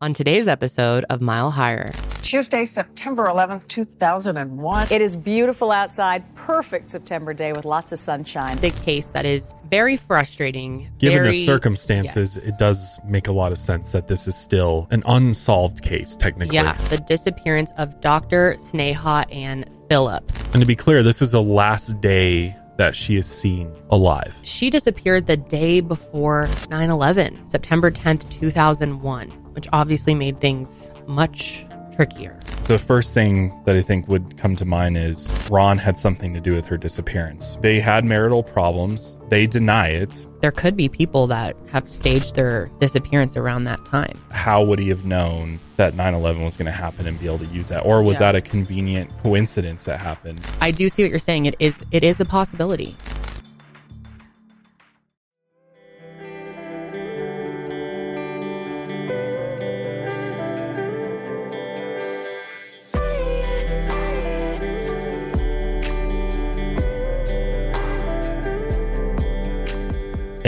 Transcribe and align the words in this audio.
on 0.00 0.14
today's 0.14 0.46
episode 0.46 1.04
of 1.10 1.20
Mile 1.20 1.50
Higher. 1.50 1.90
It's 2.04 2.20
Tuesday, 2.20 2.64
September 2.64 3.24
11th, 3.26 3.66
2001. 3.66 4.86
It 4.92 5.02
is 5.02 5.16
beautiful 5.16 5.72
outside, 5.72 6.22
perfect 6.36 6.88
September 6.88 7.34
day 7.34 7.52
with 7.52 7.64
lots 7.64 7.90
of 7.90 7.98
sunshine. 7.98 8.58
The 8.58 8.70
case 8.70 9.08
that 9.08 9.26
is 9.26 9.54
very 9.68 9.96
frustrating. 9.96 10.88
Given 10.98 11.18
very- 11.24 11.30
the 11.32 11.44
circumstances, 11.44 12.36
Yes. 12.36 12.46
it 12.46 12.58
does 12.58 13.00
make 13.08 13.26
a 13.26 13.32
lot 13.32 13.50
of 13.50 13.58
sense 13.58 13.90
that 13.90 14.06
this 14.06 14.28
is 14.28 14.36
still 14.36 14.86
an 14.92 15.02
unsolved 15.04 15.82
case, 15.82 16.14
technically. 16.14 16.54
Yeah, 16.54 16.76
the 16.90 16.98
disappearance 16.98 17.72
of 17.76 18.00
Dr. 18.00 18.54
Sneha 18.60 19.24
Anne 19.34 19.64
Philip. 19.88 20.30
And 20.52 20.60
to 20.60 20.66
be 20.66 20.76
clear, 20.76 21.02
this 21.02 21.20
is 21.20 21.32
the 21.32 21.42
last 21.42 22.00
day 22.00 22.54
that 22.76 22.94
she 22.94 23.16
is 23.16 23.26
seen 23.26 23.72
alive. 23.90 24.32
She 24.42 24.70
disappeared 24.70 25.26
the 25.26 25.36
day 25.36 25.80
before 25.80 26.48
9 26.70 26.88
11, 26.88 27.36
September 27.48 27.90
10th, 27.90 28.30
2001, 28.30 29.32
which 29.58 29.66
obviously 29.72 30.14
made 30.14 30.40
things 30.40 30.92
much 31.08 31.66
trickier. 31.92 32.38
The 32.66 32.78
first 32.78 33.12
thing 33.12 33.60
that 33.64 33.74
I 33.74 33.80
think 33.80 34.06
would 34.06 34.38
come 34.38 34.54
to 34.54 34.64
mind 34.64 34.96
is 34.96 35.32
Ron 35.50 35.78
had 35.78 35.98
something 35.98 36.32
to 36.32 36.38
do 36.38 36.54
with 36.54 36.64
her 36.66 36.76
disappearance. 36.76 37.58
They 37.60 37.80
had 37.80 38.04
marital 38.04 38.44
problems. 38.44 39.16
They 39.30 39.48
deny 39.48 39.88
it. 39.88 40.24
There 40.42 40.52
could 40.52 40.76
be 40.76 40.88
people 40.88 41.26
that 41.26 41.56
have 41.72 41.90
staged 41.92 42.36
their 42.36 42.70
disappearance 42.78 43.36
around 43.36 43.64
that 43.64 43.84
time. 43.84 44.16
How 44.30 44.62
would 44.62 44.78
he 44.78 44.90
have 44.90 45.04
known 45.04 45.58
that 45.74 45.96
9 45.96 46.14
11 46.14 46.44
was 46.44 46.56
going 46.56 46.66
to 46.66 46.70
happen 46.70 47.08
and 47.08 47.18
be 47.18 47.26
able 47.26 47.40
to 47.40 47.46
use 47.46 47.66
that? 47.70 47.80
Or 47.84 48.00
was 48.00 48.14
Yeah. 48.14 48.30
that 48.30 48.36
a 48.36 48.40
convenient 48.40 49.10
coincidence 49.24 49.86
that 49.86 49.98
happened? 49.98 50.40
I 50.60 50.70
do 50.70 50.88
see 50.88 51.02
what 51.02 51.10
you're 51.10 51.18
saying. 51.18 51.46
It 51.46 51.56
is 51.58 51.80
it 51.90 52.04
is 52.04 52.20
a 52.20 52.24
possibility. 52.24 52.96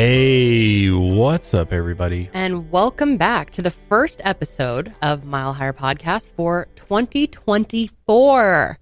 Hey, 0.03 0.89
what's 0.89 1.53
up, 1.53 1.75
everybody? 1.75 2.31
And 2.33 2.71
welcome 2.71 3.19
back 3.19 3.51
to 3.51 3.61
the 3.61 3.71
first 3.71 4.23
episode 4.25 4.95
of 5.03 5.27
Mile 5.27 5.53
Higher 5.53 5.75
Podcast 5.75 6.31
for 6.31 6.69
2024. 6.77 8.79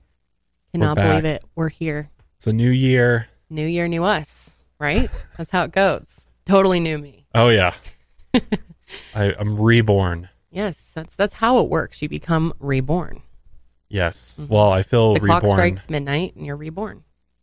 Cannot 0.73 0.95
believe 0.95 1.25
it. 1.25 1.43
We're 1.57 1.71
here. 1.71 2.09
It's 2.37 2.47
a 2.47 2.53
new 2.53 2.71
year. 2.71 3.27
New 3.51 3.67
year, 3.67 3.89
new 3.89 4.05
us, 4.05 4.61
right? 4.79 5.11
That's 5.37 5.51
how 5.51 5.65
it 5.65 5.73
goes. 5.73 6.21
Totally 6.47 6.79
new 6.79 6.99
me. 6.99 7.27
Oh, 7.35 7.49
yeah. 7.49 7.75
I, 9.13 9.35
I'm 9.41 9.61
reborn. 9.61 10.29
Yes, 10.53 10.93
that's 10.95 11.17
that's 11.17 11.35
how 11.35 11.59
it 11.59 11.69
works. 11.69 12.01
You 12.01 12.09
become 12.09 12.55
reborn. 12.61 13.23
Yes. 13.89 14.39
Well, 14.39 14.71
I 14.71 14.85
feel 14.85 15.17
Mm-hmm. 15.17 15.27
The 15.27 15.41
clock 15.41 15.45
strikes 15.45 15.91
midnight 15.91 16.37
and 16.37 16.47
you're 16.47 16.55
reborn. 16.55 17.03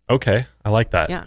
Okay. 0.10 0.46
I 0.64 0.70
like 0.70 0.92
that. 0.92 1.10
Yeah. 1.10 1.26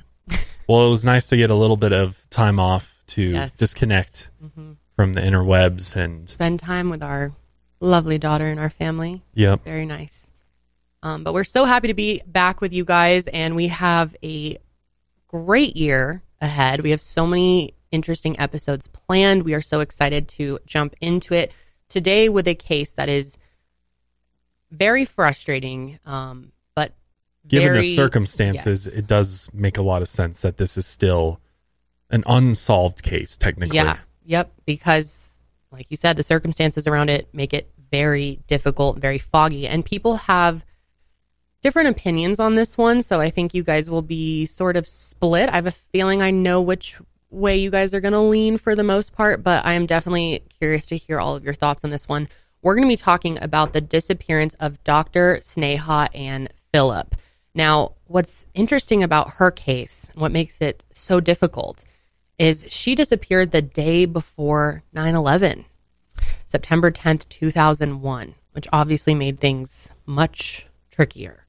Well, 0.69 0.87
it 0.87 0.91
was 0.91 1.05
nice 1.05 1.29
to 1.31 1.37
get 1.37 1.51
a 1.51 1.55
little 1.55 1.77
bit 1.79 1.93
of 1.93 2.17
time 2.31 2.61
off 2.61 2.95
to 3.09 3.23
Yes. 3.23 3.57
disconnect 3.57 4.31
hmm 4.55 4.73
from 4.95 5.13
the 5.15 5.21
interwebs 5.21 5.95
and 5.95 6.29
Spend 6.29 6.59
time 6.59 6.91
with 6.91 7.03
our 7.05 7.33
lovely 7.81 8.19
daughter 8.19 8.49
and 8.49 8.59
our 8.59 8.69
family. 8.69 9.23
yep. 9.33 9.63
Very 9.65 9.87
nice. 9.87 10.29
Um, 11.05 11.23
but 11.23 11.33
we're 11.33 11.45
so 11.45 11.65
happy 11.65 11.87
to 11.87 11.95
be 11.95 12.21
back 12.27 12.61
with 12.61 12.73
you 12.73 12.85
guys, 12.85 13.29
and 13.29 13.55
we 13.55 13.69
have 13.69 14.17
a 14.25 14.59
great 15.29 15.77
year 15.77 16.25
ahead. 16.41 16.81
We 16.81 16.91
have 16.91 17.01
so 17.01 17.29
many 17.29 17.75
interesting 17.93 18.39
episodes 18.41 18.89
planned. 18.89 19.45
We 19.45 19.55
are 19.55 19.63
so 19.63 19.79
excited 19.79 20.27
to 20.31 20.59
jump 20.67 20.95
into 21.01 21.33
it 21.33 21.53
today 21.89 22.29
with 22.29 22.49
a 22.49 22.57
case 22.57 22.91
that 22.93 23.09
is 23.09 23.39
very 24.73 25.05
frustrating, 25.05 26.01
um, 26.05 26.51
Given 27.49 27.73
very- 27.73 27.81
the 27.81 27.95
circumstances, 27.95 28.87
yes. 28.87 28.95
it 28.95 29.07
does 29.07 29.49
make 29.53 29.79
a 29.79 29.83
lot 29.83 30.03
of 30.03 30.09
sense 30.09 30.43
that 30.43 30.59
this 30.59 30.77
is 30.77 30.87
still 30.87 31.41
an 32.11 32.25
unsolved 32.27 33.03
case, 33.03 33.37
technically. 33.37 33.77
Yeah. 33.77 33.99
Yep. 34.25 34.53
Because, 34.67 35.39
like 35.71 35.87
you 35.91 35.97
said, 35.97 36.17
the 36.17 36.23
circumstances 36.23 36.87
around 36.87 37.09
it 37.09 37.29
make 37.33 37.55
it 37.55 37.71
very 37.91 38.41
difficult, 38.47 38.99
very 38.99 39.19
foggy, 39.19 39.67
and 39.67 39.85
people 39.85 40.17
have 40.17 40.65
different 41.63 41.89
opinions 41.89 42.39
on 42.39 42.55
this 42.55 42.79
one. 42.79 43.03
So 43.03 43.21
I 43.21 43.31
think 43.31 43.55
you 43.55 43.63
guys 43.63 43.91
will 43.91 44.03
be 44.03 44.47
sort 44.47 44.77
of 44.77 44.87
split. 44.87 45.49
I 45.49 45.57
have 45.57 45.67
a 45.67 45.73
feeling 45.73 46.23
I 46.23 46.31
know 46.31 46.61
which 46.61 46.99
way 47.31 47.57
you 47.59 47.71
guys 47.71 47.93
are 47.93 48.01
going 48.01 48.13
to 48.13 48.21
lean 48.21 48.59
for 48.59 48.75
the 48.75 48.85
most 48.85 49.13
part, 49.13 49.43
but 49.43 49.65
I 49.65 49.75
am 49.75 49.87
definitely 49.87 50.45
curious 50.59 50.87
to 50.87 50.97
hear 50.97 51.19
all 51.19 51.37
of 51.37 51.45
your 51.45 51.55
thoughts 51.55 51.85
on 51.85 51.91
this 51.91 52.09
one. 52.09 52.29
We're 52.63 52.75
going 52.75 52.89
to 52.89 52.93
be 52.93 52.97
talking 52.97 53.39
about 53.43 53.73
the 53.73 53.81
disappearance 53.81 54.55
of 54.55 54.83
Dr. 54.85 55.39
Sneha 55.43 56.09
Anne 56.15 56.49
Philip. 56.73 57.15
Now, 57.59 57.95
what's 58.07 58.47
interesting 58.55 59.03
about 59.03 59.31
her 59.35 59.51
case, 59.51 60.13
what 60.15 60.31
makes 60.31 60.61
it 60.61 60.85
so 60.93 61.19
difficult, 61.19 61.83
is 62.39 62.65
she 62.69 62.95
disappeared 62.95 63.51
the 63.51 63.61
day 63.63 64.05
before 64.07 64.85
9 64.93 65.17
11, 65.17 65.65
September 66.47 66.93
10th, 66.93 67.29
2001, 67.29 68.37
which 68.53 68.69
obviously 68.73 69.13
made 69.13 69.41
things 69.41 69.91
much 70.07 70.69
trickier. 70.93 71.47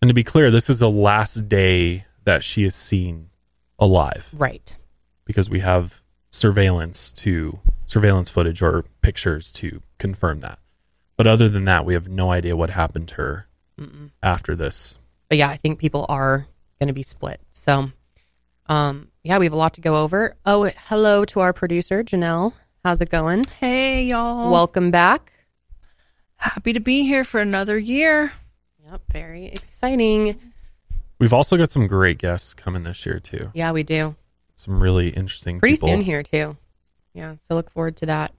And 0.00 0.08
to 0.08 0.14
be 0.14 0.24
clear, 0.24 0.50
this 0.50 0.70
is 0.70 0.78
the 0.78 0.88
last 0.88 1.46
day 1.46 2.06
that 2.24 2.42
she 2.42 2.64
is 2.64 2.74
seen 2.74 3.28
alive 3.78 4.28
Right. 4.32 4.74
because 5.26 5.50
we 5.50 5.60
have 5.60 6.00
surveillance 6.30 7.12
to 7.12 7.58
surveillance 7.84 8.30
footage 8.30 8.62
or 8.62 8.86
pictures 9.02 9.52
to 9.52 9.82
confirm 9.98 10.40
that. 10.40 10.58
But 11.18 11.26
other 11.26 11.50
than 11.50 11.66
that, 11.66 11.84
we 11.84 11.92
have 11.92 12.08
no 12.08 12.30
idea 12.30 12.56
what 12.56 12.70
happened 12.70 13.08
to 13.08 13.14
her 13.16 13.46
Mm-mm. 13.78 14.12
after 14.22 14.56
this. 14.56 14.96
But 15.30 15.38
yeah, 15.38 15.48
I 15.48 15.56
think 15.56 15.78
people 15.78 16.04
are 16.08 16.48
going 16.80 16.88
to 16.88 16.92
be 16.92 17.04
split. 17.04 17.40
So, 17.52 17.92
um, 18.66 19.08
yeah, 19.22 19.38
we 19.38 19.46
have 19.46 19.52
a 19.52 19.56
lot 19.56 19.74
to 19.74 19.80
go 19.80 20.02
over. 20.02 20.34
Oh, 20.44 20.68
hello 20.88 21.24
to 21.26 21.38
our 21.38 21.52
producer, 21.52 22.02
Janelle. 22.02 22.52
How's 22.84 23.00
it 23.00 23.10
going? 23.10 23.44
Hey, 23.60 24.04
y'all. 24.04 24.50
Welcome 24.50 24.90
back. 24.90 25.32
happy 26.34 26.72
to 26.72 26.80
be 26.80 27.04
here 27.04 27.22
for 27.22 27.40
another 27.40 27.78
year. 27.78 28.32
Yep, 28.84 29.02
very 29.12 29.46
exciting. 29.46 30.36
We've 31.20 31.32
also 31.32 31.56
got 31.56 31.70
some 31.70 31.86
great 31.86 32.18
guests 32.18 32.52
coming 32.52 32.82
this 32.82 33.06
year 33.06 33.20
too. 33.20 33.50
Yeah, 33.54 33.70
we 33.70 33.84
do. 33.84 34.16
Some 34.56 34.82
really 34.82 35.10
interesting 35.10 35.60
pretty 35.60 35.76
people. 35.76 35.90
soon 35.90 36.00
here 36.00 36.24
too. 36.24 36.56
Yeah, 37.14 37.36
so 37.40 37.54
look 37.54 37.70
forward 37.70 37.96
to 37.98 38.06
that. 38.06 38.32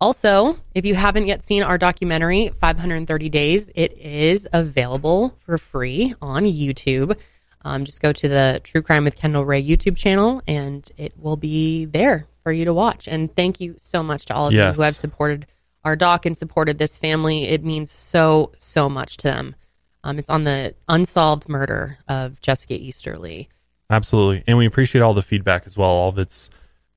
Also, 0.00 0.56
if 0.74 0.86
you 0.86 0.94
haven't 0.94 1.26
yet 1.26 1.44
seen 1.44 1.62
our 1.62 1.76
documentary 1.76 2.48
530 2.58 3.28
Days, 3.28 3.70
it 3.74 3.92
is 3.98 4.48
available 4.52 5.36
for 5.44 5.58
free 5.58 6.14
on 6.22 6.44
YouTube. 6.44 7.16
Um, 7.62 7.84
just 7.84 8.00
go 8.00 8.10
to 8.10 8.28
the 8.28 8.60
True 8.64 8.80
Crime 8.80 9.04
with 9.04 9.16
Kendall 9.16 9.44
Rae 9.44 9.62
YouTube 9.62 9.98
channel, 9.98 10.42
and 10.48 10.88
it 10.96 11.12
will 11.18 11.36
be 11.36 11.84
there 11.84 12.26
for 12.42 12.50
you 12.50 12.64
to 12.64 12.72
watch. 12.72 13.06
And 13.08 13.34
thank 13.36 13.60
you 13.60 13.76
so 13.78 14.02
much 14.02 14.24
to 14.26 14.34
all 14.34 14.46
of 14.46 14.54
Yes. 14.54 14.74
you 14.74 14.80
who 14.80 14.84
have 14.86 14.96
supported 14.96 15.46
our 15.84 15.96
doc 15.96 16.24
and 16.24 16.36
supported 16.36 16.78
this 16.78 16.96
family. 16.96 17.44
It 17.44 17.62
means 17.62 17.90
so 17.90 18.52
so 18.56 18.88
much 18.88 19.18
to 19.18 19.24
them. 19.24 19.54
Um, 20.02 20.18
it's 20.18 20.30
on 20.30 20.44
the 20.44 20.74
unsolved 20.88 21.46
murder 21.46 21.98
of 22.08 22.40
Jessica 22.40 22.72
Easterly. 22.72 23.50
Absolutely. 23.90 24.44
And 24.46 24.56
we 24.56 24.64
appreciate 24.64 25.02
all 25.02 25.12
the 25.12 25.22
feedback 25.22 25.66
as 25.66 25.76
well. 25.76 25.90
All 25.90 26.08
of 26.08 26.18
it's 26.18 26.48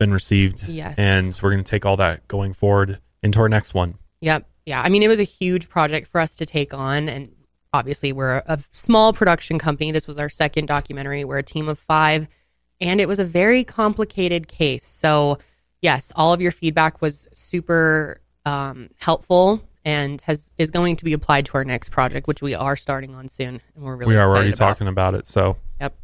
been 0.03 0.13
received. 0.13 0.67
Yes. 0.67 0.95
And 0.97 1.39
we're 1.41 1.51
going 1.51 1.63
to 1.63 1.69
take 1.69 1.85
all 1.85 1.97
that 1.97 2.27
going 2.27 2.53
forward 2.53 2.99
into 3.21 3.39
our 3.39 3.47
next 3.47 3.73
one. 3.73 3.97
Yep. 4.19 4.45
Yeah. 4.65 4.81
I 4.81 4.89
mean, 4.89 5.01
it 5.01 5.07
was 5.07 5.19
a 5.19 5.23
huge 5.23 5.69
project 5.69 6.07
for 6.07 6.19
us 6.19 6.35
to 6.35 6.45
take 6.45 6.73
on. 6.73 7.07
And 7.07 7.33
obviously, 7.71 8.11
we're 8.11 8.37
a, 8.37 8.43
a 8.47 8.59
small 8.71 9.13
production 9.13 9.59
company. 9.59 9.91
This 9.91 10.07
was 10.07 10.17
our 10.17 10.29
second 10.29 10.65
documentary. 10.65 11.23
We're 11.23 11.37
a 11.37 11.43
team 11.43 11.69
of 11.69 11.79
five. 11.79 12.27
And 12.81 12.99
it 12.99 13.07
was 13.07 13.19
a 13.19 13.23
very 13.23 13.63
complicated 13.63 14.49
case. 14.49 14.85
So, 14.85 15.37
yes, 15.81 16.11
all 16.15 16.33
of 16.33 16.41
your 16.41 16.51
feedback 16.51 17.01
was 17.01 17.29
super 17.33 18.19
um, 18.45 18.89
helpful 18.97 19.63
and 19.85 20.19
has 20.21 20.51
is 20.57 20.69
going 20.69 20.97
to 20.97 21.06
be 21.06 21.13
applied 21.13 21.45
to 21.45 21.53
our 21.53 21.63
next 21.63 21.89
project, 21.91 22.27
which 22.27 22.41
we 22.41 22.53
are 22.53 22.75
starting 22.75 23.15
on 23.15 23.29
soon. 23.29 23.61
And 23.75 23.85
we're 23.85 23.95
really 23.95 24.15
we 24.15 24.19
are 24.19 24.27
already 24.27 24.49
about. 24.49 24.57
talking 24.57 24.88
about 24.88 25.15
it. 25.15 25.25
So 25.25 25.56
Yep. 25.79 25.95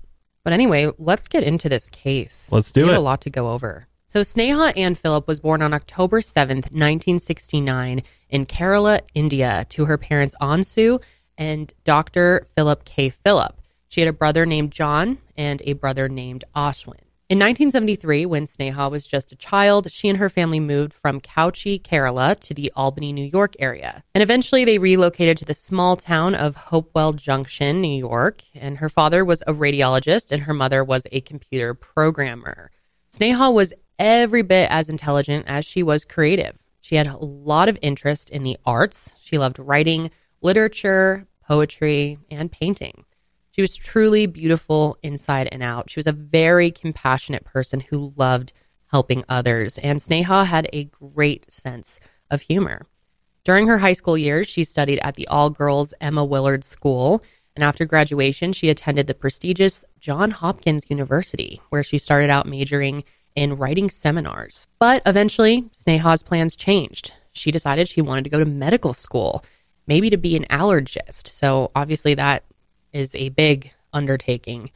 But 0.44 0.54
anyway, 0.54 0.90
let's 0.98 1.28
get 1.28 1.44
into 1.44 1.68
this 1.68 1.90
case. 1.90 2.50
Let's 2.52 2.72
do 2.72 2.82
we 2.82 2.88
have 2.88 2.96
it. 2.96 3.00
a 3.00 3.02
lot 3.02 3.22
to 3.22 3.30
go 3.30 3.50
over. 3.50 3.89
So 4.10 4.22
Sneha 4.22 4.76
Anne 4.76 4.96
Philip 4.96 5.28
was 5.28 5.40
born 5.40 5.62
on 5.62 5.72
October 5.72 6.20
7th, 6.20 6.72
1969 6.74 8.02
in 8.30 8.46
Kerala, 8.48 9.02
India 9.14 9.68
to 9.70 9.86
her 9.86 10.00
parents 10.00 10.34
Ansu 10.42 11.00
and 11.38 11.72
Dr. 11.84 12.48
Philip 12.56 12.86
K. 12.86 13.10
Philip. 13.10 13.62
She 13.88 14.02
had 14.02 14.08
a 14.08 14.14
brother 14.14 14.48
named 14.48 14.72
John 14.72 15.20
and 15.38 15.62
a 15.64 15.74
brother 15.74 16.10
named 16.10 16.44
Ashwin. 16.56 17.06
In 17.30 17.38
1973, 17.38 18.26
when 18.26 18.48
Sneha 18.48 18.90
was 18.90 19.06
just 19.06 19.32
a 19.32 19.36
child, 19.36 19.92
she 19.92 20.10
and 20.10 20.18
her 20.18 20.32
family 20.32 20.60
moved 20.60 20.94
from 20.94 21.22
Kochi, 21.22 21.78
Kerala 21.78 22.40
to 22.40 22.56
the 22.56 22.72
Albany, 22.76 23.14
New 23.14 23.30
York 23.32 23.54
area. 23.60 24.04
And 24.16 24.24
eventually 24.24 24.66
they 24.66 24.80
relocated 24.80 25.38
to 25.38 25.46
the 25.46 25.54
small 25.54 25.96
town 25.96 26.34
of 26.34 26.56
Hopewell 26.56 27.14
Junction, 27.14 27.80
New 27.80 27.96
York. 27.96 28.42
And 28.56 28.80
her 28.80 28.90
father 28.90 29.24
was 29.24 29.44
a 29.46 29.54
radiologist 29.54 30.32
and 30.32 30.42
her 30.42 30.54
mother 30.56 30.84
was 30.84 31.06
a 31.12 31.22
computer 31.22 31.76
programmer. 31.76 32.72
Sneha 33.12 33.54
was 33.54 33.74
every 34.00 34.42
bit 34.42 34.72
as 34.72 34.90
intelligent 34.90 35.46
as 35.48 35.66
she 35.66 35.84
was 35.84 36.06
creative. 36.06 36.58
She 36.80 36.96
had 36.96 37.08
a 37.08 37.18
lot 37.18 37.70
of 37.70 37.78
interest 37.82 38.30
in 38.30 38.44
the 38.44 38.58
arts. 38.66 39.16
She 39.22 39.38
loved 39.38 39.60
writing, 39.60 40.10
literature, 40.42 41.28
poetry, 41.48 42.18
and 42.32 42.52
painting. 42.52 43.06
She 43.52 43.62
was 43.62 43.76
truly 43.76 44.26
beautiful 44.26 44.98
inside 45.04 45.50
and 45.52 45.62
out. 45.62 45.90
She 45.90 46.00
was 46.00 46.08
a 46.08 46.14
very 46.14 46.72
compassionate 46.72 47.44
person 47.44 47.82
who 47.82 48.14
loved 48.16 48.54
helping 48.88 49.24
others, 49.28 49.78
and 49.80 50.00
Sneha 50.00 50.46
had 50.46 50.70
a 50.72 50.86
great 50.86 51.52
sense 51.52 52.00
of 52.32 52.42
humor. 52.42 52.88
During 53.44 53.68
her 53.68 53.80
high 53.80 53.94
school 53.94 54.18
years, 54.18 54.48
she 54.48 54.64
studied 54.64 55.00
at 55.04 55.16
the 55.16 55.28
all 55.28 55.50
girls 55.50 55.94
Emma 56.00 56.24
Willard 56.24 56.64
School, 56.64 57.24
and 57.56 57.64
after 57.64 57.86
graduation, 57.86 58.54
she 58.54 58.70
attended 58.70 59.08
the 59.08 59.14
prestigious 59.14 59.84
Johns 60.00 60.36
Hopkins 60.36 60.86
University, 60.90 61.62
where 61.70 61.84
she 61.84 61.98
started 61.98 62.30
out 62.30 62.48
majoring 62.48 63.04
in 63.36 63.58
writing 63.58 63.90
seminars. 63.90 64.68
But 64.80 65.02
eventually, 65.06 65.70
Sneha's 65.74 66.24
plans 66.24 66.56
changed. 66.56 67.14
She 67.32 67.52
decided 67.52 67.88
she 67.88 68.02
wanted 68.02 68.24
to 68.26 68.30
go 68.30 68.40
to 68.40 68.46
medical 68.46 68.94
school, 68.94 69.44
maybe 69.88 70.10
to 70.10 70.18
be 70.18 70.36
an 70.36 70.46
allergist. 70.50 71.28
So, 71.28 71.72
obviously, 71.76 72.14
that 72.16 72.44
is 72.92 73.16
a 73.16 73.30
big 73.30 73.72
undertaking. 73.94 74.72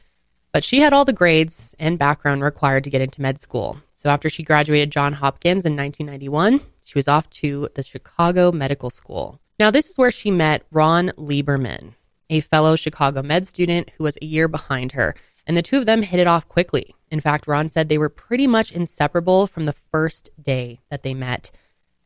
But 0.52 0.64
she 0.64 0.80
had 0.80 0.92
all 0.92 1.04
the 1.04 1.12
grades 1.12 1.74
and 1.80 1.98
background 1.98 2.42
required 2.42 2.84
to 2.84 2.90
get 2.90 3.02
into 3.02 3.20
med 3.20 3.40
school. 3.40 3.78
So 3.96 4.08
after 4.08 4.30
she 4.30 4.42
graduated 4.42 4.92
John 4.92 5.14
Hopkins 5.14 5.64
in 5.64 5.76
1991, 5.76 6.60
she 6.84 6.98
was 6.98 7.08
off 7.08 7.28
to 7.30 7.68
the 7.74 7.82
Chicago 7.82 8.52
Medical 8.52 8.90
School. 8.90 9.40
Now, 9.58 9.70
this 9.70 9.88
is 9.88 9.96
where 9.96 10.10
she 10.10 10.30
met 10.30 10.66
Ron 10.70 11.10
Lieberman, 11.16 11.94
a 12.28 12.40
fellow 12.40 12.76
Chicago 12.76 13.22
med 13.22 13.46
student 13.46 13.90
who 13.96 14.04
was 14.04 14.18
a 14.20 14.26
year 14.26 14.46
behind 14.46 14.92
her, 14.92 15.14
and 15.46 15.56
the 15.56 15.62
two 15.62 15.78
of 15.78 15.86
them 15.86 16.02
hit 16.02 16.20
it 16.20 16.26
off 16.26 16.48
quickly. 16.48 16.94
In 17.10 17.20
fact, 17.20 17.46
Ron 17.46 17.68
said 17.68 17.88
they 17.88 17.98
were 17.98 18.08
pretty 18.08 18.46
much 18.46 18.72
inseparable 18.72 19.46
from 19.46 19.66
the 19.66 19.74
first 19.92 20.30
day 20.40 20.80
that 20.90 21.02
they 21.02 21.14
met, 21.14 21.50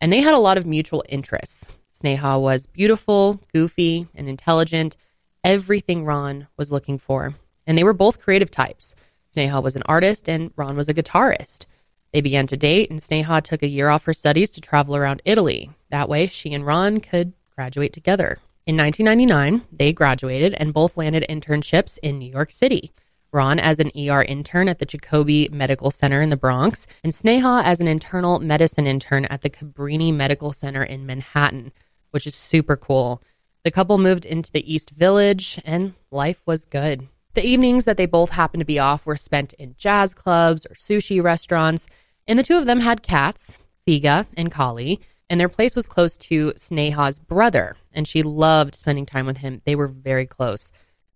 and 0.01 0.13
they 0.13 0.21
had 0.21 0.35
a 0.35 0.39
lot 0.39 0.59
of 0.59 0.67
mutual 0.67 1.05
interests. 1.09 1.71
Sneha 1.95 2.41
was 2.41 2.67
beautiful, 2.67 3.41
goofy, 3.53 4.07
and 4.15 4.29
intelligent, 4.29 4.97
everything 5.43 6.05
Ron 6.05 6.47
was 6.57 6.71
looking 6.71 6.99
for. 6.99 7.35
And 7.67 7.77
they 7.77 7.85
were 7.85 7.93
both 7.93 8.21
creative 8.21 8.51
types. 8.51 8.95
Sneha 9.35 9.63
was 9.63 9.77
an 9.77 9.83
artist 9.87 10.29
and 10.29 10.53
Ron 10.57 10.77
was 10.77 10.89
a 10.89 10.95
guitarist. 10.95 11.67
They 12.13 12.21
began 12.21 12.47
to 12.47 12.57
date, 12.57 12.91
and 12.91 13.01
Sneha 13.01 13.43
took 13.43 13.63
a 13.63 13.69
year 13.69 13.91
off 13.91 14.05
her 14.05 14.15
studies 14.15 14.51
to 14.53 14.61
travel 14.61 14.97
around 14.97 15.21
Italy. 15.25 15.71
That 15.91 16.09
way, 16.09 16.27
she 16.27 16.55
and 16.55 16.65
Ron 16.65 17.01
could 17.01 17.35
graduate 17.55 17.93
together. 17.93 18.39
In 18.67 18.77
1999, 18.77 19.67
they 19.73 19.93
graduated 19.93 20.55
and 20.55 20.73
both 20.73 20.97
landed 20.97 21.27
internships 21.29 21.99
in 22.03 22.19
New 22.19 22.31
York 22.31 22.51
City. 22.51 22.93
Ron 23.33 23.59
as 23.59 23.79
an 23.79 23.91
ER 23.97 24.23
intern 24.23 24.69
at 24.69 24.79
the 24.79 24.87
Jacobi 24.87 25.51
Medical 25.51 25.91
Center 25.91 26.23
in 26.23 26.29
the 26.29 26.37
Bronx, 26.37 26.87
and 27.05 27.13
Sneha 27.13 27.63
as 27.65 27.81
an 27.81 27.89
internal 27.89 28.39
medicine 28.39 28.87
intern 28.87 29.27
at 29.27 29.43
the 29.43 29.51
Cabrini 29.51 30.15
Medical 30.15 30.53
Center 30.53 30.83
in 30.83 31.07
Manhattan, 31.07 31.73
which 32.11 32.27
is 32.27 32.35
super 32.35 32.77
cool. 32.77 33.23
The 33.65 33.71
couple 33.71 33.99
moved 33.99 34.25
into 34.25 34.51
the 34.51 34.73
East 34.73 34.91
Village, 34.91 35.61
and 35.65 35.95
life 36.11 36.43
was 36.47 36.65
good. 36.65 37.09
The 37.35 37.47
evenings 37.47 37.85
that 37.85 37.97
they 37.97 38.07
both 38.07 38.31
happened 38.31 38.63
to 38.63 38.67
be 38.67 38.79
off 38.79 39.05
were 39.05 39.17
spent 39.17 39.53
in 39.55 39.75
jazz 39.77 40.15
clubs 40.15 40.67
or 40.67 40.75
sushi 40.75 41.23
restaurants, 41.23 41.87
and 42.27 42.39
the 42.39 42.43
two 42.43 42.57
of 42.57 42.67
them 42.67 42.81
had 42.81 43.03
cats, 43.03 43.61
Figa 43.87 44.27
and 44.37 44.51
Kali, 44.51 45.01
and 45.31 45.39
their 45.39 45.49
place 45.49 45.77
was 45.77 45.87
close 45.87 46.17
to 46.17 46.53
Sneha's 46.53 47.19
brother, 47.19 47.77
and 47.93 48.09
she 48.09 48.23
loved 48.23 48.75
spending 48.75 49.07
time 49.07 49.27
with 49.27 49.39
him. 49.39 49.61
They 49.65 49.77
were 49.77 49.89
very 49.89 50.27
close. 50.27 50.73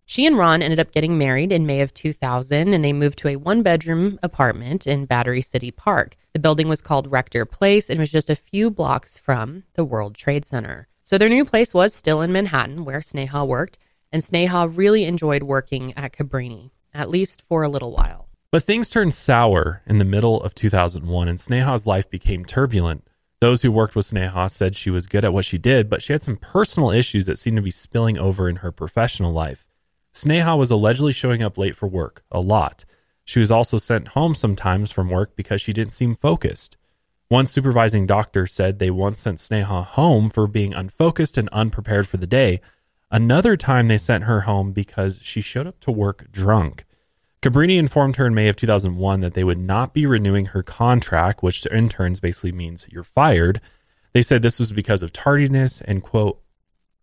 She 0.07 0.27
and 0.27 0.37
Ron 0.37 0.63
ended 0.63 0.81
up 0.81 0.93
getting 0.93 1.17
married 1.17 1.53
in 1.53 1.65
May 1.65 1.81
of 1.81 1.95
2000, 1.95 2.75
and 2.75 2.85
they 2.85 2.93
moved 2.93 3.19
to 3.19 3.29
a 3.29 3.37
one 3.37 3.63
bedroom 3.63 4.19
apartment 4.23 4.87
in 4.87 5.07
Battery 5.07 5.43
City 5.43 5.71
Park. 5.71 6.17
The 6.33 6.39
building 6.39 6.69
was 6.69 6.83
called 6.83 7.11
Rector 7.11 7.47
Place 7.47 7.89
and 7.89 7.99
was 7.99 8.11
just 8.11 8.29
a 8.29 8.37
few 8.37 8.71
blocks 8.71 9.19
from 9.19 9.65
the 9.75 9.85
World 9.85 10.15
Trade 10.15 10.45
Center. 10.45 10.89
So 11.05 11.19
their 11.19 11.29
new 11.29 11.45
place 11.45 11.73
was 11.73 11.95
still 11.95 12.21
in 12.21 12.33
Manhattan, 12.33 12.85
where 12.85 13.01
Sneha 13.01 13.47
worked, 13.47 13.79
and 14.13 14.23
Sneha 14.23 14.71
really 14.77 15.05
enjoyed 15.05 15.43
working 15.43 15.93
at 15.97 16.13
Cabrini, 16.13 16.71
at 16.93 17.11
least 17.11 17.43
for 17.49 17.63
a 17.63 17.69
little 17.69 17.93
while. 17.93 18.29
But 18.51 18.65
things 18.65 18.91
turned 18.91 19.15
sour 19.15 19.83
in 19.87 19.99
the 19.99 20.05
middle 20.05 20.43
of 20.43 20.55
2001, 20.55 21.29
and 21.29 21.39
Sneha's 21.39 21.87
life 21.87 22.11
became 22.11 22.45
turbulent. 22.45 23.07
Those 23.41 23.63
who 23.63 23.73
worked 23.73 23.97
with 23.97 24.07
Sneha 24.07 24.51
said 24.51 24.77
she 24.77 24.91
was 24.91 25.07
good 25.07 25.25
at 25.25 25.33
what 25.33 25.47
she 25.47 25.59
did, 25.59 25.89
but 25.89 26.03
she 26.03 26.13
had 26.13 26.23
some 26.23 26.37
personal 26.37 26.91
issues 26.91 27.27
that 27.27 27.39
seemed 27.39 27.57
to 27.57 27.63
be 27.63 27.71
spilling 27.71 28.19
over 28.19 28.49
in 28.49 28.57
her 28.57 28.71
professional 28.71 29.33
life. 29.33 29.67
Sneha 30.15 30.59
was 30.59 30.71
allegedly 30.71 31.13
showing 31.13 31.43
up 31.43 31.57
late 31.57 31.75
for 31.75 31.87
work, 31.87 32.23
a 32.31 32.41
lot. 32.41 32.85
She 33.25 33.39
was 33.39 33.51
also 33.51 33.79
sent 33.79 34.09
home 34.09 34.35
sometimes 34.35 34.91
from 34.91 35.09
work 35.09 35.37
because 35.37 35.61
she 35.61 35.73
didn't 35.73 35.93
seem 35.93 36.17
focused. 36.17 36.77
One 37.29 37.47
supervising 37.47 38.07
doctor 38.07 38.47
said 38.47 38.79
they 38.79 38.91
once 38.91 39.21
sent 39.21 39.39
Sneha 39.39 39.87
home 39.87 40.29
for 40.29 40.47
being 40.47 40.75
unfocused 40.75 41.39
and 41.39 41.49
unprepared 41.49 42.07
for 42.07 42.19
the 42.19 42.27
day. 42.27 42.61
Another 43.11 43.57
time 43.57 43.89
they 43.89 43.97
sent 43.97 44.25
her 44.25 44.43
home 44.43 44.73
because 44.73 45.19
she 45.23 45.41
showed 45.41 45.67
up 45.67 45.81
to 45.81 45.91
work 45.91 46.31
drunk. 46.31 46.85
Cabrini 47.41 47.79
informed 47.79 48.17
her 48.17 48.27
in 48.27 48.35
May 48.35 48.49
of 48.49 48.57
2001 48.57 49.21
that 49.21 49.35
they 49.35 49.45
would 49.45 49.59
not 49.59 49.95
be 49.95 50.05
renewing 50.05 50.47
her 50.47 50.63
contract, 50.63 51.43
which 51.43 51.63
to 51.63 51.75
interns 51.75 52.21
basically 52.21 52.53
means 52.53 52.87
you're 52.91 53.03
fired. 53.03 53.61
They 54.13 54.23
said 54.23 54.43
this 54.43 54.59
was 54.59 54.71
because 54.71 55.03
of 55.03 55.13
tardiness 55.13 55.81
and, 55.81 56.03
quote, 56.03 56.41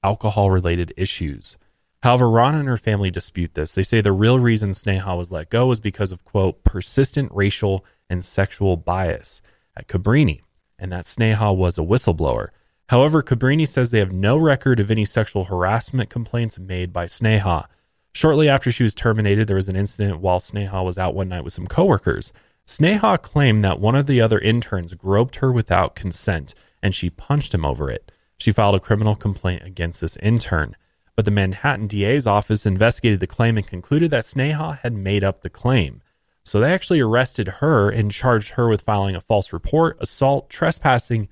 alcohol 0.03 0.51
related 0.51 0.93
issues. 0.95 1.57
However, 2.01 2.29
Ron 2.29 2.55
and 2.55 2.67
her 2.67 2.77
family 2.77 3.11
dispute 3.11 3.55
this. 3.55 3.75
They 3.75 3.83
say 3.83 3.99
the 3.99 4.11
real 4.11 4.39
reason 4.39 4.71
Sneha 4.71 5.17
was 5.17 5.31
let 5.31 5.49
go 5.49 5.67
was 5.67 5.79
because 5.79 6.11
of, 6.11 6.23
quote, 6.23 6.63
persistent 6.63 7.29
racial 7.33 7.85
and 8.09 8.23
sexual 8.23 8.77
bias 8.77 9.41
at 9.75 9.87
Cabrini, 9.87 10.41
and 10.77 10.91
that 10.91 11.05
Sneha 11.05 11.55
was 11.55 11.77
a 11.77 11.81
whistleblower. 11.81 12.49
However, 12.87 13.21
Cabrini 13.21 13.67
says 13.67 13.91
they 13.91 13.99
have 13.99 14.13
no 14.13 14.37
record 14.37 14.79
of 14.79 14.89
any 14.89 15.05
sexual 15.05 15.45
harassment 15.45 16.09
complaints 16.09 16.57
made 16.57 16.93
by 16.93 17.05
Sneha. 17.05 17.65
Shortly 18.13 18.49
after 18.49 18.71
she 18.71 18.83
was 18.83 18.95
terminated, 18.95 19.47
there 19.47 19.57
was 19.57 19.69
an 19.69 19.75
incident 19.75 20.21
while 20.21 20.39
Sneha 20.39 20.83
was 20.83 20.97
out 20.97 21.13
one 21.13 21.29
night 21.29 21.43
with 21.43 21.53
some 21.53 21.67
coworkers. 21.67 22.33
Sneha 22.65 23.21
claimed 23.21 23.63
that 23.63 23.79
one 23.79 23.95
of 23.95 24.07
the 24.07 24.21
other 24.21 24.39
interns 24.39 24.93
groped 24.95 25.37
her 25.37 25.51
without 25.51 25.95
consent 25.95 26.53
and 26.81 26.95
she 26.95 27.09
punched 27.09 27.53
him 27.53 27.65
over 27.65 27.89
it. 27.89 28.11
She 28.37 28.51
filed 28.51 28.75
a 28.75 28.79
criminal 28.79 29.15
complaint 29.15 29.63
against 29.65 30.01
this 30.01 30.17
intern. 30.17 30.75
But 31.19 31.25
the 31.25 31.31
Manhattan 31.31 31.87
DA's 31.87 32.25
office 32.25 32.65
investigated 32.65 33.19
the 33.19 33.27
claim 33.27 33.57
and 33.57 33.67
concluded 33.67 34.09
that 34.11 34.23
Sneha 34.23 34.79
had 34.79 34.93
made 34.93 35.21
up 35.21 35.41
the 35.41 35.49
claim. 35.49 36.01
So 36.45 36.61
they 36.61 36.73
actually 36.73 37.01
arrested 37.01 37.55
her 37.59 37.89
and 37.89 38.09
charged 38.09 38.51
her 38.51 38.69
with 38.69 38.83
filing 38.83 39.17
a 39.17 39.19
false 39.19 39.51
report, 39.51 39.97
assault, 39.99 40.49
trespassing, 40.49 41.27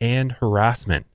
and 0.00 0.30
harassment. 0.30 1.06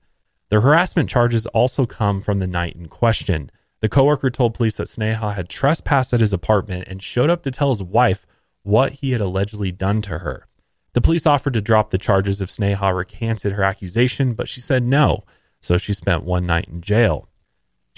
The 0.50 0.60
harassment 0.60 1.08
charges 1.08 1.46
also 1.46 1.86
come 1.86 2.20
from 2.20 2.38
the 2.38 2.46
night 2.46 2.76
in 2.76 2.88
question. 2.88 3.50
The 3.80 3.88
coworker 3.88 4.28
told 4.28 4.52
police 4.52 4.76
that 4.76 4.88
Sneha 4.88 5.34
had 5.34 5.48
trespassed 5.48 6.12
at 6.12 6.20
his 6.20 6.34
apartment 6.34 6.84
and 6.86 7.02
showed 7.02 7.30
up 7.30 7.42
to 7.44 7.50
tell 7.50 7.70
his 7.70 7.82
wife 7.82 8.26
what 8.62 8.92
he 8.92 9.12
had 9.12 9.22
allegedly 9.22 9.72
done 9.72 10.02
to 10.02 10.18
her. 10.18 10.48
The 10.92 11.00
police 11.00 11.24
offered 11.24 11.54
to 11.54 11.62
drop 11.62 11.92
the 11.92 11.96
charges 11.96 12.42
if 12.42 12.50
Sneha 12.50 12.94
recanted 12.94 13.54
her 13.54 13.62
accusation, 13.62 14.34
but 14.34 14.50
she 14.50 14.60
said 14.60 14.82
no, 14.82 15.24
so 15.62 15.78
she 15.78 15.94
spent 15.94 16.24
one 16.24 16.44
night 16.44 16.68
in 16.68 16.82
jail. 16.82 17.26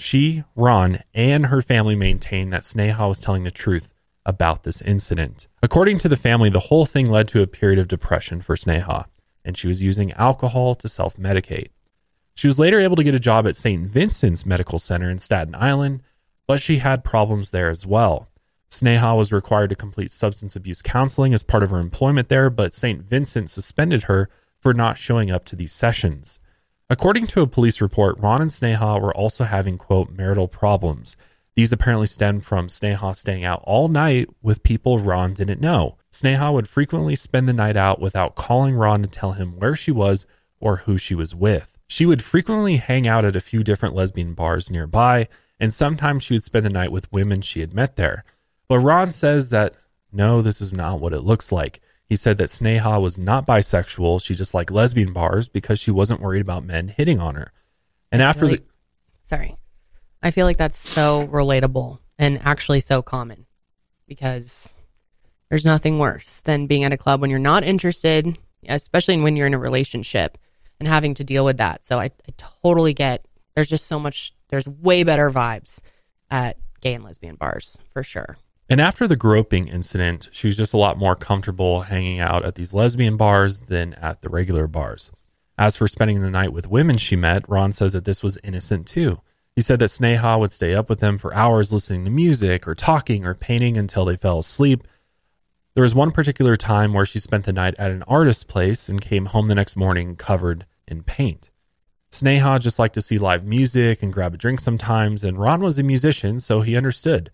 She, 0.01 0.43
Ron, 0.55 1.03
and 1.13 1.45
her 1.45 1.61
family 1.61 1.95
maintain 1.95 2.49
that 2.49 2.63
Sneha 2.63 3.07
was 3.07 3.19
telling 3.19 3.43
the 3.43 3.51
truth 3.51 3.93
about 4.25 4.63
this 4.63 4.81
incident. 4.81 5.47
According 5.61 5.99
to 5.99 6.09
the 6.09 6.17
family, 6.17 6.49
the 6.49 6.59
whole 6.59 6.87
thing 6.87 7.05
led 7.05 7.27
to 7.27 7.43
a 7.43 7.47
period 7.47 7.77
of 7.77 7.87
depression 7.87 8.41
for 8.41 8.55
Sneha, 8.55 9.05
and 9.45 9.55
she 9.55 9.67
was 9.67 9.83
using 9.83 10.11
alcohol 10.13 10.73
to 10.73 10.89
self 10.89 11.17
medicate. 11.17 11.67
She 12.33 12.47
was 12.47 12.57
later 12.57 12.79
able 12.79 12.95
to 12.95 13.03
get 13.03 13.13
a 13.13 13.19
job 13.19 13.45
at 13.45 13.55
St. 13.55 13.85
Vincent's 13.85 14.43
Medical 14.43 14.79
Center 14.79 15.07
in 15.07 15.19
Staten 15.19 15.53
Island, 15.53 16.01
but 16.47 16.59
she 16.59 16.79
had 16.79 17.03
problems 17.03 17.51
there 17.51 17.69
as 17.69 17.85
well. 17.85 18.27
Sneha 18.71 19.15
was 19.15 19.31
required 19.31 19.69
to 19.69 19.75
complete 19.75 20.11
substance 20.11 20.55
abuse 20.55 20.81
counseling 20.81 21.31
as 21.31 21.43
part 21.43 21.61
of 21.61 21.69
her 21.69 21.79
employment 21.79 22.27
there, 22.27 22.49
but 22.49 22.73
St. 22.73 23.03
Vincent 23.03 23.51
suspended 23.51 24.03
her 24.03 24.29
for 24.59 24.73
not 24.73 24.97
showing 24.97 25.29
up 25.29 25.45
to 25.45 25.55
these 25.55 25.73
sessions. 25.73 26.39
According 26.91 27.25
to 27.27 27.41
a 27.41 27.47
police 27.47 27.81
report, 27.81 28.19
Ron 28.19 28.41
and 28.41 28.51
Sneha 28.51 29.01
were 29.01 29.15
also 29.15 29.45
having, 29.45 29.79
quote, 29.79 30.11
marital 30.11 30.47
problems 30.47 31.17
these 31.55 31.73
apparently 31.73 32.07
stemmed 32.07 32.45
from 32.45 32.67
Sneha 32.67 33.15
staying 33.15 33.43
out 33.43 33.61
all 33.65 33.87
night 33.87 34.29
with 34.41 34.63
people 34.63 34.99
Ron 34.99 35.33
didn't 35.33 35.59
know. 35.59 35.97
Sneha 36.11 36.53
would 36.53 36.67
frequently 36.67 37.15
spend 37.15 37.47
the 37.47 37.53
night 37.53 37.75
out 37.75 37.99
without 37.99 38.35
calling 38.35 38.75
Ron 38.75 39.01
to 39.01 39.09
tell 39.09 39.33
him 39.33 39.57
where 39.57 39.75
she 39.75 39.91
was 39.91 40.25
or 40.59 40.77
who 40.77 40.97
she 40.97 41.13
was 41.13 41.35
with. 41.35 41.77
She 41.87 42.05
would 42.05 42.23
frequently 42.23 42.77
hang 42.77 43.05
out 43.05 43.25
at 43.25 43.35
a 43.35 43.41
few 43.41 43.63
different 43.63 43.95
lesbian 43.95 44.33
bars 44.33 44.71
nearby, 44.71 45.27
and 45.59 45.73
sometimes 45.73 46.23
she 46.23 46.35
would 46.35 46.43
spend 46.43 46.65
the 46.65 46.71
night 46.71 46.91
with 46.91 47.11
women 47.11 47.41
she 47.41 47.59
had 47.59 47.73
met 47.73 47.97
there. 47.97 48.23
But 48.69 48.79
Ron 48.79 49.11
says 49.11 49.49
that 49.49 49.75
no, 50.13 50.41
this 50.41 50.61
is 50.61 50.73
not 50.73 50.99
what 50.99 51.13
it 51.13 51.21
looks 51.21 51.51
like. 51.51 51.81
He 52.11 52.17
said 52.17 52.37
that 52.39 52.49
Sneha 52.49 53.01
was 53.01 53.17
not 53.17 53.47
bisexual, 53.47 54.21
she 54.21 54.35
just 54.35 54.53
liked 54.53 54.69
lesbian 54.69 55.13
bars 55.13 55.47
because 55.47 55.79
she 55.79 55.91
wasn't 55.91 56.19
worried 56.19 56.41
about 56.41 56.65
men 56.65 56.89
hitting 56.89 57.21
on 57.21 57.35
her. 57.35 57.53
And 58.11 58.21
after 58.21 58.41
Really? 58.41 58.57
the 58.57 58.63
Sorry. 59.21 59.55
I 60.21 60.31
feel 60.31 60.45
like 60.45 60.57
that's 60.57 60.77
so 60.77 61.25
relatable 61.27 61.99
and 62.19 62.41
actually 62.43 62.81
so 62.81 63.01
common 63.01 63.45
because 64.09 64.75
there's 65.47 65.63
nothing 65.63 65.99
worse 65.99 66.41
than 66.41 66.67
being 66.67 66.83
at 66.83 66.91
a 66.91 66.97
club 66.97 67.21
when 67.21 67.29
you're 67.29 67.39
not 67.39 67.63
interested, 67.63 68.37
especially 68.67 69.15
when 69.21 69.37
you're 69.37 69.47
in 69.47 69.53
a 69.53 69.57
relationship, 69.57 70.37
and 70.81 70.89
having 70.89 71.13
to 71.13 71.23
deal 71.23 71.45
with 71.45 71.59
that. 71.59 71.85
So 71.85 71.97
I, 71.97 72.07
I 72.07 72.33
totally 72.35 72.93
get 72.93 73.25
there's 73.55 73.69
just 73.69 73.87
so 73.87 73.97
much, 73.97 74.33
there's 74.49 74.67
way 74.67 75.03
better 75.05 75.31
vibes 75.31 75.79
at 76.29 76.57
gay 76.81 76.93
and 76.93 77.05
lesbian 77.05 77.35
bars 77.35 77.77
for 77.93 78.03
sure. 78.03 78.35
And 78.71 78.79
after 78.79 79.05
the 79.05 79.17
groping 79.17 79.67
incident, 79.67 80.29
she 80.31 80.47
was 80.47 80.55
just 80.55 80.73
a 80.73 80.77
lot 80.77 80.97
more 80.97 81.13
comfortable 81.13 81.81
hanging 81.81 82.21
out 82.21 82.45
at 82.45 82.55
these 82.55 82.73
lesbian 82.73 83.17
bars 83.17 83.63
than 83.63 83.95
at 83.95 84.21
the 84.21 84.29
regular 84.29 84.65
bars. 84.65 85.11
As 85.57 85.75
for 85.75 85.89
spending 85.89 86.21
the 86.21 86.31
night 86.31 86.53
with 86.53 86.69
women 86.69 86.97
she 86.97 87.17
met, 87.17 87.43
Ron 87.49 87.73
says 87.73 87.91
that 87.91 88.05
this 88.05 88.23
was 88.23 88.39
innocent 88.45 88.87
too. 88.87 89.19
He 89.57 89.61
said 89.61 89.79
that 89.79 89.89
Sneha 89.89 90.39
would 90.39 90.53
stay 90.53 90.73
up 90.73 90.87
with 90.87 91.01
them 91.01 91.17
for 91.17 91.35
hours 91.35 91.73
listening 91.73 92.05
to 92.05 92.11
music 92.11 92.65
or 92.65 92.73
talking 92.73 93.25
or 93.25 93.35
painting 93.35 93.75
until 93.75 94.05
they 94.05 94.15
fell 94.15 94.39
asleep. 94.39 94.85
There 95.73 95.83
was 95.83 95.93
one 95.93 96.11
particular 96.11 96.55
time 96.55 96.93
where 96.93 97.05
she 97.05 97.19
spent 97.19 97.43
the 97.43 97.51
night 97.51 97.75
at 97.77 97.91
an 97.91 98.03
artist's 98.03 98.45
place 98.45 98.87
and 98.87 99.01
came 99.01 99.25
home 99.25 99.49
the 99.49 99.55
next 99.55 99.75
morning 99.75 100.15
covered 100.15 100.65
in 100.87 101.03
paint. 101.03 101.49
Sneha 102.09 102.57
just 102.61 102.79
liked 102.79 102.93
to 102.93 103.01
see 103.01 103.17
live 103.17 103.43
music 103.43 104.01
and 104.01 104.13
grab 104.13 104.33
a 104.33 104.37
drink 104.37 104.61
sometimes, 104.61 105.25
and 105.25 105.37
Ron 105.37 105.59
was 105.59 105.77
a 105.77 105.83
musician, 105.83 106.39
so 106.39 106.61
he 106.61 106.77
understood. 106.77 107.31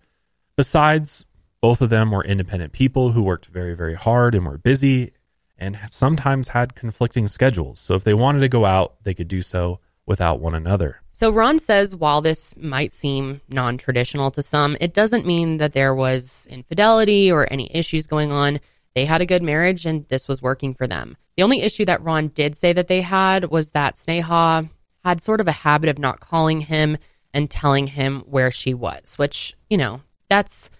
Besides, 0.56 1.24
both 1.60 1.80
of 1.80 1.90
them 1.90 2.10
were 2.10 2.24
independent 2.24 2.72
people 2.72 3.12
who 3.12 3.22
worked 3.22 3.46
very, 3.46 3.74
very 3.74 3.94
hard 3.94 4.34
and 4.34 4.46
were 4.46 4.58
busy 4.58 5.12
and 5.58 5.78
sometimes 5.90 6.48
had 6.48 6.74
conflicting 6.74 7.26
schedules. 7.26 7.80
So 7.80 7.94
if 7.94 8.04
they 8.04 8.14
wanted 8.14 8.40
to 8.40 8.48
go 8.48 8.64
out, 8.64 8.94
they 9.02 9.14
could 9.14 9.28
do 9.28 9.42
so 9.42 9.80
without 10.06 10.40
one 10.40 10.54
another. 10.54 11.02
So 11.10 11.30
Ron 11.30 11.58
says 11.58 11.94
while 11.94 12.20
this 12.20 12.56
might 12.56 12.92
seem 12.92 13.40
non 13.48 13.76
traditional 13.76 14.30
to 14.32 14.42
some, 14.42 14.76
it 14.80 14.94
doesn't 14.94 15.26
mean 15.26 15.56
that 15.58 15.72
there 15.72 15.94
was 15.94 16.46
infidelity 16.50 17.30
or 17.30 17.52
any 17.52 17.74
issues 17.74 18.06
going 18.06 18.32
on. 18.32 18.60
They 18.94 19.04
had 19.04 19.20
a 19.20 19.26
good 19.26 19.42
marriage 19.42 19.84
and 19.84 20.08
this 20.08 20.28
was 20.28 20.40
working 20.40 20.74
for 20.74 20.86
them. 20.86 21.16
The 21.36 21.42
only 21.42 21.60
issue 21.62 21.84
that 21.84 22.02
Ron 22.02 22.28
did 22.28 22.56
say 22.56 22.72
that 22.72 22.88
they 22.88 23.02
had 23.02 23.50
was 23.50 23.70
that 23.72 23.96
Sneha 23.96 24.70
had 25.04 25.22
sort 25.22 25.40
of 25.40 25.48
a 25.48 25.52
habit 25.52 25.88
of 25.88 25.98
not 25.98 26.20
calling 26.20 26.60
him 26.60 26.96
and 27.34 27.50
telling 27.50 27.86
him 27.88 28.20
where 28.26 28.50
she 28.50 28.74
was, 28.74 29.16
which, 29.16 29.54
you 29.68 29.76
know, 29.76 30.00
that's 30.28 30.70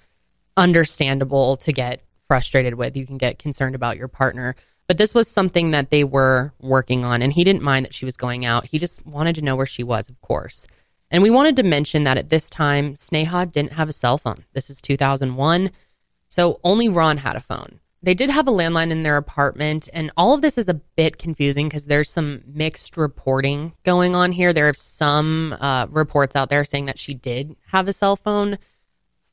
understandable 0.59 1.57
to 1.59 1.73
get 1.73 2.03
frustrated 2.27 2.75
with. 2.75 2.97
You 2.97 3.07
can 3.07 3.17
get 3.17 3.39
concerned 3.39 3.75
about 3.75 3.97
your 3.97 4.09
partner. 4.09 4.55
But 4.87 4.99
this 4.99 5.15
was 5.15 5.29
something 5.29 5.71
that 5.71 5.91
they 5.91 6.03
were 6.03 6.53
working 6.61 7.05
on, 7.05 7.21
and 7.21 7.33
he 7.33 7.45
didn't 7.45 7.63
mind 7.63 7.85
that 7.85 7.95
she 7.95 8.05
was 8.05 8.17
going 8.17 8.45
out. 8.45 8.67
He 8.67 8.79
just 8.79 9.05
wanted 9.07 9.35
to 9.37 9.43
know 9.43 9.55
where 9.55 9.67
she 9.67 9.83
was, 9.83 10.09
of 10.09 10.21
course. 10.23 10.67
And 11.11 11.23
we 11.23 11.31
wanted 11.31 11.57
to 11.57 11.63
mention 11.63 12.05
that 12.05 12.19
at 12.19 12.31
this 12.31 12.51
time, 12.51 12.95
Sneha 12.95 13.51
didn't 13.51 13.75
have 13.75 13.89
a 13.89 13.95
cell 13.95 14.19
phone. 14.19 14.45
This 14.53 14.71
is 14.71 14.83
2001. 14.83 15.71
So 16.27 16.61
only 16.65 16.89
Ron 16.89 17.19
had 17.19 17.37
a 17.37 17.41
phone. 17.41 17.81
They 18.03 18.15
did 18.15 18.31
have 18.31 18.47
a 18.47 18.53
landline 18.53 18.91
in 18.91 19.03
their 19.03 19.17
apartment, 19.17 19.89
and 19.93 20.13
all 20.17 20.33
of 20.33 20.41
this 20.41 20.57
is 20.57 20.69
a 20.69 20.75
bit 20.75 21.19
confusing 21.19 21.67
because 21.69 21.87
there's 21.87 22.11
some 22.11 22.43
mixed 22.47 22.97
reporting 22.97 23.73
going 23.85 24.15
on 24.15 24.31
here. 24.33 24.53
There 24.53 24.69
are 24.69 24.75
some 24.75 25.57
uh, 25.61 25.89
reports 25.91 26.37
out 26.37 26.49
there 26.49 26.65
saying 26.65 26.87
that 26.87 26.99
she 26.99 27.13
did 27.13 27.57
have 27.73 27.89
a 27.89 27.93
cell 27.93 28.15
phone. 28.15 28.59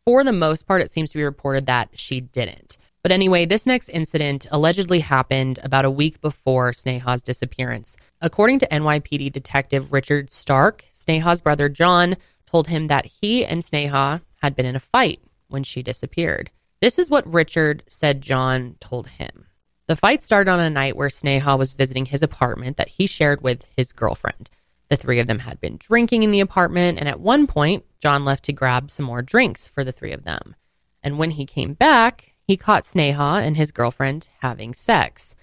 For 0.06 0.24
the 0.24 0.32
most 0.32 0.68
part, 0.68 0.84
it 0.84 0.92
seems 0.92 1.10
to 1.12 1.18
be 1.18 1.24
reported 1.24 1.66
that 1.66 1.90
she 1.96 2.22
didn't. 2.22 2.78
But 3.02 3.12
anyway, 3.12 3.46
this 3.46 3.66
next 3.66 3.90
incident 3.90 4.46
allegedly 4.52 5.00
happened 5.00 5.60
about 5.64 5.84
a 5.84 5.90
week 5.90 6.22
before 6.22 6.74
Sneha's 6.74 7.24
disappearance. 7.24 7.98
According 8.22 8.60
to 8.60 8.68
NYPD 8.68 9.32
detective 9.32 9.92
Richard 9.92 10.32
Stark, 10.32 10.86
Sneha's 10.94 11.42
brother 11.42 11.70
John 11.70 12.18
told 12.46 12.68
him 12.68 12.86
that 12.88 13.06
he 13.06 13.44
and 13.44 13.64
Sneha 13.64 14.22
had 14.44 14.56
been 14.56 14.68
in 14.68 14.76
a 14.76 14.80
fight 14.80 15.22
when 15.48 15.64
she 15.64 15.82
disappeared. 15.82 16.52
This 16.82 17.00
is 17.00 17.10
what 17.10 17.32
Richard 17.32 17.82
said 17.88 18.22
John 18.22 18.76
told 18.80 19.08
him. 19.08 19.48
The 19.88 19.96
fight 19.96 20.22
started 20.22 20.52
on 20.52 20.60
a 20.60 20.70
night 20.70 20.96
where 20.96 21.10
Sneha 21.10 21.58
was 21.58 21.74
visiting 21.74 22.06
his 22.06 22.22
apartment 22.22 22.78
that 22.78 22.90
he 22.90 23.08
shared 23.08 23.42
with 23.42 23.66
his 23.76 23.92
girlfriend. 23.92 24.52
The 24.96 25.02
three 25.02 25.20
of 25.20 25.28
them 25.28 25.40
had 25.40 25.60
been 25.60 25.76
drinking 25.76 26.24
in 26.24 26.32
the 26.32 26.40
apartment, 26.40 27.00
and 27.00 27.10
at 27.10 27.20
one 27.20 27.48
point, 27.48 27.84
John 28.00 28.24
left 28.24 28.46
to 28.46 28.54
grab 28.54 28.90
some 28.90 29.06
more 29.06 29.22
drinks 29.22 29.68
for 29.68 29.84
the 29.84 29.92
three 29.92 30.14
of 30.14 30.24
them. 30.24 30.56
And 31.04 31.20
when 31.20 31.32
he 31.32 31.46
came 31.46 31.74
back, 31.74 32.32
he 32.48 32.56
caught 32.56 32.84
Sneha 32.84 33.46
and 33.46 33.58
his 33.58 33.74
girlfriend 33.74 34.30
having 34.40 34.74
sex. 34.74 35.36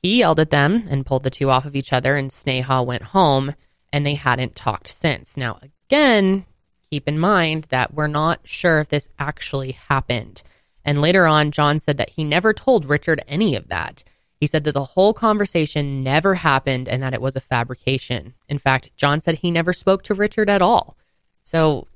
He 0.00 0.20
yelled 0.20 0.38
at 0.38 0.50
them 0.50 0.84
and 0.88 1.04
pulled 1.04 1.24
the 1.24 1.30
two 1.30 1.50
off 1.50 1.64
of 1.64 1.74
each 1.74 1.92
other, 1.92 2.16
and 2.16 2.30
Sneha 2.30 2.86
went 2.86 3.02
home, 3.02 3.56
and 3.92 4.06
they 4.06 4.14
hadn't 4.14 4.54
talked 4.54 4.86
since. 4.86 5.36
Now, 5.36 5.58
again, 5.60 6.46
keep 6.88 7.08
in 7.08 7.18
mind 7.18 7.64
that 7.70 7.94
we're 7.94 8.06
not 8.06 8.42
sure 8.44 8.78
if 8.78 8.90
this 8.90 9.08
actually 9.18 9.72
happened. 9.72 10.40
And 10.84 11.00
later 11.00 11.26
on, 11.26 11.50
John 11.50 11.80
said 11.80 11.96
that 11.96 12.10
he 12.10 12.22
never 12.22 12.52
told 12.52 12.84
Richard 12.84 13.24
any 13.26 13.56
of 13.56 13.66
that. 13.70 14.04
He 14.44 14.48
said 14.48 14.64
that 14.64 14.72
the 14.72 14.84
whole 14.84 15.14
conversation 15.14 16.02
never 16.02 16.34
happened 16.34 16.86
and 16.86 17.02
that 17.02 17.14
it 17.14 17.22
was 17.22 17.34
a 17.34 17.40
fabrication. 17.40 18.34
In 18.46 18.58
fact, 18.58 18.94
John 18.94 19.22
said 19.22 19.36
he 19.36 19.50
never 19.50 19.72
spoke 19.72 20.02
to 20.02 20.12
Richard 20.12 20.50
at 20.50 20.60
all. 20.60 20.98
So, 21.44 21.88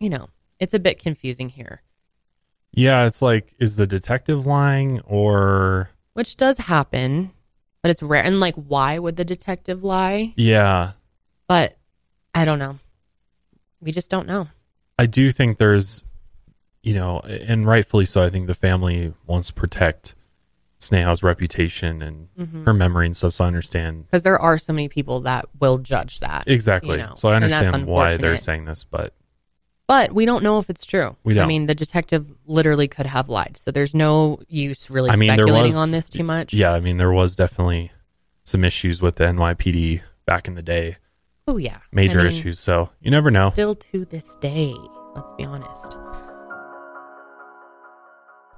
you 0.00 0.10
know, 0.10 0.28
it's 0.58 0.74
a 0.74 0.80
bit 0.80 0.98
confusing 0.98 1.50
here. 1.50 1.80
Yeah, 2.72 3.06
it's 3.06 3.22
like, 3.22 3.54
is 3.60 3.76
the 3.76 3.86
detective 3.86 4.48
lying 4.48 5.00
or. 5.02 5.90
Which 6.14 6.36
does 6.36 6.58
happen, 6.58 7.30
but 7.82 7.92
it's 7.92 8.02
rare. 8.02 8.24
And 8.24 8.40
like, 8.40 8.56
why 8.56 8.98
would 8.98 9.14
the 9.14 9.24
detective 9.24 9.84
lie? 9.84 10.34
Yeah. 10.36 10.94
But 11.46 11.76
I 12.34 12.44
don't 12.44 12.58
know. 12.58 12.80
We 13.80 13.92
just 13.92 14.10
don't 14.10 14.26
know. 14.26 14.48
I 14.98 15.06
do 15.06 15.30
think 15.30 15.58
there's, 15.58 16.02
you 16.82 16.94
know, 16.94 17.20
and 17.20 17.64
rightfully 17.64 18.06
so, 18.06 18.24
I 18.24 18.28
think 18.28 18.48
the 18.48 18.56
family 18.56 19.14
wants 19.24 19.46
to 19.46 19.54
protect 19.54 20.16
Sneha's 20.82 21.22
reputation 21.22 22.02
and 22.02 22.28
Mhm. 22.38 22.66
her 22.66 22.74
memory 22.74 23.06
and 23.06 23.16
stuff. 23.16 23.34
So 23.34 23.44
I 23.44 23.46
understand. 23.46 24.06
Because 24.06 24.22
there 24.22 24.38
are 24.38 24.58
so 24.58 24.72
many 24.72 24.88
people 24.88 25.20
that 25.20 25.46
will 25.60 25.78
judge 25.78 26.20
that. 26.20 26.44
Exactly. 26.48 26.98
you 26.98 27.04
know, 27.04 27.12
so 27.14 27.28
I 27.28 27.36
understand 27.36 27.86
why 27.86 28.16
they're 28.16 28.36
saying 28.38 28.64
this, 28.64 28.84
but 28.84 29.14
But 29.88 30.12
we 30.12 30.24
don't 30.24 30.42
know 30.42 30.58
if 30.58 30.70
it's 30.70 30.86
true. 30.86 31.16
We 31.22 31.32
I 31.32 31.36
don't. 31.36 31.44
I 31.44 31.46
mean, 31.48 31.66
the 31.66 31.74
detective 31.74 32.26
literally 32.46 32.88
could 32.88 33.06
have 33.06 33.28
lied. 33.28 33.56
So 33.56 33.70
there's 33.70 33.94
no 33.94 34.40
use 34.48 34.88
really 34.90 35.10
I 35.10 35.16
mean, 35.16 35.28
speculating 35.28 35.72
was- 35.72 35.76
on 35.76 35.90
this 35.90 36.08
too 36.08 36.24
much. 36.24 36.54
yeah, 36.54 36.72
I 36.72 36.80
mean, 36.80 36.96
there 36.98 37.12
was 37.12 37.36
definitely 37.36 37.92
some 38.44 38.64
issues 38.64 39.00
with 39.02 39.16
the 39.16 39.24
NYPD 39.24 40.00
back 40.26 40.48
in 40.48 40.54
the 40.54 40.62
day, 40.62 40.96
Oh, 41.46 41.58
yeah. 41.58 41.78
major 41.92 42.20
I 42.20 42.24
mean, 42.24 42.32
issues. 42.32 42.58
So 42.60 42.90
you 43.00 43.10
never 43.10 43.30
know. 43.30 43.50
Still 43.50 43.74
to 43.74 44.04
this 44.06 44.34
day. 44.40 44.74
Let's 45.14 45.32
be 45.36 45.44
honest. 45.44 45.96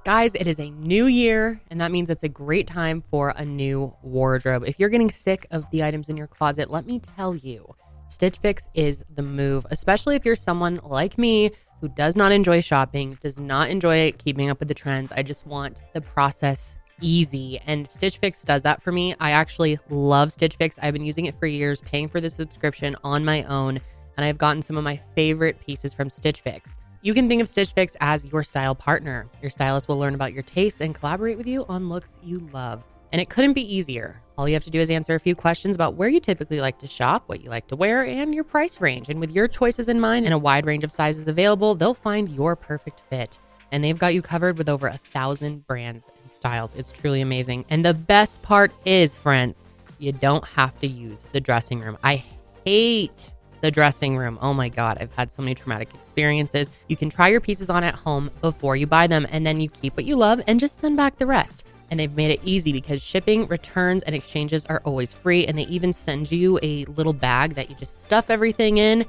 Guys, 0.05 0.35
it 0.35 0.45
is 0.45 0.59
a 0.59 0.69
new 0.69 1.07
year, 1.07 1.59
and 1.71 1.81
that 1.81 1.91
means 1.91 2.11
it's 2.11 2.21
a 2.21 2.29
great 2.29 2.67
time 2.67 3.03
for 3.09 3.33
a 3.37 3.43
new 3.43 3.91
wardrobe. 4.03 4.63
If 4.67 4.79
you're 4.79 4.89
getting 4.89 5.09
sick 5.09 5.47
of 5.49 5.65
the 5.71 5.83
items 5.83 6.09
in 6.09 6.15
your 6.15 6.27
closet, 6.27 6.69
let 6.69 6.85
me 6.85 6.99
tell 6.99 7.35
you, 7.35 7.73
Stitch 8.07 8.37
Fix 8.37 8.69
is 8.75 9.03
the 9.15 9.23
move, 9.23 9.65
especially 9.71 10.15
if 10.15 10.23
you're 10.23 10.35
someone 10.35 10.79
like 10.83 11.17
me 11.17 11.49
who 11.81 11.87
does 11.87 12.15
not 12.15 12.31
enjoy 12.31 12.61
shopping, 12.61 13.17
does 13.19 13.39
not 13.39 13.71
enjoy 13.71 14.11
keeping 14.19 14.51
up 14.51 14.59
with 14.59 14.67
the 14.67 14.75
trends. 14.75 15.11
I 15.11 15.23
just 15.23 15.47
want 15.47 15.81
the 15.95 16.01
process 16.01 16.77
easy, 17.01 17.59
and 17.65 17.89
Stitch 17.89 18.19
Fix 18.19 18.43
does 18.43 18.61
that 18.61 18.83
for 18.83 18.91
me. 18.91 19.15
I 19.19 19.31
actually 19.31 19.79
love 19.89 20.31
Stitch 20.31 20.55
Fix. 20.55 20.77
I've 20.83 20.93
been 20.93 21.03
using 21.03 21.25
it 21.25 21.39
for 21.39 21.47
years, 21.47 21.81
paying 21.81 22.09
for 22.09 22.21
the 22.21 22.29
subscription 22.29 22.95
on 23.03 23.25
my 23.25 23.41
own, 23.45 23.79
and 24.17 24.23
I've 24.23 24.37
gotten 24.37 24.61
some 24.61 24.77
of 24.77 24.83
my 24.83 25.01
favorite 25.15 25.59
pieces 25.61 25.95
from 25.95 26.11
Stitch 26.11 26.41
Fix. 26.41 26.77
You 27.05 27.13
can 27.13 27.29
think 27.29 27.39
of 27.39 27.47
Stitch 27.47 27.71
Fix 27.71 27.95
as 28.01 28.25
your 28.25 28.41
style 28.41 28.73
partner. 28.73 29.27
Your 29.39 29.51
stylist 29.51 29.87
will 29.87 29.99
learn 29.99 30.15
about 30.15 30.33
your 30.33 30.41
tastes 30.41 30.81
and 30.81 30.95
collaborate 30.95 31.37
with 31.37 31.45
you 31.45 31.63
on 31.69 31.87
looks 31.87 32.17
you 32.23 32.39
love. 32.51 32.83
And 33.11 33.21
it 33.21 33.29
couldn't 33.29 33.53
be 33.53 33.61
easier. 33.61 34.19
All 34.39 34.49
you 34.49 34.55
have 34.55 34.63
to 34.63 34.71
do 34.71 34.79
is 34.79 34.89
answer 34.89 35.13
a 35.13 35.19
few 35.19 35.35
questions 35.35 35.75
about 35.75 35.93
where 35.93 36.09
you 36.09 36.19
typically 36.19 36.59
like 36.59 36.79
to 36.79 36.87
shop, 36.87 37.25
what 37.27 37.41
you 37.41 37.49
like 37.51 37.67
to 37.67 37.75
wear, 37.75 38.03
and 38.03 38.33
your 38.33 38.43
price 38.43 38.81
range. 38.81 39.09
And 39.09 39.19
with 39.19 39.31
your 39.31 39.47
choices 39.47 39.87
in 39.87 39.99
mind 39.99 40.25
and 40.25 40.33
a 40.33 40.37
wide 40.39 40.65
range 40.65 40.83
of 40.83 40.91
sizes 40.91 41.27
available, 41.27 41.75
they'll 41.75 41.93
find 41.93 42.27
your 42.27 42.55
perfect 42.55 43.03
fit. 43.07 43.37
And 43.71 43.83
they've 43.83 43.99
got 43.99 44.15
you 44.15 44.23
covered 44.23 44.57
with 44.57 44.67
over 44.67 44.87
a 44.87 44.97
thousand 44.97 45.67
brands 45.67 46.09
and 46.23 46.31
styles. 46.31 46.73
It's 46.73 46.91
truly 46.91 47.21
amazing. 47.21 47.65
And 47.69 47.85
the 47.85 47.93
best 47.93 48.41
part 48.41 48.73
is, 48.83 49.15
friends, 49.15 49.63
you 49.99 50.11
don't 50.11 50.43
have 50.43 50.75
to 50.79 50.87
use 50.87 51.21
the 51.33 51.39
dressing 51.39 51.81
room. 51.81 51.99
I 52.03 52.23
hate 52.65 53.29
the 53.65 53.71
dressing 53.71 54.15
room. 54.15 54.37
Oh 54.43 54.53
my 54.53 54.69
God, 54.69 54.99
I've 55.01 55.13
had 55.15 55.31
so 55.31 55.41
many 55.41 55.55
traumatic 55.55 55.89
experiences. 55.95 56.69
You 56.87 56.95
can 56.95 57.09
try 57.09 57.29
your 57.29 57.41
pieces 57.41 57.67
on 57.67 57.83
at 57.83 57.95
home 57.95 58.29
before 58.41 58.75
you 58.75 58.85
buy 58.85 59.07
them, 59.07 59.25
and 59.31 59.43
then 59.43 59.59
you 59.59 59.69
keep 59.69 59.97
what 59.97 60.05
you 60.05 60.15
love 60.15 60.39
and 60.45 60.59
just 60.59 60.77
send 60.77 60.95
back 60.95 61.17
the 61.17 61.25
rest. 61.25 61.63
And 61.89 61.99
they've 61.99 62.15
made 62.15 62.29
it 62.29 62.41
easy 62.43 62.71
because 62.71 63.01
shipping, 63.01 63.47
returns, 63.47 64.03
and 64.03 64.13
exchanges 64.13 64.65
are 64.67 64.81
always 64.85 65.13
free. 65.13 65.47
And 65.47 65.57
they 65.57 65.63
even 65.63 65.93
send 65.93 66.31
you 66.31 66.59
a 66.61 66.85
little 66.85 67.13
bag 67.13 67.55
that 67.55 67.69
you 67.69 67.75
just 67.75 68.03
stuff 68.03 68.29
everything 68.29 68.77
in, 68.77 69.03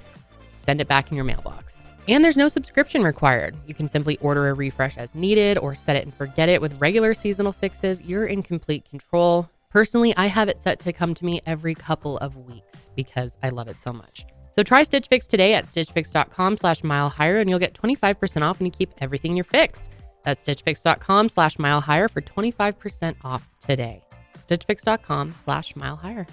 send 0.52 0.80
it 0.80 0.88
back 0.88 1.10
in 1.10 1.16
your 1.16 1.24
mailbox. 1.24 1.84
And 2.08 2.24
there's 2.24 2.36
no 2.36 2.48
subscription 2.48 3.02
required. 3.02 3.56
You 3.66 3.74
can 3.74 3.88
simply 3.88 4.16
order 4.18 4.48
a 4.48 4.54
refresh 4.54 4.96
as 4.96 5.14
needed 5.14 5.58
or 5.58 5.74
set 5.74 5.96
it 5.96 6.04
and 6.04 6.14
forget 6.14 6.48
it 6.48 6.62
with 6.62 6.80
regular 6.80 7.12
seasonal 7.12 7.52
fixes. 7.52 8.00
You're 8.00 8.26
in 8.26 8.42
complete 8.42 8.88
control. 8.88 9.50
Personally, 9.68 10.16
I 10.16 10.26
have 10.26 10.48
it 10.48 10.62
set 10.62 10.80
to 10.80 10.92
come 10.92 11.12
to 11.14 11.24
me 11.24 11.42
every 11.44 11.74
couple 11.74 12.16
of 12.18 12.36
weeks 12.36 12.90
because 12.94 13.36
I 13.42 13.50
love 13.50 13.68
it 13.68 13.80
so 13.80 13.92
much. 13.92 14.24
So 14.56 14.62
try 14.62 14.84
Stitch 14.84 15.08
Fix 15.08 15.26
today 15.26 15.52
at 15.52 15.66
stitchfix.com 15.66 16.56
slash 16.56 16.82
mile 16.82 17.10
higher 17.10 17.38
and 17.40 17.50
you'll 17.50 17.58
get 17.58 17.74
25% 17.74 18.40
off 18.40 18.58
when 18.58 18.64
you 18.64 18.72
keep 18.72 18.90
everything 18.98 19.32
in 19.32 19.36
your 19.36 19.44
fix. 19.44 19.90
That's 20.24 20.42
stitchfix.com 20.42 21.28
slash 21.28 21.58
mile 21.58 21.82
higher 21.82 22.08
for 22.08 22.22
25% 22.22 23.16
off 23.22 23.46
today. 23.60 24.02
stitchfix.com 24.48 25.34
slash 25.42 25.76
mile 25.76 25.96
higher. 25.96 26.26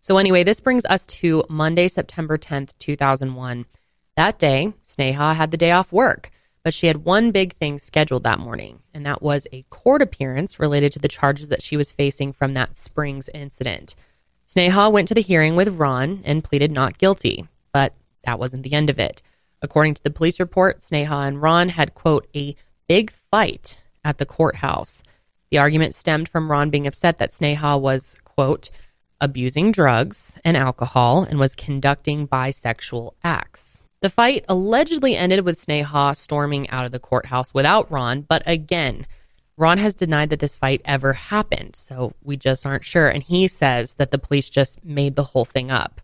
So, 0.00 0.16
anyway, 0.16 0.42
this 0.42 0.60
brings 0.60 0.84
us 0.86 1.06
to 1.06 1.44
Monday, 1.48 1.88
September 1.88 2.38
10th, 2.38 2.70
2001. 2.78 3.66
That 4.16 4.38
day, 4.38 4.72
Sneha 4.86 5.34
had 5.34 5.50
the 5.50 5.56
day 5.56 5.70
off 5.70 5.92
work, 5.92 6.30
but 6.62 6.74
she 6.74 6.86
had 6.86 7.04
one 7.04 7.30
big 7.30 7.54
thing 7.56 7.78
scheduled 7.78 8.24
that 8.24 8.38
morning, 8.38 8.80
and 8.92 9.06
that 9.06 9.22
was 9.22 9.46
a 9.50 9.62
court 9.70 10.02
appearance 10.02 10.60
related 10.60 10.92
to 10.92 10.98
the 10.98 11.08
charges 11.08 11.48
that 11.48 11.62
she 11.62 11.78
was 11.78 11.90
facing 11.90 12.34
from 12.34 12.52
that 12.52 12.76
Springs 12.76 13.30
incident. 13.32 13.96
Sneha 14.54 14.92
went 14.92 15.08
to 15.08 15.14
the 15.14 15.20
hearing 15.20 15.56
with 15.56 15.76
Ron 15.76 16.22
and 16.24 16.44
pleaded 16.44 16.70
not 16.70 16.98
guilty, 16.98 17.48
but 17.72 17.92
that 18.22 18.38
wasn't 18.38 18.62
the 18.62 18.72
end 18.72 18.88
of 18.88 18.98
it. 18.98 19.20
According 19.62 19.94
to 19.94 20.02
the 20.02 20.10
police 20.10 20.38
report, 20.38 20.80
Sneha 20.80 21.26
and 21.26 21.42
Ron 21.42 21.70
had, 21.70 21.94
quote, 21.94 22.28
a 22.36 22.54
big 22.86 23.10
fight 23.10 23.82
at 24.04 24.18
the 24.18 24.26
courthouse. 24.26 25.02
The 25.50 25.58
argument 25.58 25.94
stemmed 25.94 26.28
from 26.28 26.50
Ron 26.50 26.70
being 26.70 26.86
upset 26.86 27.18
that 27.18 27.30
Sneha 27.30 27.80
was, 27.80 28.16
quote, 28.22 28.70
abusing 29.20 29.72
drugs 29.72 30.36
and 30.44 30.56
alcohol 30.56 31.22
and 31.22 31.38
was 31.38 31.54
conducting 31.54 32.28
bisexual 32.28 33.14
acts. 33.24 33.82
The 34.02 34.10
fight 34.10 34.44
allegedly 34.48 35.16
ended 35.16 35.44
with 35.44 35.58
Sneha 35.58 36.14
storming 36.14 36.68
out 36.70 36.84
of 36.84 36.92
the 36.92 36.98
courthouse 37.00 37.54
without 37.54 37.90
Ron, 37.90 38.20
but 38.20 38.42
again, 38.44 39.06
Ron 39.56 39.78
has 39.78 39.94
denied 39.94 40.30
that 40.30 40.40
this 40.40 40.56
fight 40.56 40.82
ever 40.84 41.12
happened, 41.12 41.76
so 41.76 42.12
we 42.22 42.36
just 42.36 42.66
aren't 42.66 42.84
sure. 42.84 43.08
And 43.08 43.22
he 43.22 43.46
says 43.46 43.94
that 43.94 44.10
the 44.10 44.18
police 44.18 44.50
just 44.50 44.84
made 44.84 45.14
the 45.14 45.22
whole 45.22 45.44
thing 45.44 45.70
up. 45.70 46.00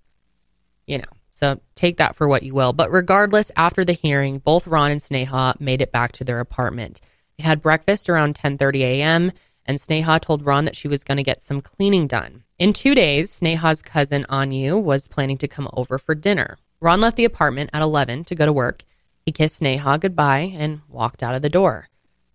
You 0.86 0.98
know, 0.98 1.12
so 1.30 1.60
take 1.74 1.96
that 1.96 2.14
for 2.14 2.28
what 2.28 2.44
you 2.44 2.54
will. 2.54 2.72
But 2.72 2.92
regardless, 2.92 3.50
after 3.56 3.84
the 3.84 3.92
hearing, 3.92 4.38
both 4.38 4.66
Ron 4.66 4.92
and 4.92 5.00
Sneha 5.00 5.60
made 5.60 5.82
it 5.82 5.90
back 5.90 6.12
to 6.12 6.24
their 6.24 6.38
apartment. 6.38 7.00
They 7.36 7.44
had 7.44 7.62
breakfast 7.62 8.08
around 8.08 8.36
10:30 8.36 8.80
a.m. 8.82 9.32
and 9.66 9.78
Sneha 9.78 10.20
told 10.20 10.44
Ron 10.44 10.64
that 10.66 10.76
she 10.76 10.88
was 10.88 11.04
going 11.04 11.16
to 11.16 11.22
get 11.24 11.42
some 11.42 11.60
cleaning 11.60 12.06
done. 12.06 12.44
In 12.58 12.72
2 12.72 12.94
days, 12.94 13.30
Sneha's 13.30 13.82
cousin 13.82 14.26
Anu 14.28 14.76
was 14.76 15.08
planning 15.08 15.38
to 15.38 15.48
come 15.48 15.68
over 15.72 15.98
for 15.98 16.14
dinner. 16.14 16.58
Ron 16.80 17.00
left 17.00 17.16
the 17.16 17.24
apartment 17.24 17.70
at 17.72 17.82
11 17.82 18.24
to 18.24 18.34
go 18.34 18.46
to 18.46 18.52
work. 18.52 18.84
He 19.24 19.32
kissed 19.32 19.60
Sneha 19.60 19.98
goodbye 19.98 20.54
and 20.56 20.82
walked 20.88 21.22
out 21.22 21.34
of 21.34 21.42
the 21.42 21.48
door. 21.48 21.88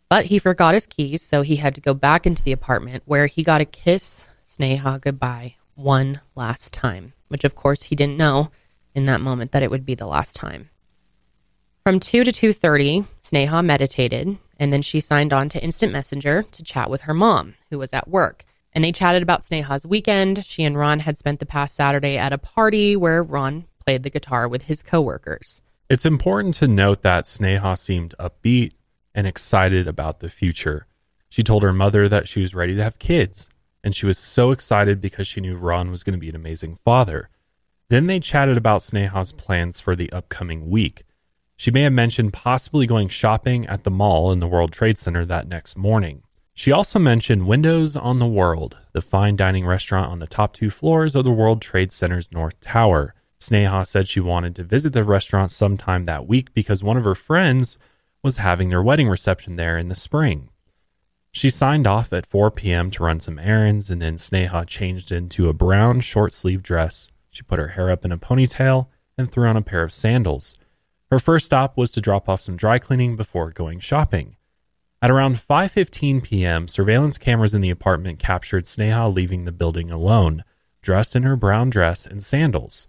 But 0.09 0.25
he 0.25 0.39
forgot 0.39 0.74
his 0.74 0.88
keys, 0.88 1.21
so 1.21 1.41
he 1.41 1.57
had 1.57 1.75
to 1.75 1.81
go 1.81 1.93
back 1.93 2.25
into 2.25 2.43
the 2.43 2.51
apartment 2.51 3.03
where 3.05 3.27
he 3.27 3.43
got 3.43 3.57
to 3.57 3.65
kiss 3.65 4.29
Sneha 4.45 5.01
goodbye 5.01 5.55
one 5.74 6.21
last 6.35 6.74
time, 6.74 7.13
which 7.27 7.43
of 7.43 7.55
course 7.55 7.83
he 7.83 7.95
didn't 7.95 8.17
know 8.17 8.51
in 8.93 9.05
that 9.05 9.21
moment 9.21 9.51
that 9.51 9.63
it 9.63 9.71
would 9.71 9.85
be 9.85 9.95
the 9.95 10.07
last 10.07 10.35
time. 10.35 10.69
From 11.83 12.00
2 12.00 12.24
to 12.24 12.31
2:30, 12.31 13.07
Sneha 13.24 13.63
meditated 13.63 14.38
and 14.57 14.71
then 14.71 14.81
she 14.81 15.00
signed 15.00 15.33
on 15.33 15.50
to 15.50 15.63
Instant 15.63 15.91
Messenger 15.91 16.43
to 16.43 16.63
chat 16.63 16.89
with 16.89 17.01
her 17.01 17.13
mom, 17.13 17.55
who 17.69 17.77
was 17.77 17.93
at 17.93 18.07
work. 18.07 18.45
And 18.74 18.83
they 18.83 18.91
chatted 18.91 19.24
about 19.24 19.41
Sneha's 19.41 19.85
weekend. 19.85 20.45
She 20.45 20.63
and 20.63 20.77
Ron 20.77 21.00
had 21.00 21.17
spent 21.17 21.39
the 21.39 21.45
past 21.45 21.75
Saturday 21.75 22.17
at 22.17 22.33
a 22.33 22.38
party 22.38 22.95
where 22.95 23.24
Ron 23.24 23.65
played 23.85 24.03
the 24.03 24.09
guitar 24.09 24.47
with 24.47 24.63
his 24.63 24.83
coworkers. 24.83 25.62
It's 25.89 26.05
important 26.05 26.55
to 26.55 26.67
note 26.67 27.01
that 27.03 27.25
Sneha 27.25 27.77
seemed 27.77 28.15
upbeat 28.19 28.71
and 29.15 29.25
excited 29.25 29.88
about 29.88 30.19
the 30.19 30.29
future. 30.29 30.86
She 31.29 31.41
told 31.41 31.63
her 31.63 31.74
mother 31.74 32.07
that 32.07 32.27
she 32.27 32.41
was 32.41 32.53
ready 32.53 32.75
to 32.75 32.84
have 32.84 33.00
kids, 33.00 33.50
and 33.84 33.95
she 33.95 34.05
was 34.05 34.19
so 34.19 34.51
excited 34.51 35.01
because 35.01 35.25
she 35.25 35.41
knew 35.41 35.55
Ron 35.55 35.89
was 35.89 36.03
going 36.03 36.13
to 36.13 36.19
be 36.19 36.29
an 36.29 36.36
amazing 36.36 36.77
father. 36.84 37.29
Then 37.88 38.07
they 38.07 38.19
chatted 38.19 38.57
about 38.57 38.81
Sneha's 38.81 39.31
plans 39.31 39.79
for 39.79 39.95
the 39.95 40.12
upcoming 40.12 40.69
week. 40.69 41.03
She 41.55 41.72
may 41.72 41.84
have 41.84 41.93
mentioned 41.93 42.34
possibly 42.34 42.86
going 42.86 43.10
shopping 43.10 43.65
at 43.67 43.84
the 43.84 43.91
mall 43.91 44.31
in 44.31 44.39
the 44.39 44.48
World 44.48 44.74
Trade 44.74 44.98
Center 44.98 45.24
that 45.25 45.48
next 45.48 45.77
morning. 45.77 46.24
She 46.53 46.72
also 46.72 47.00
mentioned 47.00 47.48
Windows 47.48 47.95
on 47.95 48.19
the 48.19 48.27
World, 48.27 48.77
the 48.93 49.01
fine 49.01 49.36
dining 49.36 49.65
restaurant 49.65 50.12
on 50.12 50.19
the 50.19 50.27
top 50.27 50.53
two 50.53 50.69
floors 50.69 51.15
of 51.15 51.24
the 51.24 51.31
World 51.31 51.62
Trade 51.62 51.91
Center's 51.91 52.31
North 52.31 52.60
Tower. 52.62 53.13
Sneha 53.39 53.86
said 53.86 54.07
she 54.07 54.19
wanted 54.19 54.55
to 54.55 54.63
visit 54.63 54.93
the 54.93 55.03
restaurant 55.03 55.51
sometime 55.51 56.05
that 56.05 56.27
week 56.27 56.53
because 56.53 56.81
one 56.81 56.98
of 56.98 57.03
her 57.03 57.13
friends 57.13 57.77
was 58.25 58.38
having 58.38 58.70
their 58.70 58.81
wedding 58.81 59.07
reception 59.07 59.55
there 59.55 59.77
in 59.77 59.88
the 59.88 59.96
spring. 59.96 60.50
She 61.31 61.51
signed 61.51 61.85
off 61.85 62.11
at 62.11 62.25
4 62.25 62.50
p.m. 62.50 62.90
to 62.90 63.03
run 63.03 63.20
some 63.20 63.38
errands, 63.38 63.92
and 63.92 64.01
then 64.01 64.16
Sneha 64.16 64.66
changed 64.66 65.11
into 65.11 65.48
a 65.48 65.53
brown 65.53 66.00
short 66.00 66.33
sleeve 66.33 66.64
dress. 66.64 67.11
She 67.29 67.44
put 67.44 67.59
her 67.59 67.68
hair 67.70 67.92
up 67.92 68.03
in 68.03 68.11
a 68.11 68.18
ponytail 68.18 68.88
and 69.16 69.29
threw 69.29 69.48
on 69.48 69.55
a 69.55 69.61
pair 69.61 69.83
of 69.83 69.94
sandals. 69.94 70.55
Her 71.11 71.20
first 71.20 71.46
stop 71.46 71.77
was 71.77 71.92
to 71.92 72.01
drop 72.01 72.27
off 72.27 72.42
some 72.42 72.57
dry 72.57 72.79
cleaning 72.79 73.16
before 73.16 73.51
going 73.51 73.79
shopping. 73.79 74.38
At 75.03 75.11
around 75.11 75.35
5:15 75.35 76.24
p.m., 76.24 76.68
surveillance 76.68 77.20
cameras 77.20 77.53
in 77.53 77.61
the 77.61 77.70
apartment 77.70 78.18
captured 78.18 78.64
Sneha 78.64 79.14
leaving 79.14 79.46
the 79.46 79.51
building 79.51 79.92
alone, 79.92 80.44
dressed 80.81 81.16
in 81.16 81.22
her 81.22 81.35
brown 81.35 81.70
dress 81.70 82.07
and 82.07 82.24
sandals. 82.24 82.88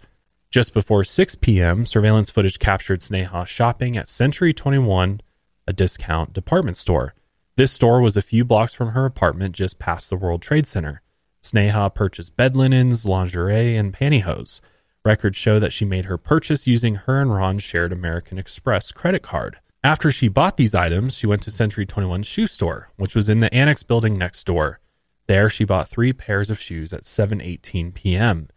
Just 0.49 0.73
before 0.73 1.03
6 1.03 1.35
p.m., 1.35 1.85
surveillance 1.85 2.31
footage 2.31 2.57
captured 2.57 3.01
Sneha 3.01 3.45
shopping 3.45 3.97
at 3.97 4.09
Century 4.09 4.51
21, 4.51 5.21
a 5.67 5.73
discount 5.73 6.33
department 6.33 6.77
store. 6.77 7.13
This 7.57 7.71
store 7.71 8.01
was 8.01 8.15
a 8.15 8.21
few 8.21 8.45
blocks 8.45 8.73
from 8.73 8.89
her 8.89 9.05
apartment 9.05 9.55
just 9.55 9.79
past 9.79 10.09
the 10.09 10.15
World 10.15 10.41
Trade 10.41 10.65
Center. 10.65 11.01
Sneha 11.43 11.93
purchased 11.93 12.35
bed 12.35 12.55
linens, 12.55 13.05
lingerie, 13.05 13.75
and 13.75 13.93
pantyhose. 13.93 14.61
Records 15.03 15.37
show 15.37 15.59
that 15.59 15.73
she 15.73 15.85
made 15.85 16.05
her 16.05 16.17
purchase 16.17 16.67
using 16.67 16.95
her 16.95 17.21
and 17.21 17.33
Ron's 17.33 17.63
shared 17.63 17.93
American 17.93 18.37
Express 18.37 18.91
credit 18.91 19.23
card. 19.23 19.57
After 19.83 20.11
she 20.11 20.27
bought 20.27 20.57
these 20.57 20.75
items, 20.75 21.15
she 21.15 21.27
went 21.27 21.41
to 21.43 21.51
Century 21.51 21.85
21's 21.85 22.27
shoe 22.27 22.47
store, 22.47 22.89
which 22.97 23.15
was 23.15 23.29
in 23.29 23.39
the 23.39 23.53
annex 23.53 23.83
building 23.83 24.15
next 24.17 24.45
door. 24.45 24.79
There, 25.27 25.49
she 25.49 25.65
bought 25.65 25.89
three 25.89 26.13
pairs 26.13 26.49
of 26.49 26.59
shoes 26.59 26.93
at 26.93 27.03
7:18 27.03 27.93
p.m. 27.93 28.49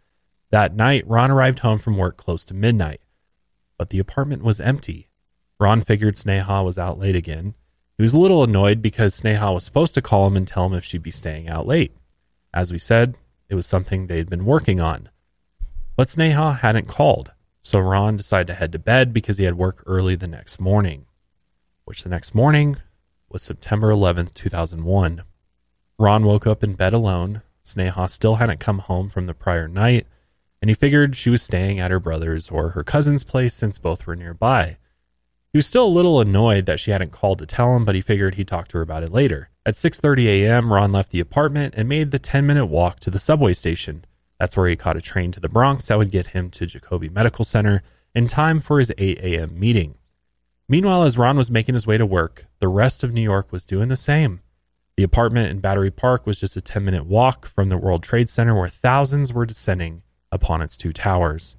That 0.49 0.75
night, 0.75 1.07
Ron 1.07 1.31
arrived 1.31 1.59
home 1.59 1.79
from 1.79 1.97
work 1.97 2.17
close 2.17 2.43
to 2.45 2.53
midnight, 2.53 3.01
but 3.77 3.89
the 3.89 3.99
apartment 3.99 4.43
was 4.43 4.59
empty. 4.59 5.07
Ron 5.61 5.81
figured 5.81 6.15
Sneha 6.15 6.65
was 6.65 6.79
out 6.79 6.97
late 6.97 7.15
again. 7.15 7.53
He 7.95 8.01
was 8.01 8.15
a 8.15 8.19
little 8.19 8.43
annoyed 8.43 8.81
because 8.81 9.21
Sneha 9.21 9.53
was 9.53 9.63
supposed 9.63 9.93
to 9.93 10.01
call 10.01 10.25
him 10.25 10.35
and 10.35 10.47
tell 10.47 10.65
him 10.65 10.73
if 10.73 10.83
she'd 10.83 11.03
be 11.03 11.11
staying 11.11 11.47
out 11.47 11.67
late. 11.67 11.95
As 12.51 12.71
we 12.71 12.79
said, 12.79 13.15
it 13.47 13.53
was 13.53 13.67
something 13.67 14.07
they'd 14.07 14.27
been 14.27 14.45
working 14.45 14.81
on. 14.81 15.09
But 15.95 16.07
Sneha 16.07 16.61
hadn't 16.61 16.87
called, 16.87 17.33
so 17.61 17.79
Ron 17.79 18.17
decided 18.17 18.47
to 18.47 18.55
head 18.55 18.71
to 18.71 18.79
bed 18.79 19.13
because 19.13 19.37
he 19.37 19.43
had 19.43 19.55
work 19.55 19.83
early 19.85 20.15
the 20.15 20.27
next 20.27 20.59
morning, 20.59 21.05
which 21.85 22.01
the 22.01 22.09
next 22.09 22.33
morning 22.33 22.77
was 23.29 23.43
September 23.43 23.91
11th, 23.91 24.33
2001. 24.33 25.21
Ron 25.99 26.25
woke 26.25 26.47
up 26.47 26.63
in 26.63 26.73
bed 26.73 26.93
alone. 26.93 27.43
Sneha 27.63 28.09
still 28.09 28.37
hadn't 28.37 28.59
come 28.59 28.79
home 28.79 29.11
from 29.11 29.27
the 29.27 29.35
prior 29.35 29.67
night, 29.67 30.07
and 30.59 30.71
he 30.71 30.73
figured 30.73 31.15
she 31.15 31.29
was 31.29 31.43
staying 31.43 31.79
at 31.79 31.91
her 31.91 31.99
brother's 31.99 32.49
or 32.49 32.69
her 32.69 32.83
cousin's 32.83 33.23
place 33.23 33.53
since 33.53 33.77
both 33.77 34.07
were 34.07 34.15
nearby. 34.15 34.77
He 35.53 35.57
was 35.57 35.67
still 35.67 35.85
a 35.85 35.89
little 35.89 36.21
annoyed 36.21 36.65
that 36.65 36.79
she 36.79 36.91
hadn't 36.91 37.11
called 37.11 37.39
to 37.39 37.45
tell 37.45 37.75
him, 37.75 37.83
but 37.83 37.95
he 37.95 38.01
figured 38.01 38.35
he'd 38.35 38.47
talk 38.47 38.69
to 38.69 38.77
her 38.77 38.83
about 38.83 39.03
it 39.03 39.11
later. 39.11 39.49
At 39.65 39.75
6:30 39.75 40.25
a.m., 40.27 40.71
Ron 40.71 40.93
left 40.93 41.11
the 41.11 41.19
apartment 41.19 41.73
and 41.75 41.89
made 41.89 42.11
the 42.11 42.19
10-minute 42.19 42.67
walk 42.67 43.01
to 43.01 43.11
the 43.11 43.19
subway 43.19 43.51
station. 43.53 44.05
That's 44.39 44.55
where 44.55 44.69
he 44.69 44.77
caught 44.77 44.95
a 44.95 45.01
train 45.01 45.31
to 45.33 45.41
the 45.41 45.49
Bronx 45.49 45.87
that 45.87 45.97
would 45.97 46.09
get 46.09 46.27
him 46.27 46.49
to 46.51 46.65
Jacobi 46.65 47.11
Medical 47.11 47.43
Center 47.43 47.83
in 48.15 48.27
time 48.27 48.61
for 48.61 48.79
his 48.79 48.93
8 48.97 49.19
a.m. 49.19 49.59
meeting. 49.59 49.95
Meanwhile, 50.69 51.03
as 51.03 51.17
Ron 51.17 51.35
was 51.35 51.51
making 51.51 51.75
his 51.75 51.85
way 51.85 51.97
to 51.97 52.05
work, 52.05 52.45
the 52.59 52.69
rest 52.69 53.03
of 53.03 53.11
New 53.11 53.21
York 53.21 53.51
was 53.51 53.65
doing 53.65 53.89
the 53.89 53.97
same. 53.97 54.39
The 54.95 55.03
apartment 55.03 55.49
in 55.49 55.59
Battery 55.59 55.91
Park 55.91 56.25
was 56.25 56.39
just 56.39 56.55
a 56.55 56.61
10 56.61 56.85
minute 56.85 57.05
walk 57.05 57.45
from 57.45 57.67
the 57.67 57.77
World 57.77 58.03
Trade 58.03 58.29
Center 58.29 58.57
where 58.57 58.69
thousands 58.69 59.33
were 59.33 59.45
descending 59.45 60.03
upon 60.31 60.61
its 60.61 60.77
two 60.77 60.93
towers. 60.93 61.57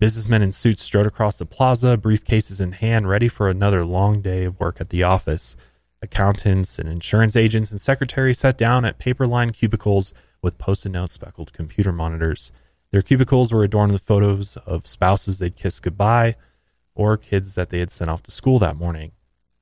Businessmen 0.00 0.40
in 0.40 0.50
suits 0.50 0.82
strode 0.82 1.06
across 1.06 1.36
the 1.36 1.44
plaza, 1.44 1.98
briefcases 1.98 2.58
in 2.58 2.72
hand, 2.72 3.06
ready 3.06 3.28
for 3.28 3.50
another 3.50 3.84
long 3.84 4.22
day 4.22 4.44
of 4.44 4.58
work 4.58 4.80
at 4.80 4.88
the 4.88 5.02
office. 5.02 5.56
Accountants 6.00 6.78
and 6.78 6.88
insurance 6.88 7.36
agents 7.36 7.70
and 7.70 7.78
secretaries 7.78 8.38
sat 8.38 8.56
down 8.56 8.86
at 8.86 8.98
paper 8.98 9.26
lined 9.26 9.52
cubicles 9.52 10.14
with 10.40 10.56
post 10.56 10.86
it 10.86 10.88
note 10.88 11.10
speckled 11.10 11.52
computer 11.52 11.92
monitors. 11.92 12.50
Their 12.92 13.02
cubicles 13.02 13.52
were 13.52 13.62
adorned 13.62 13.92
with 13.92 14.00
photos 14.00 14.56
of 14.64 14.86
spouses 14.86 15.38
they'd 15.38 15.54
kissed 15.54 15.82
goodbye 15.82 16.36
or 16.94 17.18
kids 17.18 17.52
that 17.52 17.68
they 17.68 17.80
had 17.80 17.90
sent 17.90 18.08
off 18.08 18.22
to 18.22 18.30
school 18.30 18.58
that 18.60 18.78
morning. 18.78 19.12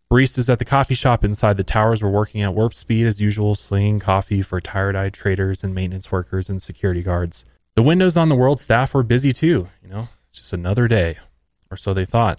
Baristas 0.09 0.49
at 0.49 0.61
the 0.61 0.65
coffee 0.65 0.95
shop 0.95 1.25
inside 1.25 1.57
the 1.57 1.65
towers 1.65 2.01
were 2.01 2.09
working 2.09 2.43
at 2.43 2.55
warp 2.55 2.75
speed 2.75 3.09
as 3.09 3.21
usual, 3.21 3.57
slinging 3.57 3.99
coffee 3.99 4.43
for 4.43 4.61
tired 4.61 4.95
eyed 4.95 5.15
traders 5.15 5.65
and 5.65 5.75
maintenance 5.75 6.13
workers 6.13 6.49
and 6.49 6.63
security 6.63 7.03
guards. 7.03 7.45
The 7.75 7.83
windows 7.83 8.17
on 8.17 8.29
the 8.29 8.37
world 8.37 8.61
staff 8.61 8.95
were 8.95 9.03
busy 9.03 9.33
too, 9.33 9.69
you 9.83 9.89
know, 9.89 10.09
just 10.39 10.53
another 10.53 10.89
day, 10.89 11.19
or 11.71 11.77
so 11.77 11.93
they 11.93 12.05
thought. 12.05 12.39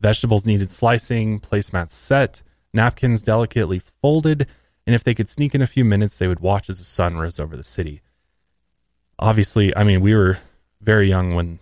Vegetables 0.00 0.44
needed 0.44 0.70
slicing, 0.70 1.40
placemats 1.40 1.92
set, 1.92 2.42
napkins 2.72 3.22
delicately 3.22 3.78
folded, 3.78 4.46
and 4.86 4.94
if 4.94 5.02
they 5.02 5.14
could 5.14 5.28
sneak 5.28 5.54
in 5.54 5.62
a 5.62 5.66
few 5.66 5.84
minutes, 5.84 6.18
they 6.18 6.28
would 6.28 6.40
watch 6.40 6.68
as 6.68 6.78
the 6.78 6.84
sun 6.84 7.16
rose 7.16 7.40
over 7.40 7.56
the 7.56 7.64
city. 7.64 8.02
Obviously, 9.18 9.74
I 9.76 9.84
mean, 9.84 10.00
we 10.00 10.14
were 10.14 10.38
very 10.80 11.08
young 11.08 11.34
when 11.34 11.60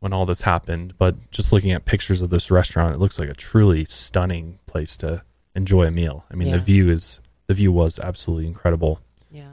when 0.00 0.12
all 0.12 0.26
this 0.26 0.40
happened, 0.40 0.94
but 0.98 1.30
just 1.30 1.52
looking 1.52 1.70
at 1.70 1.84
pictures 1.84 2.20
of 2.20 2.28
this 2.30 2.50
restaurant, 2.50 2.92
it 2.92 2.98
looks 2.98 3.20
like 3.20 3.28
a 3.28 3.34
truly 3.34 3.84
stunning 3.84 4.58
place 4.66 4.96
to 4.96 5.22
enjoy 5.54 5.86
a 5.86 5.92
meal. 5.92 6.24
I 6.28 6.34
mean, 6.34 6.48
Yeah. 6.48 6.56
the 6.56 6.62
view 6.62 6.90
is 6.90 7.20
the 7.46 7.54
view 7.54 7.70
was 7.70 8.00
absolutely 8.00 8.48
incredible. 8.48 8.98
Yeah. 9.30 9.52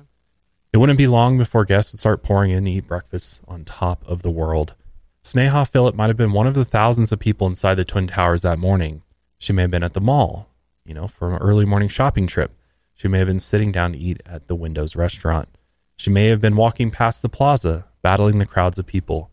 It 0.73 0.77
wouldn't 0.77 0.97
be 0.97 1.05
long 1.07 1.37
before 1.37 1.65
guests 1.65 1.91
would 1.91 1.99
start 1.99 2.23
pouring 2.23 2.49
in 2.49 2.65
to 2.65 2.71
eat 2.71 2.87
breakfast 2.87 3.41
on 3.47 3.63
top 3.65 4.03
of 4.07 4.21
the 4.23 4.31
world. 4.31 4.73
Sneha 5.23 5.67
Philip 5.67 5.95
might 5.95 6.09
have 6.09 6.17
been 6.17 6.31
one 6.31 6.47
of 6.47 6.53
the 6.53 6.65
thousands 6.65 7.11
of 7.11 7.19
people 7.19 7.45
inside 7.45 7.75
the 7.75 7.85
Twin 7.85 8.07
Towers 8.07 8.43
that 8.43 8.57
morning. 8.57 9.03
She 9.37 9.53
may 9.53 9.63
have 9.63 9.71
been 9.71 9.83
at 9.83 9.93
the 9.93 10.01
mall, 10.01 10.49
you 10.85 10.93
know, 10.93 11.07
for 11.07 11.29
an 11.35 11.41
early 11.41 11.65
morning 11.65 11.89
shopping 11.89 12.25
trip. 12.25 12.51
She 12.93 13.07
may 13.07 13.19
have 13.19 13.27
been 13.27 13.39
sitting 13.39 13.71
down 13.71 13.93
to 13.93 13.97
eat 13.97 14.21
at 14.25 14.47
the 14.47 14.55
Windows 14.55 14.95
restaurant. 14.95 15.49
She 15.97 16.09
may 16.09 16.27
have 16.27 16.41
been 16.41 16.55
walking 16.55 16.89
past 16.89 17.21
the 17.21 17.29
plaza, 17.29 17.85
battling 18.01 18.37
the 18.37 18.45
crowds 18.45 18.79
of 18.79 18.85
people 18.85 19.29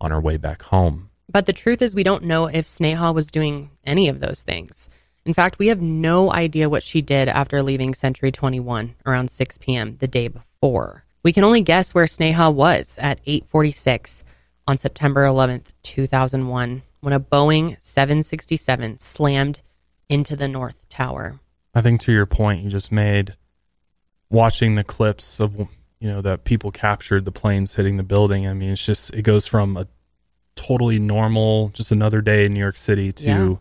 on 0.00 0.12
her 0.12 0.20
way 0.20 0.36
back 0.36 0.62
home. 0.62 1.10
But 1.28 1.46
the 1.46 1.52
truth 1.52 1.82
is, 1.82 1.94
we 1.94 2.04
don't 2.04 2.24
know 2.24 2.46
if 2.46 2.66
Sneha 2.66 3.12
was 3.12 3.30
doing 3.30 3.70
any 3.84 4.08
of 4.08 4.20
those 4.20 4.42
things. 4.42 4.88
In 5.24 5.34
fact, 5.34 5.58
we 5.58 5.68
have 5.68 5.80
no 5.80 6.30
idea 6.32 6.68
what 6.68 6.82
she 6.82 7.02
did 7.02 7.28
after 7.28 7.62
leaving 7.62 7.94
Century 7.94 8.30
21 8.30 8.94
around 9.04 9.30
6 9.30 9.58
p.m. 9.58 9.96
the 9.98 10.06
day 10.06 10.28
before. 10.28 11.04
We 11.22 11.32
can 11.32 11.42
only 11.42 11.62
guess 11.62 11.94
where 11.94 12.04
Sneha 12.04 12.54
was 12.54 12.98
at 13.00 13.20
846 13.26 14.22
on 14.66 14.78
September 14.78 15.24
11th, 15.24 15.66
2001, 15.82 16.82
when 17.00 17.12
a 17.12 17.20
Boeing 17.20 17.76
767 17.82 18.98
slammed 18.98 19.60
into 20.08 20.36
the 20.36 20.48
North 20.48 20.88
Tower. 20.88 21.40
I 21.74 21.80
think 21.80 22.00
to 22.02 22.12
your 22.12 22.26
point 22.26 22.62
you 22.62 22.70
just 22.70 22.92
made, 22.92 23.34
watching 24.30 24.74
the 24.74 24.84
clips 24.84 25.40
of 25.40 25.56
you 26.00 26.10
know 26.10 26.20
that 26.20 26.44
people 26.44 26.70
captured 26.70 27.24
the 27.24 27.32
planes 27.32 27.74
hitting 27.74 27.96
the 27.96 28.02
building. 28.02 28.46
I 28.46 28.52
mean, 28.52 28.70
it's 28.70 28.84
just 28.84 29.12
it 29.14 29.22
goes 29.22 29.46
from 29.46 29.76
a 29.76 29.86
totally 30.54 30.98
normal, 30.98 31.68
just 31.70 31.90
another 31.90 32.20
day 32.20 32.44
in 32.44 32.52
New 32.54 32.60
York 32.60 32.78
City 32.78 33.12
to 33.12 33.24
Yeah. 33.26 33.54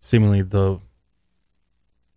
seemingly 0.00 0.42
the 0.42 0.80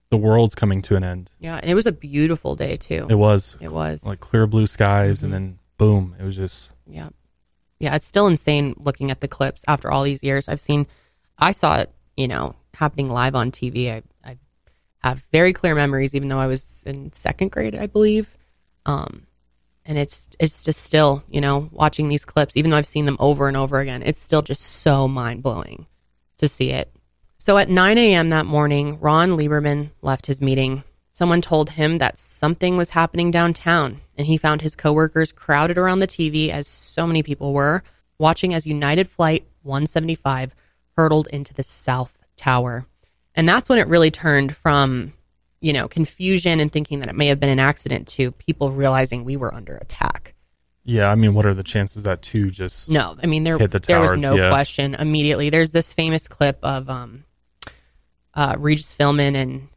the 0.10 0.18
world's 0.18 0.56
coming 0.56 0.82
to 0.84 0.96
an 0.96 1.04
end. 1.04 1.32
Yeah, 1.40 1.58
and 1.58 1.70
it 1.70 1.76
was 1.76 1.86
a 1.86 1.92
beautiful 1.92 2.56
day 2.56 2.78
too. 2.78 3.06
It 3.10 3.16
was 3.16 3.56
It 3.62 3.72
was. 3.72 4.06
like 4.06 4.20
clear 4.20 4.48
blue 4.48 4.68
skies, 4.68 5.20
Mhm. 5.20 5.24
and 5.24 5.34
then 5.34 5.60
boom, 5.78 6.16
it 6.20 6.24
was 6.24 6.36
just 6.36 6.72
Yeah. 6.88 7.10
Yeah, 7.80 7.96
it's 7.96 8.06
still 8.06 8.28
insane 8.28 8.76
looking 8.78 9.10
at 9.12 9.22
the 9.22 9.28
clips 9.28 9.64
after 9.68 9.92
all 9.92 10.04
these 10.04 10.24
years. 10.24 10.50
I've 10.50 10.62
seen 10.62 10.88
I 11.38 11.52
saw 11.52 11.78
it, 11.80 11.92
you 12.18 12.28
know, 12.28 12.56
happening 12.74 13.08
live 13.10 13.36
on 13.36 13.52
TV. 13.52 13.92
I 13.92 14.02
I 14.24 14.38
have 15.04 15.26
very 15.32 15.54
clear 15.54 15.76
memories 15.76 16.14
even 16.14 16.28
though 16.28 16.40
I 16.40 16.48
was 16.48 16.84
in 16.86 17.14
second 17.14 17.52
grade, 17.52 17.76
I 17.76 17.88
believe. 17.88 18.38
Um 18.86 19.26
and 19.86 19.98
it's 19.98 20.30
it's 20.40 20.64
just 20.64 20.84
still, 20.84 21.24
you 21.30 21.42
know, 21.42 21.70
watching 21.72 22.10
these 22.10 22.26
clips 22.26 22.58
even 22.58 22.72
though 22.72 22.78
I've 22.78 22.86
seen 22.86 23.06
them 23.06 23.18
over 23.20 23.48
and 23.48 23.56
over 23.56 23.80
again, 23.80 24.04
it's 24.04 24.20
still 24.22 24.42
just 24.42 24.62
so 24.62 25.08
mind-blowing 25.08 25.88
to 26.38 26.48
see 26.48 26.72
it. 26.72 26.94
So 27.38 27.58
at 27.58 27.70
9 27.70 27.98
a.m. 27.98 28.30
that 28.30 28.46
morning, 28.46 29.00
Ron 29.00 29.32
Lieberman 29.32 29.92
left 30.02 30.26
his 30.26 30.42
meeting. 30.42 30.84
Someone 31.12 31.42
told 31.42 31.72
him 31.72 31.98
that 31.98 32.18
something 32.18 32.78
was 32.78 32.92
happening 32.92 33.32
downtown, 33.32 34.02
and 34.18 34.28
he 34.28 34.38
found 34.38 34.62
his 34.62 34.76
coworkers 34.76 35.32
crowded 35.32 35.78
around 35.78 36.00
the 36.00 36.08
TV, 36.08 36.50
as 36.50 36.68
so 36.68 37.06
many 37.06 37.24
people 37.24 37.54
were, 37.54 37.84
watching 38.18 38.54
as 38.54 38.68
United 38.68 39.08
Flight 39.10 39.46
175 39.64 40.56
hurtled 40.98 41.28
into 41.28 41.54
the 41.54 41.64
South 41.64 42.18
Tower. 42.38 42.86
And 43.36 43.48
that's 43.48 43.70
when 43.70 43.80
it 43.80 43.88
really 43.88 44.12
turned 44.12 44.56
from, 44.56 45.14
you 45.62 45.74
know, 45.74 45.88
confusion 45.88 46.60
and 46.60 46.72
thinking 46.72 47.00
that 47.00 47.10
it 47.10 47.16
may 47.16 47.28
have 47.28 47.40
been 47.40 47.50
an 47.50 47.60
accident 47.60 48.08
to 48.10 48.32
people 48.32 48.72
realizing 48.72 49.24
we 49.24 49.38
were 49.38 49.54
under 49.54 49.76
attack. 49.78 50.34
yeah. 50.84 51.10
I 51.12 51.16
mean, 51.16 51.34
what 51.34 51.46
are 51.46 51.54
the 51.54 51.64
chances 51.64 52.04
that 52.04 52.22
two 52.22 52.50
just 52.50 52.90
No, 52.90 53.16
I 53.22 53.28
mean 53.28 53.44
there 53.44 53.58
the 53.58 53.80
there 53.80 54.00
was 54.00 54.20
no 54.20 54.36
yeah. 54.36 54.50
question 54.50 54.96
immediately. 54.96 55.50
There's 55.50 55.72
this 55.72 55.94
famous 55.94 56.28
clip 56.28 56.60
of 56.64 56.90
um 56.90 57.26
uh 58.34 58.56
Regis 58.58 58.94
Philbin 58.94 59.36
and 59.36 59.68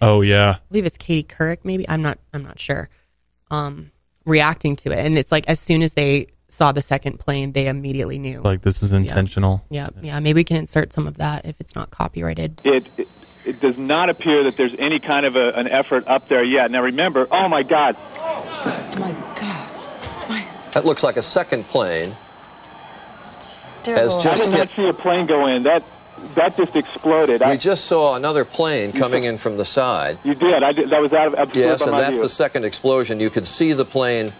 oh 0.00 0.20
yeah, 0.20 0.50
I 0.56 0.58
believe 0.68 0.86
it's 0.86 0.96
Katie 0.96 1.22
Couric, 1.24 1.58
maybe. 1.64 1.88
I'm 1.88 2.02
not 2.02 2.18
I'm 2.32 2.42
not 2.42 2.58
sure. 2.58 2.88
Um 3.50 3.90
reacting 4.24 4.76
to 4.76 4.92
it. 4.92 4.98
And 5.04 5.18
it's 5.18 5.32
like 5.32 5.48
as 5.48 5.58
soon 5.60 5.82
as 5.82 5.94
they 5.94 6.28
saw 6.48 6.70
the 6.72 6.82
second 6.82 7.18
plane, 7.18 7.52
they 7.52 7.66
immediately 7.68 8.18
knew. 8.18 8.40
like 8.42 8.62
this 8.62 8.82
is 8.82 8.92
intentional. 8.92 9.64
yeah, 9.70 9.88
yeah. 10.00 10.20
Maybe 10.20 10.38
we 10.40 10.44
can 10.44 10.58
insert 10.58 10.92
some 10.92 11.06
of 11.06 11.16
that 11.18 11.44
if 11.46 11.60
it's 11.60 11.74
not 11.74 11.90
copyrighted. 11.90 12.60
it, 12.64 12.86
it 12.96 13.08
it 13.44 13.60
does 13.60 13.76
not 13.76 14.08
appear 14.08 14.44
that 14.44 14.56
there's 14.56 14.74
any 14.78 15.00
kind 15.00 15.26
of 15.26 15.34
a, 15.34 15.50
an 15.54 15.66
effort 15.66 16.06
up 16.06 16.28
there 16.28 16.44
yet. 16.44 16.70
Now 16.70 16.82
remember, 16.82 17.26
oh 17.30 17.48
my 17.48 17.62
God, 17.64 17.96
Oh 18.24 18.94
My 18.98 19.10
God. 19.40 19.68
That 20.74 20.84
looks 20.86 21.02
like 21.02 21.16
a 21.18 21.22
second 21.22 21.64
plane. 21.66 22.16
Dear 23.82 23.96
Has 23.96 24.10
Lord. 24.12 24.26
I 24.26 24.30
just 24.30 24.42
did 24.44 24.50
hit. 24.52 24.58
not 24.58 24.76
see 24.76 24.88
a 24.88 24.92
plane 24.94 25.26
go 25.26 25.46
in. 25.46 25.64
That 25.64 25.82
that 26.34 26.56
just 26.56 26.76
exploded. 26.76 27.40
We 27.40 27.46
I, 27.46 27.56
just 27.56 27.84
saw 27.84 28.14
another 28.14 28.44
plane 28.44 28.92
coming 28.92 29.24
in 29.24 29.38
from 29.38 29.56
the 29.56 29.64
side. 29.64 30.18
you 30.24 30.34
did. 30.34 30.62
I 30.62 30.72
did. 30.72 30.90
That 30.90 31.00
was 31.00 31.12
out 31.12 31.28
of 31.28 31.34
absolutely 31.34 31.70
Yes, 31.70 31.82
and 31.82 31.92
that's 31.92 32.18
view. 32.18 32.22
the 32.22 32.28
second 32.28 32.64
explosion. 32.64 33.20
You 33.20 33.30
could 33.30 33.46
see 33.46 33.72
the 33.72 33.84
plane 33.84 34.32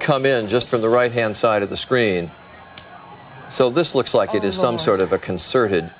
come 0.00 0.26
in 0.26 0.48
just 0.48 0.68
from 0.68 0.80
the 0.80 0.88
right 0.88 1.12
hand 1.12 1.36
side 1.36 1.62
of 1.62 1.70
the 1.70 1.76
screen. 1.76 2.30
So 3.50 3.70
this 3.70 3.94
looks 3.94 4.14
like 4.14 4.34
it 4.34 4.44
is 4.44 4.58
oh, 4.58 4.62
some 4.62 4.78
sort 4.78 5.00
of 5.00 5.12
a 5.12 5.18
concerted 5.18 5.90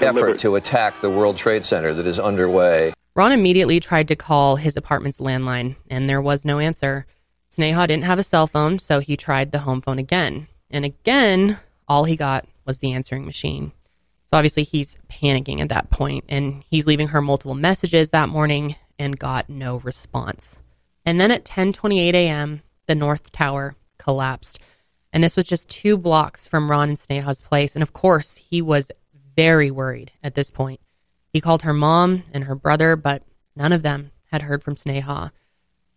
effort 0.00 0.38
to 0.40 0.56
attack 0.56 1.00
the 1.00 1.10
World 1.10 1.36
Trade 1.36 1.64
Center 1.64 1.94
that 1.94 2.06
is 2.06 2.18
underway. 2.18 2.92
Ron 3.14 3.32
immediately 3.32 3.80
tried 3.80 4.08
to 4.08 4.16
call 4.16 4.56
his 4.56 4.76
apartment's 4.76 5.20
landline, 5.20 5.76
and 5.88 6.08
there 6.08 6.20
was 6.20 6.44
no 6.44 6.58
answer. 6.58 7.06
Sneha 7.50 7.86
didn't 7.86 8.04
have 8.04 8.18
a 8.18 8.22
cell 8.22 8.46
phone, 8.46 8.78
so 8.78 8.98
he 8.98 9.16
tried 9.16 9.52
the 9.52 9.60
home 9.60 9.80
phone 9.80 9.98
again. 9.98 10.48
And 10.70 10.84
again, 10.84 11.58
all 11.88 12.04
he 12.04 12.16
got 12.16 12.44
was 12.66 12.80
the 12.80 12.92
answering 12.92 13.24
machine. 13.24 13.72
So 14.26 14.36
obviously 14.36 14.64
he's 14.64 14.98
panicking 15.08 15.60
at 15.60 15.68
that 15.68 15.90
point, 15.90 16.24
and 16.28 16.64
he's 16.68 16.86
leaving 16.86 17.08
her 17.08 17.22
multiple 17.22 17.54
messages 17.54 18.10
that 18.10 18.28
morning 18.28 18.76
and 18.98 19.18
got 19.18 19.48
no 19.48 19.76
response. 19.78 20.58
And 21.04 21.20
then 21.20 21.30
at 21.30 21.44
10:28 21.44 22.14
a.m., 22.14 22.62
the 22.86 22.94
North 22.94 23.30
Tower 23.32 23.76
collapsed. 23.98 24.58
And 25.12 25.22
this 25.22 25.36
was 25.36 25.46
just 25.46 25.68
two 25.68 25.96
blocks 25.96 26.46
from 26.46 26.70
Ron 26.70 26.88
and 26.90 26.98
Sneha's 26.98 27.40
place. 27.40 27.76
And 27.76 27.82
of 27.82 27.92
course, 27.92 28.36
he 28.36 28.60
was 28.60 28.90
very 29.36 29.70
worried 29.70 30.12
at 30.22 30.34
this 30.34 30.50
point. 30.50 30.80
He 31.32 31.40
called 31.40 31.62
her 31.62 31.72
mom 31.72 32.24
and 32.32 32.44
her 32.44 32.54
brother, 32.54 32.96
but 32.96 33.22
none 33.54 33.72
of 33.72 33.82
them 33.82 34.10
had 34.30 34.42
heard 34.42 34.62
from 34.62 34.74
Sneha. 34.74 35.30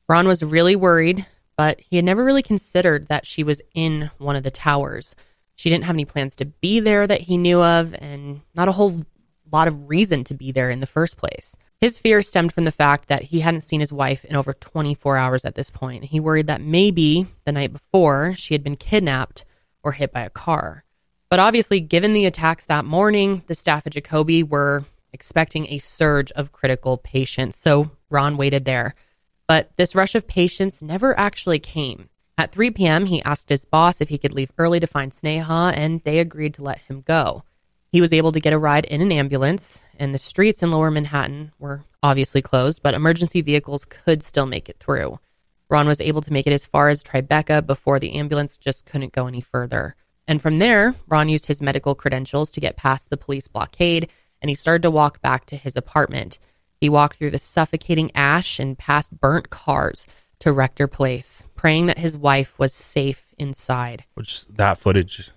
Ron 0.07 0.27
was 0.27 0.43
really 0.43 0.75
worried, 0.75 1.25
but 1.57 1.79
he 1.81 1.95
had 1.95 2.05
never 2.05 2.23
really 2.23 2.43
considered 2.43 3.07
that 3.07 3.25
she 3.25 3.43
was 3.43 3.61
in 3.73 4.11
one 4.17 4.35
of 4.35 4.43
the 4.43 4.51
towers. 4.51 5.15
She 5.59 5.69
didn't 5.69 5.83
have 5.83 5.97
any 5.97 6.05
plans 6.05 6.37
to 6.37 6.45
be 6.45 6.79
there 6.79 7.05
that 7.05 7.19
he 7.19 7.35
knew 7.35 7.61
of, 7.61 7.93
and 7.99 8.39
not 8.55 8.69
a 8.69 8.71
whole 8.71 9.03
lot 9.51 9.67
of 9.67 9.89
reason 9.89 10.23
to 10.23 10.33
be 10.33 10.53
there 10.53 10.69
in 10.69 10.79
the 10.79 10.87
first 10.87 11.17
place. 11.17 11.57
His 11.81 11.99
fear 11.99 12.21
stemmed 12.21 12.53
from 12.53 12.63
the 12.63 12.71
fact 12.71 13.09
that 13.09 13.23
he 13.23 13.41
hadn't 13.41 13.63
seen 13.63 13.81
his 13.81 13.91
wife 13.91 14.23
in 14.23 14.37
over 14.37 14.53
24 14.53 15.17
hours 15.17 15.43
at 15.43 15.55
this 15.55 15.69
point. 15.69 16.05
He 16.05 16.21
worried 16.21 16.47
that 16.47 16.61
maybe 16.61 17.27
the 17.43 17.51
night 17.51 17.73
before 17.73 18.33
she 18.37 18.53
had 18.53 18.63
been 18.63 18.77
kidnapped 18.77 19.43
or 19.83 19.91
hit 19.91 20.13
by 20.13 20.21
a 20.21 20.29
car. 20.29 20.85
But 21.29 21.39
obviously, 21.39 21.81
given 21.81 22.13
the 22.13 22.25
attacks 22.25 22.65
that 22.67 22.85
morning, 22.85 23.43
the 23.47 23.53
staff 23.53 23.85
at 23.85 23.91
Jacobi 23.91 24.47
were 24.47 24.85
expecting 25.11 25.67
a 25.67 25.79
surge 25.79 26.31
of 26.37 26.53
critical 26.53 26.97
patients. 26.97 27.57
So 27.57 27.91
Ron 28.09 28.37
waited 28.37 28.63
there. 28.63 28.95
But 29.45 29.75
this 29.75 29.93
rush 29.93 30.15
of 30.15 30.25
patients 30.25 30.81
never 30.81 31.19
actually 31.19 31.59
came. 31.59 32.07
At 32.39 32.53
3 32.53 32.71
p.m., 32.71 33.07
he 33.07 33.21
asked 33.23 33.49
his 33.49 33.65
boss 33.65 33.99
if 33.99 34.07
he 34.07 34.17
could 34.17 34.33
leave 34.33 34.53
early 34.57 34.79
to 34.79 34.87
find 34.87 35.11
Sneha, 35.11 35.73
and 35.75 36.01
they 36.05 36.19
agreed 36.19 36.53
to 36.53 36.63
let 36.63 36.77
him 36.77 37.01
go. 37.01 37.43
He 37.91 37.99
was 37.99 38.13
able 38.13 38.31
to 38.31 38.39
get 38.39 38.53
a 38.53 38.57
ride 38.57 38.85
in 38.85 39.01
an 39.01 39.11
ambulance, 39.11 39.83
and 39.97 40.15
the 40.15 40.19
streets 40.19 40.63
in 40.63 40.71
lower 40.71 40.89
Manhattan 40.89 41.51
were 41.59 41.83
obviously 42.01 42.41
closed, 42.41 42.81
but 42.81 42.93
emergency 42.93 43.41
vehicles 43.41 43.83
could 43.83 44.23
still 44.23 44.45
make 44.45 44.69
it 44.69 44.79
through. 44.79 45.19
Ron 45.67 45.85
was 45.85 45.99
able 45.99 46.21
to 46.21 46.31
make 46.31 46.47
it 46.47 46.53
as 46.53 46.65
far 46.65 46.87
as 46.87 47.03
Tribeca 47.03 47.67
before 47.67 47.99
the 47.99 48.13
ambulance 48.13 48.57
just 48.57 48.85
couldn't 48.85 49.11
go 49.11 49.27
any 49.27 49.41
further. 49.41 49.97
And 50.25 50.41
from 50.41 50.59
there, 50.59 50.95
Ron 51.09 51.27
used 51.27 51.47
his 51.47 51.61
medical 51.61 51.93
credentials 51.93 52.51
to 52.51 52.61
get 52.61 52.77
past 52.77 53.09
the 53.09 53.17
police 53.17 53.49
blockade, 53.49 54.07
and 54.41 54.47
he 54.47 54.55
started 54.55 54.83
to 54.83 54.91
walk 54.91 55.21
back 55.21 55.45
to 55.47 55.57
his 55.57 55.75
apartment. 55.75 56.39
He 56.79 56.87
walked 56.87 57.17
through 57.17 57.31
the 57.31 57.37
suffocating 57.37 58.11
ash 58.15 58.59
and 58.59 58.77
past 58.77 59.19
burnt 59.19 59.49
cars 59.49 60.07
to 60.39 60.51
Rector 60.53 60.87
Place, 60.87 61.43
praying 61.55 61.87
that 61.87 61.97
his 61.97 62.15
wife 62.17 62.57
was 62.57 62.73
safe 62.73 63.25
inside. 63.37 64.03
which 64.15 64.45
that 64.47 64.77
footage 64.77 65.31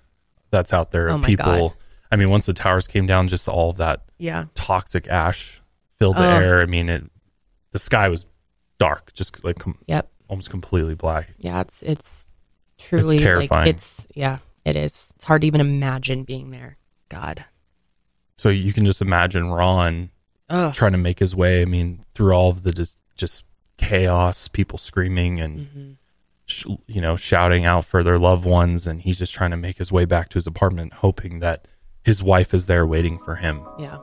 that's 0.50 0.72
out 0.72 0.90
there 0.90 1.08
Oh 1.10 1.14
of 1.14 1.20
my 1.22 1.26
people 1.26 1.68
God. 1.70 1.72
i 2.10 2.16
mean 2.16 2.28
once 2.30 2.46
the 2.46 2.52
towers 2.52 2.86
came 2.86 3.06
down 3.06 3.28
just 3.28 3.48
all 3.48 3.70
of 3.70 3.76
that 3.78 4.02
Yeah. 4.18 4.46
toxic 4.54 5.06
ash 5.08 5.62
filled 5.98 6.16
the 6.16 6.26
Oh. 6.26 6.38
air 6.40 6.60
i 6.60 6.66
mean 6.66 6.88
it 6.88 7.04
the 7.70 7.78
sky 7.78 8.08
was 8.08 8.26
dark 8.78 9.12
just 9.14 9.42
like 9.44 9.58
com- 9.60 9.78
Yep. 9.86 10.10
almost 10.28 10.50
completely 10.50 10.94
black 10.94 11.32
Yeah, 11.38 11.60
it's 11.60 11.82
it's 11.84 12.28
truly 12.78 13.18
terrifying. 13.18 13.66
like 13.66 13.74
it's 13.76 14.06
yeah, 14.14 14.38
it 14.64 14.74
is. 14.76 15.12
It's 15.16 15.24
hard 15.24 15.40
to 15.42 15.46
even 15.46 15.60
imagine 15.60 16.24
being 16.24 16.50
there. 16.50 16.76
God. 17.08 17.44
so 18.36 18.48
you 18.48 18.72
can 18.72 18.84
just 18.84 19.00
imagine 19.00 19.48
ron 19.50 20.10
Ugh. 20.50 20.74
trying 20.74 20.92
to 20.92 20.98
make 20.98 21.18
his 21.20 21.34
way 21.36 21.62
i 21.62 21.64
mean 21.64 22.04
through 22.14 22.32
all 22.32 22.48
of 22.50 22.62
the 22.64 22.72
just, 22.72 22.98
just 23.16 23.44
chaos 23.82 24.48
people 24.48 24.78
screaming 24.78 25.40
and 25.40 25.58
Mm-hmm. 25.58 25.90
sh- 26.46 26.66
you 26.86 27.00
know 27.00 27.16
shouting 27.16 27.64
out 27.64 27.84
for 27.84 28.02
their 28.02 28.18
loved 28.18 28.44
ones 28.44 28.86
and 28.86 29.02
he's 29.02 29.18
just 29.18 29.32
trying 29.34 29.50
to 29.50 29.56
make 29.56 29.78
his 29.78 29.90
way 29.92 30.04
back 30.04 30.28
to 30.30 30.34
his 30.34 30.46
apartment 30.46 30.92
hoping 30.94 31.40
that 31.40 31.66
his 32.04 32.22
wife 32.22 32.52
is 32.54 32.66
there 32.66 32.86
waiting 32.86 33.18
for 33.18 33.36
him 33.36 33.62
Yeah. 33.78 33.98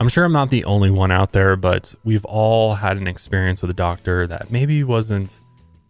I'm 0.00 0.08
sure 0.08 0.24
I'm 0.24 0.32
not 0.32 0.50
the 0.50 0.64
only 0.64 0.90
one 0.90 1.10
out 1.10 1.32
there, 1.32 1.56
but 1.56 1.92
we've 2.04 2.24
all 2.24 2.74
had 2.76 2.96
an 2.98 3.08
experience 3.08 3.60
with 3.60 3.70
a 3.72 3.74
doctor 3.74 4.28
that 4.28 4.48
maybe 4.48 4.84
wasn't 4.84 5.40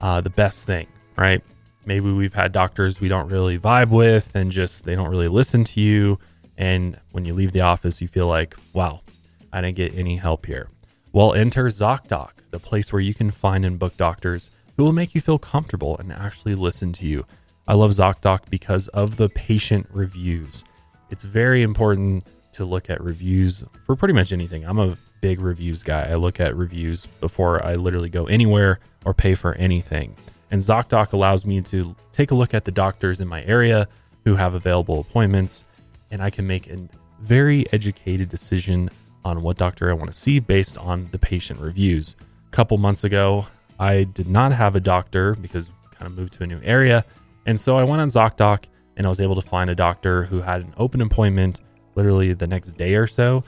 uh, 0.01 0.23
the 0.23 0.31
best 0.31 0.65
thing, 0.67 0.87
right? 1.17 1.43
Maybe 1.85 2.11
we've 2.11 2.33
had 2.33 2.53
doctors 2.53 3.01
we 3.03 3.09
don't 3.09 3.29
really 3.29 3.59
vibe 3.59 3.91
with 3.91 4.31
and 4.35 4.51
just 4.51 4.85
they 4.87 4.95
don't 4.95 5.11
really 5.11 5.29
listen 5.29 5.63
to 5.65 5.81
you. 5.83 6.19
And 6.57 6.99
when 7.13 7.27
you 7.27 7.35
leave 7.35 7.53
the 7.53 7.61
office, 7.61 8.01
you 8.01 8.09
feel 8.09 8.27
like, 8.29 8.55
wow, 8.73 9.03
I 9.53 9.61
didn't 9.61 9.77
get 9.77 9.95
any 9.95 10.17
help 10.17 10.47
here. 10.47 10.71
Well, 11.13 11.35
enter 11.35 11.67
ZocDoc, 11.67 12.31
the 12.51 12.59
place 12.59 12.93
where 12.93 13.01
you 13.01 13.15
can 13.15 13.31
find 13.31 13.65
and 13.65 13.79
book 13.79 13.97
doctors 13.97 14.51
who 14.77 14.85
will 14.85 14.93
make 14.93 15.15
you 15.15 15.21
feel 15.21 15.39
comfortable 15.39 15.97
and 15.99 16.13
actually 16.13 16.55
listen 16.55 16.93
to 16.95 17.07
you. 17.07 17.27
I 17.67 17.75
love 17.75 17.91
ZocDoc 17.91 18.51
because 18.51 18.89
of 18.89 19.17
the 19.17 19.29
patient 19.29 19.87
reviews. 19.91 20.65
It's 21.11 21.25
very 21.25 21.63
important 21.63 22.25
to 22.53 22.65
look 22.65 22.91
at 22.91 23.03
reviews 23.03 23.65
for 23.87 23.97
pretty 23.97 24.15
much 24.15 24.33
anything. 24.33 24.65
I'm 24.65 24.79
a 24.79 24.97
big 25.21 25.41
reviews 25.41 25.83
guy. 25.83 26.09
I 26.09 26.15
look 26.15 26.41
at 26.41 26.57
reviews 26.57 27.07
before 27.21 27.65
I 27.65 27.75
literally 27.75 28.09
go 28.09 28.27
anywhere 28.27 28.81
or 29.05 29.15
pay 29.15 29.35
for 29.35 29.55
anything. 29.55 30.17
And 30.51 30.61
ZocDoc 30.61 31.13
allows 31.13 31.45
me 31.45 31.61
to 31.63 31.95
take 32.13 32.31
a 32.31 32.35
look 32.35 32.55
at 32.55 32.65
the 32.65 32.71
doctors 32.71 33.21
in 33.21 33.29
my 33.29 33.43
area 33.45 33.89
who 34.25 34.35
have 34.35 34.55
available 34.55 35.01
appointments, 35.01 35.65
and 36.11 36.23
I 36.23 36.31
can 36.31 36.47
make 36.47 36.69
a 36.69 36.89
very 37.21 37.71
educated 37.73 38.29
decision 38.29 38.91
on 39.29 39.43
what 39.43 39.57
doctor 39.57 39.91
I 39.91 39.93
want 39.93 40.13
to 40.13 40.19
see 40.19 40.41
based 40.41 40.77
on 40.79 41.09
the 41.13 41.19
patient 41.19 41.61
reviews. 41.61 42.17
A 42.47 42.51
couple 42.51 42.77
months 42.79 43.05
ago, 43.05 43.47
I 43.79 44.05
did 44.05 44.29
not 44.29 44.53
have 44.53 44.75
a 44.75 44.81
doctor 44.81 45.35
because 45.35 45.69
I 45.69 45.95
kind 45.95 46.11
of 46.11 46.19
moved 46.19 46.33
to 46.35 46.43
a 46.43 46.47
new 46.47 46.61
area. 46.65 47.05
And 47.47 47.61
so 47.61 47.77
I 47.77 47.85
went 47.85 48.01
on 48.01 48.09
ZocDoc 48.09 48.65
and 48.97 49.07
I 49.07 49.09
was 49.09 49.21
able 49.21 49.37
to 49.37 49.43
find 49.43 49.71
a 49.71 49.75
doctor 49.75 50.25
who 50.25 50.41
had 50.41 50.63
an 50.63 50.75
open 50.77 51.01
appointment 51.01 51.61
literally 51.95 52.33
the 52.33 52.47
next 52.47 52.77
day 52.77 52.95
or 52.95 53.07
so. 53.07 53.45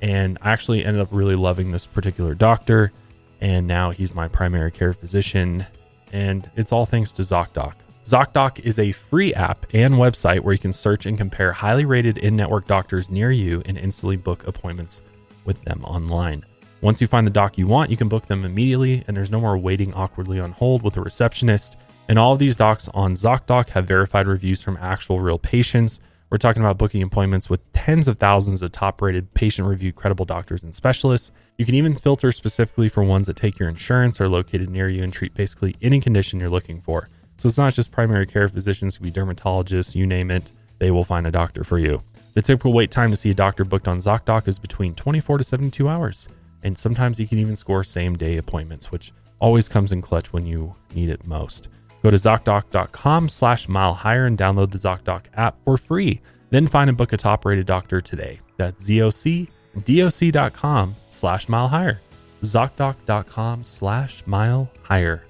And 0.00 0.38
I 0.40 0.52
actually 0.52 0.84
ended 0.84 1.02
up 1.02 1.08
really 1.10 1.36
loving 1.36 1.72
this 1.72 1.86
particular 1.86 2.34
doctor. 2.34 2.92
And 3.40 3.66
now 3.66 3.90
he's 3.90 4.14
my 4.14 4.28
primary 4.28 4.70
care 4.70 4.94
physician. 4.94 5.66
And 6.12 6.50
it's 6.56 6.72
all 6.72 6.86
thanks 6.86 7.12
to 7.12 7.22
ZocDoc. 7.22 7.74
ZocDoc 8.04 8.60
is 8.60 8.78
a 8.78 8.92
free 8.92 9.32
app 9.34 9.66
and 9.72 9.94
website 9.94 10.40
where 10.40 10.52
you 10.52 10.58
can 10.58 10.74
search 10.74 11.06
and 11.06 11.16
compare 11.16 11.52
highly 11.52 11.86
rated 11.86 12.18
in 12.18 12.36
network 12.36 12.66
doctors 12.66 13.08
near 13.08 13.30
you 13.30 13.62
and 13.64 13.78
instantly 13.78 14.16
book 14.16 14.46
appointments 14.46 15.00
with 15.44 15.62
them 15.64 15.84
online. 15.84 16.44
Once 16.80 17.00
you 17.00 17.06
find 17.06 17.26
the 17.26 17.30
doc 17.30 17.56
you 17.56 17.66
want, 17.66 17.90
you 17.90 17.96
can 17.96 18.08
book 18.08 18.26
them 18.26 18.44
immediately, 18.44 19.02
and 19.06 19.16
there's 19.16 19.30
no 19.30 19.40
more 19.40 19.56
waiting 19.56 19.94
awkwardly 19.94 20.38
on 20.38 20.52
hold 20.52 20.82
with 20.82 20.96
a 20.96 21.00
receptionist. 21.00 21.76
And 22.08 22.18
all 22.18 22.34
of 22.34 22.38
these 22.38 22.56
docs 22.56 22.88
on 22.92 23.14
ZocDoc 23.14 23.70
have 23.70 23.86
verified 23.86 24.26
reviews 24.26 24.60
from 24.60 24.76
actual 24.78 25.20
real 25.20 25.38
patients. 25.38 25.98
We're 26.28 26.38
talking 26.38 26.60
about 26.60 26.76
booking 26.76 27.02
appointments 27.02 27.48
with 27.48 27.60
tens 27.72 28.06
of 28.06 28.18
thousands 28.18 28.60
of 28.60 28.72
top 28.72 29.00
rated 29.00 29.32
patient 29.32 29.66
reviewed 29.66 29.94
credible 29.94 30.24
doctors 30.24 30.62
and 30.62 30.74
specialists. 30.74 31.32
You 31.56 31.64
can 31.64 31.74
even 31.74 31.94
filter 31.94 32.32
specifically 32.32 32.88
for 32.88 33.02
ones 33.02 33.28
that 33.28 33.36
take 33.36 33.58
your 33.58 33.68
insurance, 33.68 34.20
are 34.20 34.28
located 34.28 34.68
near 34.68 34.88
you, 34.88 35.02
and 35.02 35.12
treat 35.12 35.34
basically 35.34 35.76
any 35.80 36.00
condition 36.00 36.40
you're 36.40 36.50
looking 36.50 36.82
for. 36.82 37.08
So 37.38 37.46
it's 37.46 37.58
not 37.58 37.72
just 37.72 37.92
primary 37.92 38.26
care 38.26 38.48
physicians, 38.48 38.94
it 38.94 38.98
could 38.98 39.14
be 39.14 39.20
dermatologists, 39.20 39.94
you 39.94 40.06
name 40.06 40.30
it, 40.30 40.52
they 40.78 40.90
will 40.90 41.04
find 41.04 41.26
a 41.26 41.30
doctor 41.30 41.64
for 41.64 41.78
you. 41.78 42.02
The 42.34 42.42
typical 42.42 42.72
wait 42.72 42.90
time 42.90 43.10
to 43.10 43.16
see 43.16 43.30
a 43.30 43.34
doctor 43.34 43.64
booked 43.64 43.86
on 43.86 43.98
ZocDoc 43.98 44.48
is 44.48 44.58
between 44.58 44.96
24 44.96 45.38
to 45.38 45.44
72 45.44 45.88
hours. 45.88 46.26
And 46.64 46.76
sometimes 46.76 47.20
you 47.20 47.28
can 47.28 47.38
even 47.38 47.54
score 47.54 47.84
same 47.84 48.16
day 48.16 48.38
appointments, 48.38 48.90
which 48.90 49.12
always 49.38 49.68
comes 49.68 49.92
in 49.92 50.02
clutch 50.02 50.32
when 50.32 50.44
you 50.44 50.74
need 50.94 51.10
it 51.10 51.24
most. 51.24 51.68
Go 52.02 52.10
to 52.10 52.16
ZocDoc.com 52.16 53.28
slash 53.28 53.68
mile 53.68 53.94
higher 53.94 54.26
and 54.26 54.36
download 54.36 54.72
the 54.72 54.78
ZocDoc 54.78 55.26
app 55.34 55.58
for 55.64 55.78
free. 55.78 56.20
Then 56.50 56.66
find 56.66 56.88
and 56.88 56.98
book 56.98 57.12
a 57.12 57.16
top 57.16 57.44
rated 57.44 57.66
doctor 57.66 58.00
today. 58.00 58.40
That's 58.56 58.84
ZocDoc.com 58.84 60.96
slash 61.08 61.48
mile 61.48 61.68
higher. 61.68 62.00
ZocDoc.com 62.42 63.62
slash 63.62 64.26
mile 64.26 64.72
higher. 64.82 65.22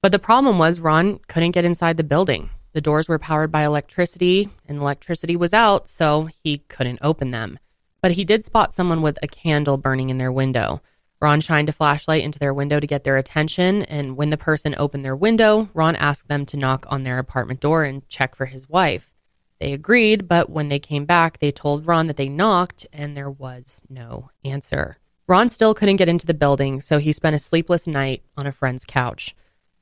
But 0.00 0.12
the 0.12 0.20
problem 0.20 0.58
was 0.58 0.78
Ron 0.78 1.18
couldn't 1.26 1.50
get 1.52 1.64
inside 1.64 1.96
the 1.96 2.04
building. 2.04 2.50
The 2.74 2.80
doors 2.80 3.08
were 3.08 3.20
powered 3.20 3.52
by 3.52 3.64
electricity, 3.64 4.48
and 4.66 4.78
electricity 4.78 5.36
was 5.36 5.54
out, 5.54 5.88
so 5.88 6.28
he 6.42 6.58
couldn't 6.68 6.98
open 7.02 7.30
them. 7.30 7.60
But 8.02 8.12
he 8.12 8.24
did 8.24 8.44
spot 8.44 8.74
someone 8.74 9.00
with 9.00 9.16
a 9.22 9.28
candle 9.28 9.76
burning 9.76 10.10
in 10.10 10.18
their 10.18 10.32
window. 10.32 10.82
Ron 11.20 11.40
shined 11.40 11.68
a 11.68 11.72
flashlight 11.72 12.24
into 12.24 12.40
their 12.40 12.52
window 12.52 12.80
to 12.80 12.86
get 12.86 13.04
their 13.04 13.16
attention, 13.16 13.84
and 13.84 14.16
when 14.16 14.30
the 14.30 14.36
person 14.36 14.74
opened 14.76 15.04
their 15.04 15.14
window, 15.14 15.70
Ron 15.72 15.94
asked 15.94 16.26
them 16.26 16.44
to 16.46 16.56
knock 16.56 16.84
on 16.90 17.04
their 17.04 17.20
apartment 17.20 17.60
door 17.60 17.84
and 17.84 18.06
check 18.08 18.34
for 18.34 18.46
his 18.46 18.68
wife. 18.68 19.12
They 19.60 19.72
agreed, 19.72 20.26
but 20.26 20.50
when 20.50 20.68
they 20.68 20.80
came 20.80 21.04
back, 21.04 21.38
they 21.38 21.52
told 21.52 21.86
Ron 21.86 22.08
that 22.08 22.16
they 22.16 22.28
knocked 22.28 22.88
and 22.92 23.16
there 23.16 23.30
was 23.30 23.82
no 23.88 24.30
answer. 24.44 24.98
Ron 25.28 25.48
still 25.48 25.74
couldn't 25.74 25.96
get 25.96 26.08
into 26.08 26.26
the 26.26 26.34
building, 26.34 26.80
so 26.80 26.98
he 26.98 27.12
spent 27.12 27.36
a 27.36 27.38
sleepless 27.38 27.86
night 27.86 28.24
on 28.36 28.48
a 28.48 28.52
friend's 28.52 28.84
couch. 28.84 29.34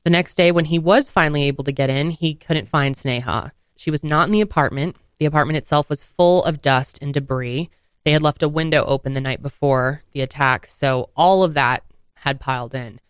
The 0.04 0.10
next 0.10 0.34
day, 0.34 0.50
when 0.50 0.64
he 0.64 0.78
was 0.78 1.10
finally 1.10 1.44
able 1.44 1.64
to 1.64 1.72
get 1.72 1.90
in, 1.90 2.10
he 2.10 2.34
couldn't 2.34 2.68
find 2.68 2.94
Sneha. 2.94 3.52
She 3.76 3.90
was 3.90 4.02
not 4.02 4.26
in 4.26 4.32
the 4.32 4.40
apartment. 4.40 4.96
The 5.18 5.26
apartment 5.26 5.56
itself 5.56 5.88
was 5.88 6.04
full 6.04 6.42
of 6.44 6.62
dust 6.62 6.98
and 7.00 7.14
debris. 7.14 7.70
They 8.04 8.12
had 8.12 8.22
left 8.22 8.42
a 8.42 8.48
window 8.48 8.84
open 8.84 9.14
the 9.14 9.20
night 9.20 9.42
before 9.42 10.02
the 10.12 10.20
attack, 10.22 10.66
so 10.66 11.10
all 11.16 11.44
of 11.44 11.54
that 11.54 11.84
had 12.14 12.40
piled 12.40 12.74
in. 12.74 13.00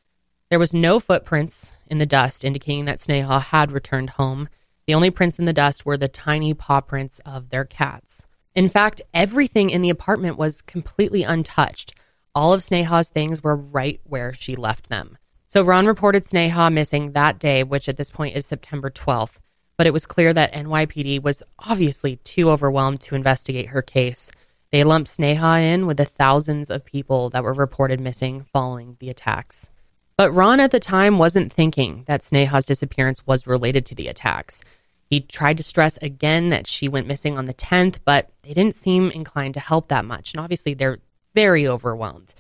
There 0.51 0.59
was 0.59 0.75
no 0.75 1.01
footprints 1.01 1.75
in 1.87 1.97
the 1.97 2.05
dust 2.05 2.45
indicating 2.45 2.85
that 2.85 2.99
Sneha 2.99 3.41
had 3.41 3.73
returned 3.73 4.11
home. 4.11 4.51
The 4.87 4.93
only 4.93 5.11
prints 5.11 5.39
in 5.39 5.47
the 5.47 5.55
dust 5.55 5.87
were 5.87 5.97
the 5.97 6.09
tiny 6.09 6.53
paw 6.53 6.83
prints 6.83 7.21
of 7.21 7.49
their 7.49 7.65
cats. 7.65 8.27
In 8.55 8.69
fact, 8.69 9.01
everything 9.15 9.71
in 9.71 9.81
the 9.81 9.89
apartment 9.89 10.37
was 10.37 10.61
completely 10.61 11.23
untouched. 11.23 11.95
All 12.35 12.53
of 12.53 12.61
Sneha's 12.61 13.09
things 13.09 13.43
were 13.43 13.57
right 13.57 13.99
where 14.05 14.35
she 14.35 14.55
left 14.55 14.91
them. 14.91 15.17
So 15.53 15.63
Ron 15.63 15.85
reported 15.85 16.25
Sneha 16.25 16.73
missing 16.73 17.13
that 17.13 17.39
day, 17.39 17.63
which 17.63 17.87
at 17.87 17.99
this 17.99 18.11
point 18.11 18.35
is 18.35 18.47
September 18.47 18.89
12th. 18.89 19.39
But 19.77 19.87
it 19.87 19.93
was 19.93 20.07
clear 20.07 20.33
that 20.33 20.55
NYPD 20.55 21.23
was 21.23 21.43
obviously 21.59 22.17
too 22.25 22.49
overwhelmed 22.49 23.03
to 23.03 23.15
investigate 23.15 23.67
her 23.67 23.83
case. 23.83 24.31
They 24.71 24.83
lumped 24.83 25.15
Sneha 25.15 25.63
in 25.63 25.87
with 25.87 25.99
the 25.99 26.07
thousands 26.07 26.71
of 26.71 26.87
people 26.87 27.29
that 27.29 27.45
were 27.45 27.53
reported 27.53 28.01
missing 28.01 28.47
following 28.51 28.97
the 28.99 29.11
attacks. 29.11 29.69
But 30.17 30.33
Ron 30.33 30.59
at 30.59 30.71
the 30.71 30.81
time 30.81 31.19
wasn't 31.19 31.53
thinking 31.53 32.05
that 32.07 32.23
Sneha's 32.23 32.65
disappearance 32.65 33.27
was 33.27 33.47
related 33.47 33.85
to 33.85 33.95
the 33.95 34.09
attacks. 34.09 34.65
He 35.05 35.21
tried 35.21 35.59
to 35.59 35.63
stress 35.63 35.99
again 35.99 36.49
that 36.49 36.67
she 36.67 36.89
went 36.89 37.07
missing 37.07 37.37
on 37.37 37.45
the 37.45 37.53
10th, 37.53 37.99
but 38.07 38.31
they 38.41 38.55
didn't 38.55 38.75
seem 38.75 39.11
inclined 39.11 39.53
to 39.53 39.61
help 39.61 39.89
that 39.89 40.07
much. 40.07 40.33
And 40.33 40.41
obviously, 40.41 40.73
they're 40.73 41.01
very 41.35 41.69
overwhelmed. 41.69 42.33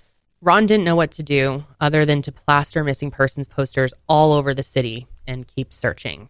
Ron 0.42 0.66
didn't 0.66 0.84
know 0.84 0.96
what 0.96 1.12
to 1.12 1.22
do 1.22 1.64
other 1.80 2.04
than 2.04 2.20
to 2.22 2.32
plaster 2.32 2.82
missing 2.84 3.10
persons 3.12 3.46
posters 3.46 3.94
all 4.08 4.32
over 4.32 4.52
the 4.52 4.62
city 4.64 5.06
and 5.26 5.46
keep 5.46 5.72
searching. 5.72 6.28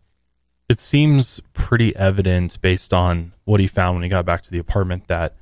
It 0.69 0.79
seems 0.79 1.41
pretty 1.55 1.97
evident 1.97 2.61
based 2.61 2.93
on 2.95 3.33
what 3.45 3.59
he 3.59 3.67
found 3.67 3.97
when 3.97 4.03
he 4.05 4.09
got 4.11 4.27
back 4.27 4.43
to 4.43 4.51
the 4.51 4.59
apartment 4.59 5.09
that 5.09 5.35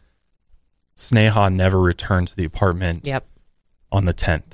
Sneha 0.97 1.53
never 1.53 1.81
returned 1.81 2.29
to 2.29 2.37
the 2.37 2.45
apartment 2.45 3.07
Yep. 3.07 3.27
on 3.91 4.05
the 4.05 4.15
10th. 4.15 4.53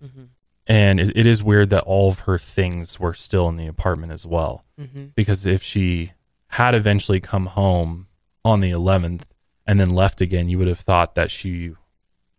hmm 0.00 0.24
And 0.66 0.98
it, 1.00 1.16
it 1.16 1.26
is 1.26 1.42
weird 1.42 1.70
that 1.70 1.84
all 1.84 2.10
of 2.10 2.20
her 2.20 2.38
things 2.38 2.98
were 2.98 3.14
still 3.14 3.48
in 3.48 3.56
the 3.56 3.66
apartment 3.66 4.12
as 4.12 4.24
well. 4.24 4.64
hmm 4.78 5.06
Because 5.14 5.44
if 5.46 5.62
she 5.62 6.12
had 6.52 6.74
eventually 6.74 7.20
come 7.20 7.46
home 7.46 8.06
on 8.44 8.60
the 8.60 8.70
11th 8.70 9.22
and 9.66 9.78
then 9.78 9.90
left 9.90 10.20
again, 10.22 10.48
you 10.48 10.56
would 10.58 10.68
have 10.68 10.80
thought 10.80 11.14
that 11.16 11.30
she 11.30 11.72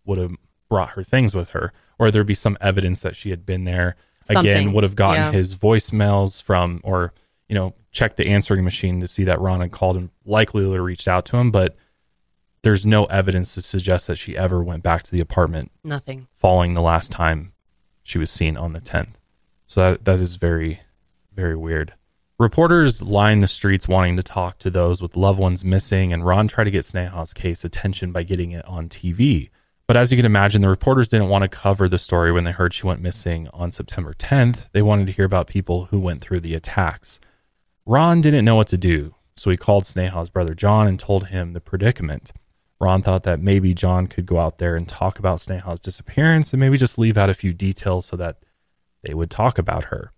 would 0.06 0.18
have 0.18 0.32
brought 0.70 0.92
her 0.92 1.04
things 1.04 1.34
with 1.34 1.50
her, 1.50 1.74
or 1.98 2.12
there'd 2.12 2.28
be 2.28 2.34
some 2.34 2.58
evidence 2.62 3.02
that 3.02 3.16
she 3.16 3.32
had 3.32 3.46
been 3.46 3.66
there. 3.66 3.96
Again, 4.30 4.74
would 4.74 4.84
have 4.84 4.96
gotten 4.96 5.24
yeah. 5.24 5.32
his 5.32 5.56
voicemails 5.56 6.42
from, 6.42 6.82
or, 6.84 7.14
you 7.48 7.56
know, 7.56 7.74
checked 7.92 8.18
the 8.18 8.28
answering 8.28 8.64
machine 8.64 9.00
to 9.00 9.08
see 9.08 9.24
that 9.24 9.42
Ron 9.42 9.62
had 9.62 9.72
called 9.72 9.98
and 9.98 10.10
likely 10.24 10.66
would 10.66 10.76
have 10.76 10.86
reached 10.86 11.08
out 11.08 11.26
to 11.26 11.38
him. 11.38 11.50
But 11.50 11.76
there's 12.62 12.86
no 12.86 13.06
evidence 13.06 13.54
to 13.56 13.62
suggest 13.62 14.08
that 14.08 14.18
she 14.18 14.38
ever 14.38 14.64
went 14.64 14.84
back 14.84 15.04
to 15.04 15.12
the 15.12 15.22
apartment 15.22 15.72
Nothing. 15.84 16.28
following 16.36 16.74
the 16.74 16.82
last 16.82 17.12
time 17.12 17.54
she 18.04 18.18
was 18.18 18.32
seen 18.32 18.58
on 18.58 18.74
the 18.74 18.82
10th. 18.82 19.14
So 19.68 19.82
that 19.82 20.06
that 20.06 20.20
is 20.20 20.36
very 20.36 20.82
very 21.34 21.56
weird. 21.56 21.94
Reporters 22.38 23.02
line 23.02 23.42
the 23.42 23.48
streets 23.48 23.88
wanting 23.88 24.16
to 24.16 24.24
talk 24.24 24.60
to 24.60 24.70
those 24.70 25.02
with 25.02 25.18
loved 25.18 25.40
ones 25.40 25.64
missing 25.66 26.12
and 26.14 26.26
Ron 26.26 26.48
tried 26.48 26.66
to 26.66 26.72
get 26.72 26.86
Sneha's 26.86 27.34
case 27.34 27.64
attention 27.64 28.12
by 28.12 28.24
getting 28.24 28.52
it 28.52 28.66
on 28.66 28.90
TV. 28.90 29.50
But 29.90 29.98
as 29.98 30.12
you 30.12 30.18
can 30.18 30.26
imagine, 30.28 30.62
the 30.62 30.70
reporters 30.70 31.08
didn't 31.08 31.30
want 31.30 31.42
to 31.42 31.48
cover 31.48 31.90
the 31.90 31.98
story 31.98 32.32
when 32.32 32.44
they 32.44 32.52
heard 32.52 32.76
she 32.76 32.86
went 32.86 33.02
missing 33.02 33.50
on 33.52 33.72
September 33.72 34.14
10th. 34.14 34.66
They 34.72 34.84
wanted 34.84 35.08
to 35.08 35.12
hear 35.12 35.26
about 35.26 35.48
people 35.48 35.86
who 35.86 36.00
went 36.00 36.22
through 36.22 36.42
the 36.42 36.54
attacks. 36.54 37.20
Ron 37.88 38.22
didn't 38.22 38.46
know 38.46 38.54
what 38.54 38.68
to 38.68 38.78
do, 38.78 39.16
so 39.36 39.50
he 39.50 39.58
called 39.58 39.88
Sneha's 39.88 40.30
brother 40.30 40.54
John 40.54 40.88
and 40.88 41.00
told 41.00 41.30
him 41.30 41.54
the 41.54 41.60
predicament. 41.60 42.32
Ron 42.80 43.02
thought 43.02 43.24
that 43.24 43.42
maybe 43.42 43.74
John 43.74 44.06
could 44.06 44.28
go 44.28 44.38
out 44.38 44.60
there 44.60 44.76
and 44.76 44.88
talk 44.88 45.18
about 45.18 45.42
Sneha's 45.42 45.80
disappearance 45.80 46.54
and 46.54 46.60
maybe 46.60 46.78
just 46.78 47.00
leave 47.00 47.18
out 47.18 47.32
a 47.32 47.34
few 47.34 47.52
details 47.52 48.06
so 48.06 48.16
that 48.16 48.46
they 49.04 49.16
would 49.16 49.32
talk 49.32 49.58
about 49.58 49.86
her. 49.86 50.14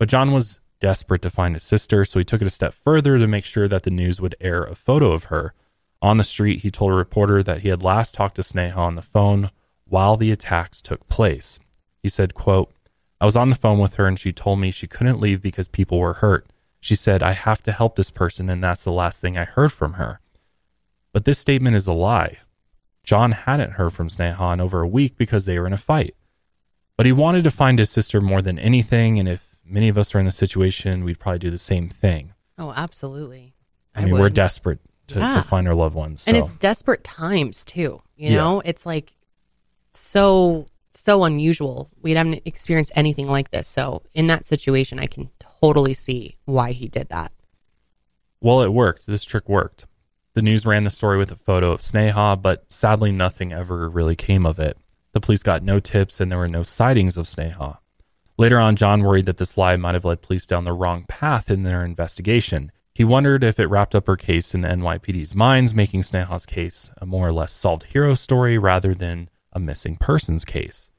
But 0.00 0.08
John 0.08 0.32
was 0.32 0.58
desperate 0.80 1.22
to 1.22 1.30
find 1.30 1.54
his 1.54 1.62
sister, 1.62 2.04
so 2.04 2.18
he 2.18 2.24
took 2.24 2.40
it 2.40 2.48
a 2.48 2.50
step 2.50 2.74
further 2.74 3.18
to 3.18 3.28
make 3.28 3.44
sure 3.44 3.68
that 3.68 3.84
the 3.84 3.90
news 3.90 4.20
would 4.20 4.34
air 4.40 4.64
a 4.64 4.74
photo 4.74 5.12
of 5.12 5.24
her. 5.26 5.54
On 6.02 6.16
the 6.16 6.24
street, 6.24 6.62
he 6.62 6.70
told 6.70 6.90
a 6.90 6.96
reporter 6.96 7.44
that 7.44 7.60
he 7.60 7.68
had 7.68 7.84
last 7.84 8.14
talked 8.14 8.34
to 8.34 8.42
Sneha 8.42 8.76
on 8.76 8.96
the 8.96 9.02
phone 9.02 9.52
while 9.84 10.16
the 10.16 10.32
attacks 10.32 10.82
took 10.82 11.08
place. 11.08 11.60
He 12.02 12.08
said, 12.08 12.34
quote, 12.34 12.72
I 13.20 13.24
was 13.24 13.36
on 13.36 13.50
the 13.50 13.54
phone 13.54 13.78
with 13.78 13.94
her 13.94 14.06
and 14.08 14.18
she 14.18 14.32
told 14.32 14.58
me 14.58 14.72
she 14.72 14.88
couldn't 14.88 15.20
leave 15.20 15.40
because 15.40 15.68
people 15.68 16.00
were 16.00 16.14
hurt. 16.14 16.46
She 16.80 16.96
said, 16.96 17.22
I 17.22 17.32
have 17.32 17.62
to 17.62 17.72
help 17.72 17.94
this 17.94 18.10
person, 18.10 18.50
and 18.50 18.64
that's 18.64 18.82
the 18.82 18.90
last 18.90 19.20
thing 19.20 19.38
I 19.38 19.44
heard 19.44 19.72
from 19.72 19.92
her. 19.92 20.18
But 21.12 21.24
this 21.24 21.38
statement 21.38 21.76
is 21.76 21.86
a 21.86 21.92
lie. 21.92 22.38
John 23.04 23.30
hadn't 23.30 23.74
heard 23.74 23.92
from 23.92 24.08
Sneha 24.08 24.54
in 24.54 24.60
over 24.60 24.80
a 24.80 24.88
week 24.88 25.16
because 25.16 25.44
they 25.44 25.56
were 25.60 25.68
in 25.68 25.72
a 25.72 25.78
fight. 25.78 26.16
But 26.96 27.06
he 27.06 27.12
wanted 27.12 27.44
to 27.44 27.52
find 27.52 27.78
his 27.78 27.90
sister 27.90 28.20
more 28.20 28.42
than 28.42 28.58
anything, 28.58 29.20
and 29.20 29.28
if 29.28 29.54
many 29.64 29.88
of 29.88 29.96
us 29.96 30.12
are 30.12 30.18
in 30.18 30.26
the 30.26 30.32
situation, 30.32 31.04
we'd 31.04 31.20
probably 31.20 31.38
do 31.38 31.50
the 31.50 31.58
same 31.58 31.88
thing. 31.88 32.32
Oh, 32.58 32.72
absolutely. 32.74 33.54
I, 33.94 34.04
mean, 34.04 34.18
we're 34.18 34.30
desperate 34.30 34.80
to, 35.08 35.18
Yeah. 35.18 35.32
to 35.34 35.42
find 35.42 35.66
our 35.68 35.74
loved 35.74 35.94
ones. 35.94 36.26
And 36.26 36.36
it's 36.36 36.54
desperate 36.56 37.04
times 37.04 37.64
too. 37.64 38.02
You 38.16 38.30
Yeah. 38.30 38.36
know, 38.36 38.62
it's 38.64 38.86
like 38.86 39.12
so 39.94 40.66
so 40.94 41.24
unusual. 41.24 41.90
We 42.00 42.12
haven't 42.12 42.42
experienced 42.44 42.92
anything 42.94 43.26
like 43.26 43.50
this. 43.50 43.66
So 43.66 44.02
in 44.14 44.28
that 44.28 44.44
situation, 44.44 45.00
I 45.00 45.06
can 45.06 45.30
totally 45.60 45.94
see 45.94 46.36
why 46.44 46.72
he 46.72 46.86
did 46.86 47.08
that. 47.08 47.32
Well, 48.40 48.62
it 48.62 48.72
worked. 48.72 49.06
This 49.06 49.24
trick 49.24 49.48
worked. 49.48 49.86
The 50.34 50.42
news 50.42 50.64
ran 50.64 50.84
the 50.84 50.90
story 50.90 51.18
with 51.18 51.32
a 51.32 51.36
photo 51.36 51.72
of 51.72 51.80
Sneha, 51.80 52.40
but 52.40 52.64
sadly, 52.72 53.10
nothing 53.10 53.52
ever 53.52 53.88
really 53.88 54.14
came 54.14 54.46
of 54.46 54.58
it. 54.60 54.76
The 55.12 55.20
police 55.20 55.42
got 55.42 55.62
no 55.62 55.80
tips 55.80 56.20
and 56.20 56.30
there 56.30 56.38
were 56.38 56.46
no 56.48 56.62
sightings 56.62 57.16
of 57.16 57.26
Sneha. 57.26 57.78
Later 58.38 58.58
on, 58.60 58.76
John 58.76 59.02
worried 59.02 59.26
that 59.26 59.36
this 59.38 59.58
lie 59.58 59.76
might 59.76 59.94
have 59.94 60.04
led 60.04 60.22
police 60.22 60.46
down 60.46 60.64
the 60.64 60.72
wrong 60.72 61.04
path 61.08 61.50
in 61.50 61.64
their 61.64 61.84
investigation. 61.84 62.70
He 62.94 63.04
wondered 63.04 63.42
if 63.42 63.58
it 63.58 63.66
wrapped 63.66 63.94
up 63.94 64.06
her 64.06 64.16
case 64.16 64.54
in 64.54 64.60
the 64.60 64.68
NYPD's 64.68 65.34
minds, 65.34 65.72
making 65.72 66.02
Sneha's 66.02 66.44
case 66.44 66.90
a 66.98 67.06
more 67.06 67.28
or 67.28 67.32
less 67.32 67.52
solved 67.52 67.84
hero 67.84 68.14
story 68.14 68.58
rather 68.58 68.94
than 68.94 69.30
a 69.52 69.60
missing 69.60 69.96
persons 69.96 70.44
case. 70.44 70.90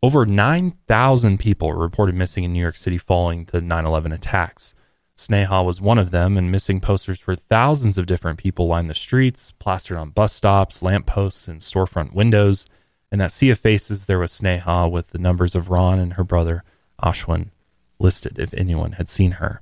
Over 0.00 0.26
9,000 0.26 1.38
people 1.38 1.68
were 1.68 1.78
reported 1.78 2.14
missing 2.14 2.44
in 2.44 2.52
New 2.52 2.62
York 2.62 2.76
City 2.76 2.98
following 2.98 3.48
the 3.50 3.60
9 3.60 3.86
11 3.86 4.12
attacks. 4.12 4.74
Sneha 5.16 5.64
was 5.64 5.80
one 5.80 5.98
of 5.98 6.10
them, 6.10 6.36
and 6.36 6.50
missing 6.50 6.80
posters 6.80 7.20
for 7.20 7.36
thousands 7.36 7.98
of 7.98 8.06
different 8.06 8.38
people 8.38 8.66
lined 8.66 8.90
the 8.90 8.94
streets, 8.94 9.52
plastered 9.52 9.98
on 9.98 10.10
bus 10.10 10.32
stops, 10.32 10.82
lampposts, 10.82 11.46
and 11.46 11.60
storefront 11.60 12.12
windows. 12.12 12.66
In 13.12 13.18
that 13.18 13.32
sea 13.32 13.50
of 13.50 13.60
faces, 13.60 14.06
there 14.06 14.18
was 14.18 14.32
Sneha 14.32 14.90
with 14.90 15.10
the 15.10 15.18
numbers 15.18 15.54
of 15.54 15.68
Ron 15.68 15.98
and 15.98 16.14
her 16.14 16.24
brother, 16.24 16.64
Ashwin, 17.02 17.50
listed 17.98 18.38
if 18.38 18.54
anyone 18.54 18.92
had 18.92 19.08
seen 19.08 19.32
her. 19.32 19.60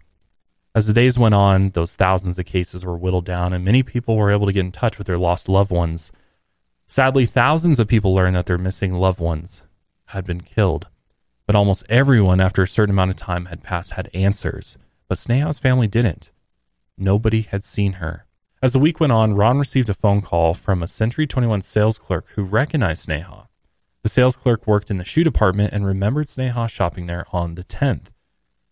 As 0.74 0.86
the 0.86 0.92
days 0.92 1.18
went 1.18 1.34
on, 1.34 1.70
those 1.70 1.96
thousands 1.96 2.38
of 2.38 2.46
cases 2.46 2.84
were 2.84 2.96
whittled 2.96 3.24
down, 3.24 3.52
and 3.52 3.64
many 3.64 3.82
people 3.82 4.16
were 4.16 4.30
able 4.30 4.46
to 4.46 4.52
get 4.52 4.60
in 4.60 4.70
touch 4.70 4.98
with 4.98 5.08
their 5.08 5.18
lost 5.18 5.48
loved 5.48 5.72
ones. 5.72 6.12
Sadly, 6.86 7.26
thousands 7.26 7.80
of 7.80 7.88
people 7.88 8.14
learned 8.14 8.36
that 8.36 8.46
their 8.46 8.58
missing 8.58 8.94
loved 8.94 9.18
ones 9.18 9.62
had 10.06 10.24
been 10.24 10.40
killed. 10.40 10.86
But 11.46 11.56
almost 11.56 11.84
everyone, 11.88 12.40
after 12.40 12.62
a 12.62 12.68
certain 12.68 12.94
amount 12.94 13.10
of 13.10 13.16
time 13.16 13.46
had 13.46 13.64
passed, 13.64 13.92
had 13.92 14.10
answers. 14.14 14.78
But 15.08 15.18
Sneha's 15.18 15.58
family 15.58 15.88
didn't. 15.88 16.30
Nobody 16.96 17.42
had 17.42 17.64
seen 17.64 17.94
her. 17.94 18.26
As 18.62 18.72
the 18.72 18.78
week 18.78 19.00
went 19.00 19.12
on, 19.12 19.34
Ron 19.34 19.58
received 19.58 19.88
a 19.88 19.94
phone 19.94 20.22
call 20.22 20.54
from 20.54 20.82
a 20.82 20.88
Century 20.88 21.26
21 21.26 21.62
sales 21.62 21.98
clerk 21.98 22.26
who 22.34 22.42
recognized 22.44 23.08
Sneha. 23.08 23.48
The 24.02 24.08
sales 24.08 24.36
clerk 24.36 24.66
worked 24.66 24.90
in 24.90 24.98
the 24.98 25.04
shoe 25.04 25.24
department 25.24 25.72
and 25.72 25.84
remembered 25.84 26.26
Sneha 26.26 26.68
shopping 26.68 27.06
there 27.06 27.26
on 27.32 27.56
the 27.56 27.64
10th. 27.64 28.06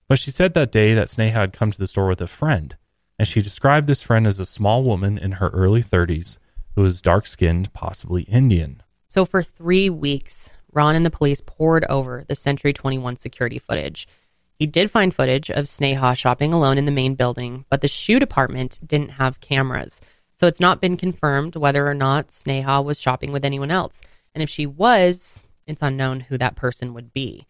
But 0.08 0.18
she 0.18 0.30
said 0.30 0.54
that 0.54 0.72
day 0.72 0.94
that 0.94 1.08
Sneha 1.08 1.32
had 1.32 1.52
come 1.52 1.70
to 1.70 1.78
the 1.78 1.86
store 1.86 2.08
with 2.08 2.22
a 2.22 2.26
friend, 2.26 2.76
and 3.18 3.28
she 3.28 3.42
described 3.42 3.86
this 3.86 4.02
friend 4.02 4.26
as 4.26 4.40
a 4.40 4.46
small 4.46 4.82
woman 4.82 5.18
in 5.18 5.32
her 5.32 5.48
early 5.50 5.82
30s 5.82 6.38
who 6.74 6.82
was 6.82 7.02
dark 7.02 7.26
skinned, 7.26 7.72
possibly 7.72 8.22
Indian. 8.22 8.82
So 9.08 9.24
for 9.24 9.42
three 9.42 9.90
weeks, 9.90 10.56
Ron 10.72 10.96
and 10.96 11.04
the 11.04 11.10
police 11.10 11.42
poured 11.44 11.84
over 11.90 12.24
the 12.26 12.34
Century 12.34 12.72
21 12.72 13.16
security 13.16 13.58
footage. 13.58 14.06
He 14.54 14.66
did 14.66 14.90
find 14.90 15.14
footage 15.14 15.50
of 15.50 15.66
Sneha 15.66 16.16
shopping 16.16 16.52
alone 16.52 16.78
in 16.78 16.84
the 16.84 16.90
main 16.90 17.14
building, 17.14 17.64
but 17.68 17.80
the 17.80 17.88
shoe 17.88 18.18
department 18.18 18.80
didn't 18.86 19.10
have 19.10 19.40
cameras. 19.40 20.00
So 20.36 20.46
it's 20.46 20.60
not 20.60 20.80
been 20.80 20.96
confirmed 20.96 21.56
whether 21.56 21.86
or 21.86 21.94
not 21.94 22.28
Sneha 22.28 22.84
was 22.84 23.00
shopping 23.00 23.32
with 23.32 23.44
anyone 23.44 23.70
else. 23.70 24.00
And 24.34 24.42
if 24.42 24.48
she 24.48 24.66
was, 24.66 25.44
it's 25.66 25.82
unknown 25.82 26.20
who 26.20 26.38
that 26.38 26.56
person 26.56 26.94
would 26.94 27.12
be. 27.12 27.46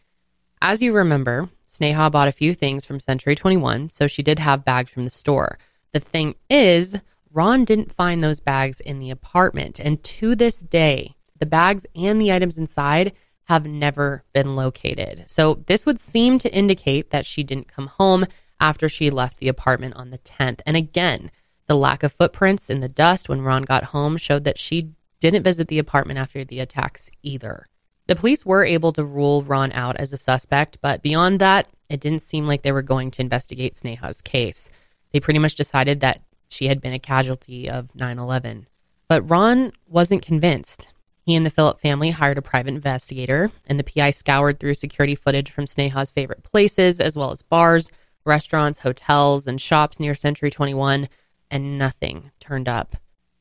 As 0.60 0.82
you 0.82 0.92
remember, 0.94 1.50
Sneha 1.68 2.10
bought 2.10 2.28
a 2.28 2.32
few 2.32 2.54
things 2.54 2.84
from 2.84 2.98
Century 2.98 3.34
21, 3.34 3.90
so 3.90 4.06
she 4.06 4.22
did 4.22 4.38
have 4.38 4.64
bags 4.64 4.90
from 4.90 5.04
the 5.04 5.10
store. 5.10 5.58
The 5.92 6.00
thing 6.00 6.34
is, 6.48 6.98
Ron 7.32 7.64
didn't 7.64 7.94
find 7.94 8.24
those 8.24 8.40
bags 8.40 8.80
in 8.80 8.98
the 8.98 9.10
apartment, 9.10 9.78
and 9.78 10.02
to 10.02 10.34
this 10.34 10.60
day, 10.60 11.14
the 11.38 11.46
bags 11.46 11.86
and 11.94 12.20
the 12.20 12.32
items 12.32 12.58
inside 12.58 13.12
have 13.44 13.66
never 13.66 14.24
been 14.32 14.56
located. 14.56 15.24
So 15.26 15.62
this 15.66 15.86
would 15.86 16.00
seem 16.00 16.38
to 16.38 16.54
indicate 16.54 17.10
that 17.10 17.26
she 17.26 17.42
didn't 17.42 17.68
come 17.68 17.86
home 17.86 18.26
after 18.60 18.88
she 18.88 19.10
left 19.10 19.38
the 19.38 19.48
apartment 19.48 19.94
on 19.94 20.10
the 20.10 20.18
10th. 20.18 20.60
And 20.66 20.76
again, 20.76 21.30
the 21.66 21.76
lack 21.76 22.02
of 22.02 22.12
footprints 22.12 22.70
in 22.70 22.80
the 22.80 22.88
dust 22.88 23.28
when 23.28 23.42
Ron 23.42 23.62
got 23.62 23.84
home 23.84 24.16
showed 24.16 24.44
that 24.44 24.58
she 24.58 24.90
didn't 25.20 25.42
visit 25.42 25.68
the 25.68 25.78
apartment 25.78 26.18
after 26.18 26.44
the 26.44 26.60
attacks 26.60 27.10
either. 27.22 27.66
The 28.08 28.16
police 28.16 28.44
were 28.44 28.64
able 28.64 28.92
to 28.94 29.04
rule 29.04 29.42
Ron 29.42 29.70
out 29.72 29.96
as 29.96 30.14
a 30.14 30.18
suspect, 30.18 30.78
but 30.80 31.02
beyond 31.02 31.40
that, 31.40 31.68
it 31.90 32.00
didn't 32.00 32.22
seem 32.22 32.46
like 32.46 32.62
they 32.62 32.72
were 32.72 32.82
going 32.82 33.10
to 33.12 33.22
investigate 33.22 33.76
Sneha's 33.76 34.22
case. 34.22 34.70
They 35.12 35.20
pretty 35.20 35.38
much 35.38 35.56
decided 35.56 36.00
that 36.00 36.22
she 36.48 36.68
had 36.68 36.80
been 36.80 36.94
a 36.94 36.98
casualty 36.98 37.68
of 37.68 37.94
9 37.94 38.18
11. 38.18 38.66
But 39.08 39.28
Ron 39.28 39.72
wasn't 39.86 40.24
convinced. 40.24 40.88
He 41.20 41.34
and 41.34 41.44
the 41.44 41.50
Philip 41.50 41.80
family 41.80 42.08
hired 42.08 42.38
a 42.38 42.42
private 42.42 42.72
investigator, 42.74 43.50
and 43.66 43.78
the 43.78 43.84
PI 43.84 44.12
scoured 44.12 44.58
through 44.58 44.74
security 44.74 45.14
footage 45.14 45.50
from 45.50 45.66
Sneha's 45.66 46.10
favorite 46.10 46.42
places, 46.42 47.00
as 47.00 47.14
well 47.14 47.30
as 47.30 47.42
bars, 47.42 47.90
restaurants, 48.24 48.78
hotels, 48.78 49.46
and 49.46 49.60
shops 49.60 50.00
near 50.00 50.14
Century 50.14 50.50
21, 50.50 51.10
and 51.50 51.78
nothing 51.78 52.30
turned 52.40 52.68
up. 52.68 52.96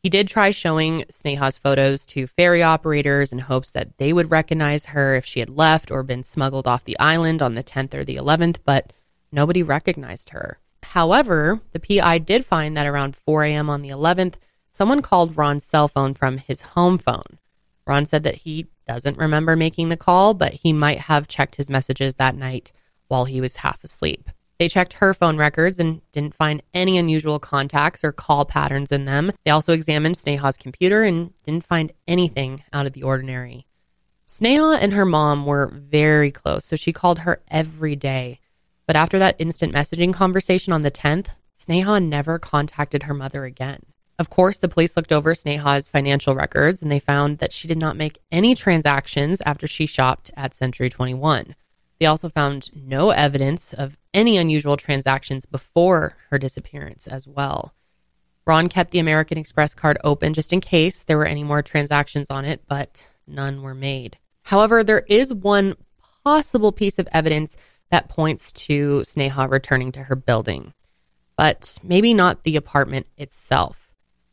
He 0.08 0.10
did 0.10 0.30
try 0.30 0.52
showing 0.52 1.04
Sneha's 1.10 1.58
photos 1.58 2.06
to 2.06 2.28
ferry 2.28 2.64
operators 2.64 3.34
in 3.34 3.40
hopes 3.40 3.72
that 3.72 3.98
they 3.98 4.14
would 4.14 4.32
recognize 4.32 4.86
her 4.86 5.18
if 5.18 5.26
she 5.26 5.42
had 5.42 5.50
left 5.50 5.92
or 5.92 6.02
been 6.02 6.24
smuggled 6.24 6.66
off 6.66 6.86
the 6.86 6.98
island 6.98 7.42
on 7.42 7.56
the 7.56 7.64
10th 7.64 7.94
or 7.94 8.06
the 8.06 8.16
11th, 8.16 8.60
but 8.64 8.94
nobody 9.34 9.62
recognized 9.62 10.30
her. 10.30 10.60
However, 10.82 11.60
the 11.74 11.82
PI 11.82 12.20
did 12.20 12.46
find 12.46 12.78
that 12.78 12.88
around 12.88 13.18
4 13.18 13.44
a.m. 13.44 13.70
on 13.70 13.82
the 13.82 13.90
11th, 13.90 14.36
someone 14.72 15.02
called 15.02 15.36
Ron's 15.36 15.66
cell 15.66 15.90
phone 15.90 16.14
from 16.14 16.38
his 16.38 16.62
home 16.62 16.98
phone. 16.98 17.38
Ron 17.86 18.06
said 18.06 18.24
that 18.24 18.36
he 18.36 18.68
doesn't 18.88 19.18
remember 19.18 19.58
making 19.58 19.90
the 19.90 19.98
call, 19.98 20.34
but 20.34 20.54
he 20.54 20.72
might 20.72 21.00
have 21.00 21.28
checked 21.28 21.56
his 21.56 21.70
messages 21.70 22.16
that 22.16 22.34
night 22.34 22.72
while 23.10 23.26
he 23.26 23.42
was 23.42 23.58
half 23.58 23.84
asleep. 23.84 24.30
They 24.60 24.68
checked 24.68 24.94
her 24.94 25.14
phone 25.14 25.38
records 25.38 25.80
and 25.80 26.02
didn't 26.12 26.36
find 26.36 26.64
any 26.74 26.98
unusual 26.98 27.40
contacts 27.40 28.04
or 28.04 28.12
call 28.12 28.46
patterns 28.46 28.92
in 28.92 29.06
them. 29.06 29.32
They 29.46 29.52
also 29.52 29.74
examined 29.74 30.16
Sneha's 30.16 30.58
computer 30.58 31.04
and 31.04 31.34
didn't 31.46 31.66
find 31.66 31.92
anything 32.08 32.62
out 32.74 32.88
of 32.88 32.94
the 32.94 33.04
ordinary. 33.04 33.68
Sneha 34.26 34.78
and 34.82 34.94
her 34.94 35.06
mom 35.06 35.46
were 35.46 35.72
very 35.72 36.32
close, 36.32 36.66
so 36.66 36.76
she 36.76 36.92
called 36.92 37.20
her 37.20 37.42
every 37.50 37.96
day. 37.96 38.40
But 38.88 38.96
after 38.96 39.20
that 39.20 39.36
instant 39.40 39.74
messaging 39.74 40.14
conversation 40.14 40.74
on 40.74 40.82
the 40.82 40.92
10th, 40.92 41.28
Sneha 41.58 42.04
never 42.04 42.40
contacted 42.40 43.04
her 43.04 43.14
mother 43.14 43.46
again. 43.46 43.82
Of 44.20 44.30
course, 44.32 44.58
the 44.58 44.68
police 44.68 44.98
looked 44.98 45.12
over 45.12 45.36
Sneha's 45.36 45.90
financial 45.90 46.34
records 46.34 46.82
and 46.82 46.92
they 46.92 47.00
found 47.00 47.38
that 47.38 47.54
she 47.54 47.68
did 47.68 47.78
not 47.78 47.96
make 47.96 48.20
any 48.32 48.56
transactions 48.56 49.42
after 49.46 49.68
she 49.68 49.86
shopped 49.86 50.32
at 50.36 50.56
Century 50.56 50.90
21. 50.90 51.56
They 52.00 52.06
also 52.06 52.30
found 52.30 52.70
no 52.76 53.10
evidence 53.10 53.74
of 53.74 53.98
any 54.14 54.38
unusual 54.38 54.78
transactions 54.78 55.46
before 55.46 56.16
her 56.30 56.38
disappearance 56.38 57.08
as 57.08 57.28
well. 57.28 57.74
Ron 58.46 58.70
kept 58.70 58.92
the 58.92 59.00
American 59.00 59.38
Express 59.38 59.74
card 59.74 59.98
open 60.04 60.34
just 60.34 60.54
in 60.54 60.62
case 60.62 61.04
there 61.04 61.18
were 61.18 61.26
any 61.26 61.44
more 61.44 61.62
transactions 61.62 62.28
on 62.30 62.46
it, 62.46 62.62
but 62.68 63.08
none 63.28 63.62
were 63.62 63.76
made. 63.76 64.18
However, 64.44 64.84
there 64.84 65.04
is 65.08 65.34
one 65.34 65.76
possible 66.24 66.72
piece 66.72 66.98
of 66.98 67.10
evidence 67.12 67.58
that 67.92 68.10
points 68.10 68.52
to 68.52 69.02
Sneha 69.06 69.50
returning 69.50 69.92
to 69.94 70.04
her 70.04 70.16
building, 70.16 70.74
but 71.36 71.78
maybe 71.84 72.14
not 72.14 72.44
the 72.44 72.56
apartment 72.56 73.08
itself. 73.18 73.92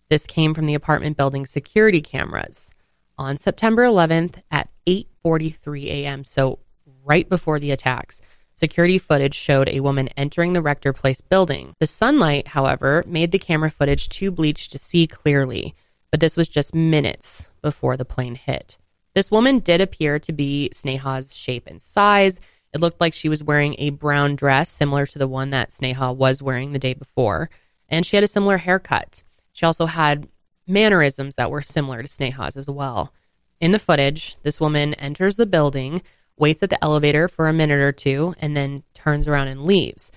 This 0.08 0.26
came 0.26 0.54
from 0.54 0.66
the 0.66 0.74
apartment 0.74 1.16
building 1.16 1.46
security 1.46 2.00
cameras 2.00 2.70
on 3.18 3.36
September 3.36 3.84
11th 3.84 4.42
at 4.50 4.68
8:43 4.86 5.86
a.m. 5.86 6.24
So 6.24 6.60
right 7.04 7.28
before 7.28 7.58
the 7.58 7.70
attacks. 7.70 8.20
Security 8.56 8.98
footage 8.98 9.34
showed 9.34 9.68
a 9.68 9.80
woman 9.80 10.08
entering 10.16 10.52
the 10.52 10.62
Rector 10.62 10.92
Place 10.92 11.20
building. 11.20 11.74
The 11.80 11.86
sunlight, 11.86 12.48
however, 12.48 13.04
made 13.06 13.32
the 13.32 13.38
camera 13.38 13.70
footage 13.70 14.08
too 14.08 14.30
bleached 14.30 14.72
to 14.72 14.78
see 14.78 15.06
clearly, 15.06 15.74
but 16.10 16.20
this 16.20 16.36
was 16.36 16.48
just 16.48 16.74
minutes 16.74 17.50
before 17.62 17.96
the 17.96 18.04
plane 18.04 18.36
hit. 18.36 18.78
This 19.14 19.30
woman 19.30 19.58
did 19.58 19.80
appear 19.80 20.18
to 20.20 20.32
be 20.32 20.70
Sneha's 20.72 21.34
shape 21.34 21.66
and 21.66 21.82
size. 21.82 22.38
It 22.72 22.80
looked 22.80 23.00
like 23.00 23.14
she 23.14 23.28
was 23.28 23.42
wearing 23.42 23.74
a 23.78 23.90
brown 23.90 24.36
dress 24.36 24.68
similar 24.68 25.06
to 25.06 25.18
the 25.18 25.28
one 25.28 25.50
that 25.50 25.70
Sneha 25.70 26.14
was 26.14 26.42
wearing 26.42 26.72
the 26.72 26.78
day 26.78 26.94
before, 26.94 27.50
and 27.88 28.06
she 28.06 28.16
had 28.16 28.24
a 28.24 28.28
similar 28.28 28.58
haircut. 28.58 29.22
She 29.52 29.66
also 29.66 29.86
had 29.86 30.28
mannerisms 30.66 31.34
that 31.34 31.50
were 31.50 31.62
similar 31.62 32.02
to 32.02 32.08
Sneha's 32.08 32.56
as 32.56 32.68
well. 32.68 33.12
In 33.60 33.70
the 33.70 33.78
footage, 33.78 34.36
this 34.42 34.60
woman 34.60 34.94
enters 34.94 35.36
the 35.36 35.46
building, 35.46 36.02
waits 36.36 36.62
at 36.62 36.70
the 36.70 36.82
elevator 36.82 37.28
for 37.28 37.48
a 37.48 37.52
minute 37.52 37.80
or 37.80 37.92
two, 37.92 38.34
and 38.38 38.56
then 38.56 38.82
turns 38.94 39.28
around 39.28 39.48
and 39.48 39.64
leaves. 39.64 40.10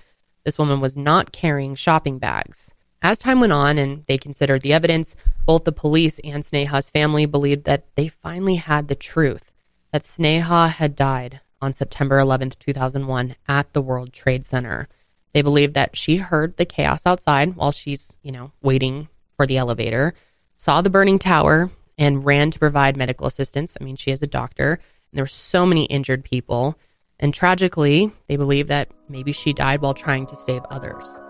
This 0.44 0.58
woman 0.58 0.80
was 0.80 0.96
not 0.96 1.32
carrying 1.32 1.74
shopping 1.74 2.18
bags. 2.18 2.72
As 3.00 3.18
time 3.18 3.38
went 3.38 3.52
on 3.52 3.78
and 3.78 4.04
they 4.06 4.18
considered 4.18 4.62
the 4.62 4.72
evidence, 4.72 5.14
both 5.46 5.64
the 5.64 5.72
police 5.72 6.18
and 6.24 6.42
Sneha's 6.42 6.90
family 6.90 7.26
believed 7.26 7.64
that 7.64 7.84
they 7.94 8.08
finally 8.08 8.56
had 8.56 8.88
the 8.88 8.96
truth 8.96 9.52
that 9.92 10.02
Sneha 10.02 10.70
had 10.70 10.96
died 10.96 11.40
on 11.60 11.72
September 11.72 12.18
11th, 12.18 12.58
2001, 12.58 13.36
at 13.46 13.72
the 13.72 13.82
World 13.82 14.12
Trade 14.12 14.44
Center. 14.44 14.88
They 15.32 15.42
believed 15.42 15.74
that 15.74 15.96
she 15.96 16.16
heard 16.16 16.56
the 16.56 16.64
chaos 16.64 17.06
outside 17.06 17.56
while 17.56 17.72
she's, 17.72 18.12
you 18.22 18.32
know, 18.32 18.52
waiting 18.62 19.08
for 19.36 19.46
the 19.46 19.56
elevator, 19.56 20.14
saw 20.56 20.82
the 20.82 20.90
burning 20.90 21.18
tower, 21.18 21.70
and 21.96 22.24
ran 22.24 22.50
to 22.50 22.58
provide 22.58 22.96
medical 22.96 23.26
assistance. 23.26 23.76
I 23.80 23.84
mean, 23.84 23.96
she 23.96 24.10
is 24.10 24.22
a 24.22 24.26
doctor, 24.26 24.78
there 25.12 25.24
were 25.24 25.28
so 25.28 25.64
many 25.64 25.84
injured 25.86 26.24
people. 26.24 26.78
And 27.20 27.34
tragically, 27.34 28.12
they 28.28 28.36
believe 28.36 28.68
that 28.68 28.90
maybe 29.08 29.32
she 29.32 29.52
died 29.52 29.80
while 29.80 29.94
trying 29.94 30.26
to 30.26 30.36
save 30.36 30.62
others. 30.70 31.20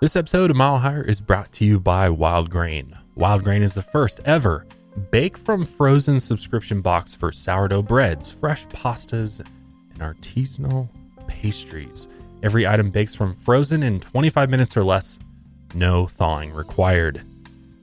This 0.00 0.14
episode 0.14 0.50
of 0.50 0.56
Mile 0.56 0.78
Higher 0.78 1.02
is 1.02 1.22
brought 1.22 1.52
to 1.52 1.64
you 1.64 1.80
by 1.80 2.10
Wild 2.10 2.50
Grain. 2.50 2.96
Wild 3.14 3.44
Grain 3.44 3.62
is 3.62 3.72
the 3.72 3.82
first 3.82 4.20
ever 4.26 4.66
bake 5.10 5.36
from 5.36 5.64
frozen 5.64 6.18
subscription 6.20 6.80
box 6.80 7.14
for 7.14 7.32
sourdough 7.32 7.82
breads, 7.82 8.30
fresh 8.30 8.66
pastas, 8.66 9.40
and 9.40 10.00
artisanal 10.00 10.88
pastries. 11.26 12.08
Every 12.42 12.66
item 12.66 12.90
bakes 12.90 13.14
from 13.14 13.34
frozen 13.34 13.82
in 13.82 14.00
25 14.00 14.50
minutes 14.50 14.76
or 14.76 14.84
less, 14.84 15.18
no 15.74 16.06
thawing 16.06 16.52
required. 16.52 17.22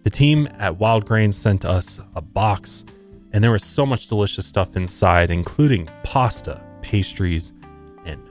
The 0.03 0.09
team 0.09 0.47
at 0.59 0.77
Wild 0.77 1.05
Grain 1.05 1.31
sent 1.31 1.65
us 1.65 1.99
a 2.15 2.21
box, 2.21 2.83
and 3.33 3.43
there 3.43 3.51
was 3.51 3.63
so 3.63 3.85
much 3.85 4.07
delicious 4.07 4.45
stuff 4.45 4.75
inside, 4.75 5.31
including 5.31 5.89
pasta, 6.03 6.63
pastries, 6.83 7.51
and 8.05 8.21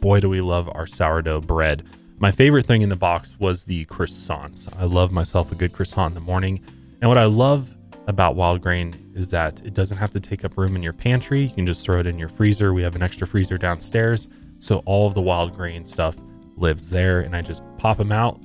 boy, 0.00 0.20
do 0.20 0.28
we 0.28 0.40
love 0.40 0.70
our 0.74 0.86
sourdough 0.86 1.40
bread. 1.40 1.84
My 2.18 2.30
favorite 2.30 2.64
thing 2.64 2.82
in 2.82 2.88
the 2.88 2.96
box 2.96 3.36
was 3.40 3.64
the 3.64 3.84
croissants. 3.86 4.68
I 4.78 4.84
love 4.84 5.10
myself 5.10 5.50
a 5.50 5.56
good 5.56 5.72
croissant 5.72 6.12
in 6.12 6.14
the 6.14 6.20
morning. 6.20 6.60
And 7.00 7.08
what 7.08 7.18
I 7.18 7.24
love 7.24 7.74
about 8.06 8.36
wild 8.36 8.62
grain 8.62 8.94
is 9.14 9.28
that 9.30 9.60
it 9.64 9.74
doesn't 9.74 9.98
have 9.98 10.10
to 10.10 10.20
take 10.20 10.44
up 10.44 10.56
room 10.56 10.76
in 10.76 10.82
your 10.82 10.92
pantry. 10.92 11.42
You 11.42 11.50
can 11.50 11.66
just 11.66 11.84
throw 11.84 11.98
it 11.98 12.06
in 12.06 12.18
your 12.18 12.28
freezer. 12.28 12.72
We 12.72 12.82
have 12.82 12.96
an 12.96 13.02
extra 13.02 13.26
freezer 13.26 13.58
downstairs. 13.58 14.28
So 14.60 14.78
all 14.86 15.06
of 15.06 15.14
the 15.14 15.20
wild 15.20 15.54
grain 15.54 15.84
stuff 15.84 16.16
lives 16.56 16.90
there. 16.90 17.20
And 17.20 17.36
I 17.36 17.42
just 17.42 17.62
pop 17.76 17.98
them 17.98 18.12
out 18.12 18.40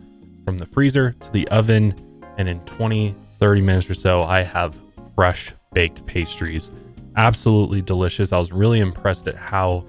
from 0.45 0.57
the 0.57 0.65
freezer 0.65 1.11
to 1.11 1.31
the 1.31 1.47
oven. 1.49 1.95
And 2.37 2.49
in 2.49 2.59
20, 2.61 3.15
30 3.39 3.61
minutes 3.61 3.89
or 3.89 3.95
so, 3.95 4.23
I 4.23 4.41
have 4.41 4.75
fresh 5.15 5.51
baked 5.74 6.05
pastries. 6.05 6.71
Absolutely 7.15 7.82
delicious. 7.82 8.32
I 8.32 8.39
was 8.39 8.51
really 8.51 8.80
impressed 8.80 9.28
at 9.28 9.36
how 9.36 9.86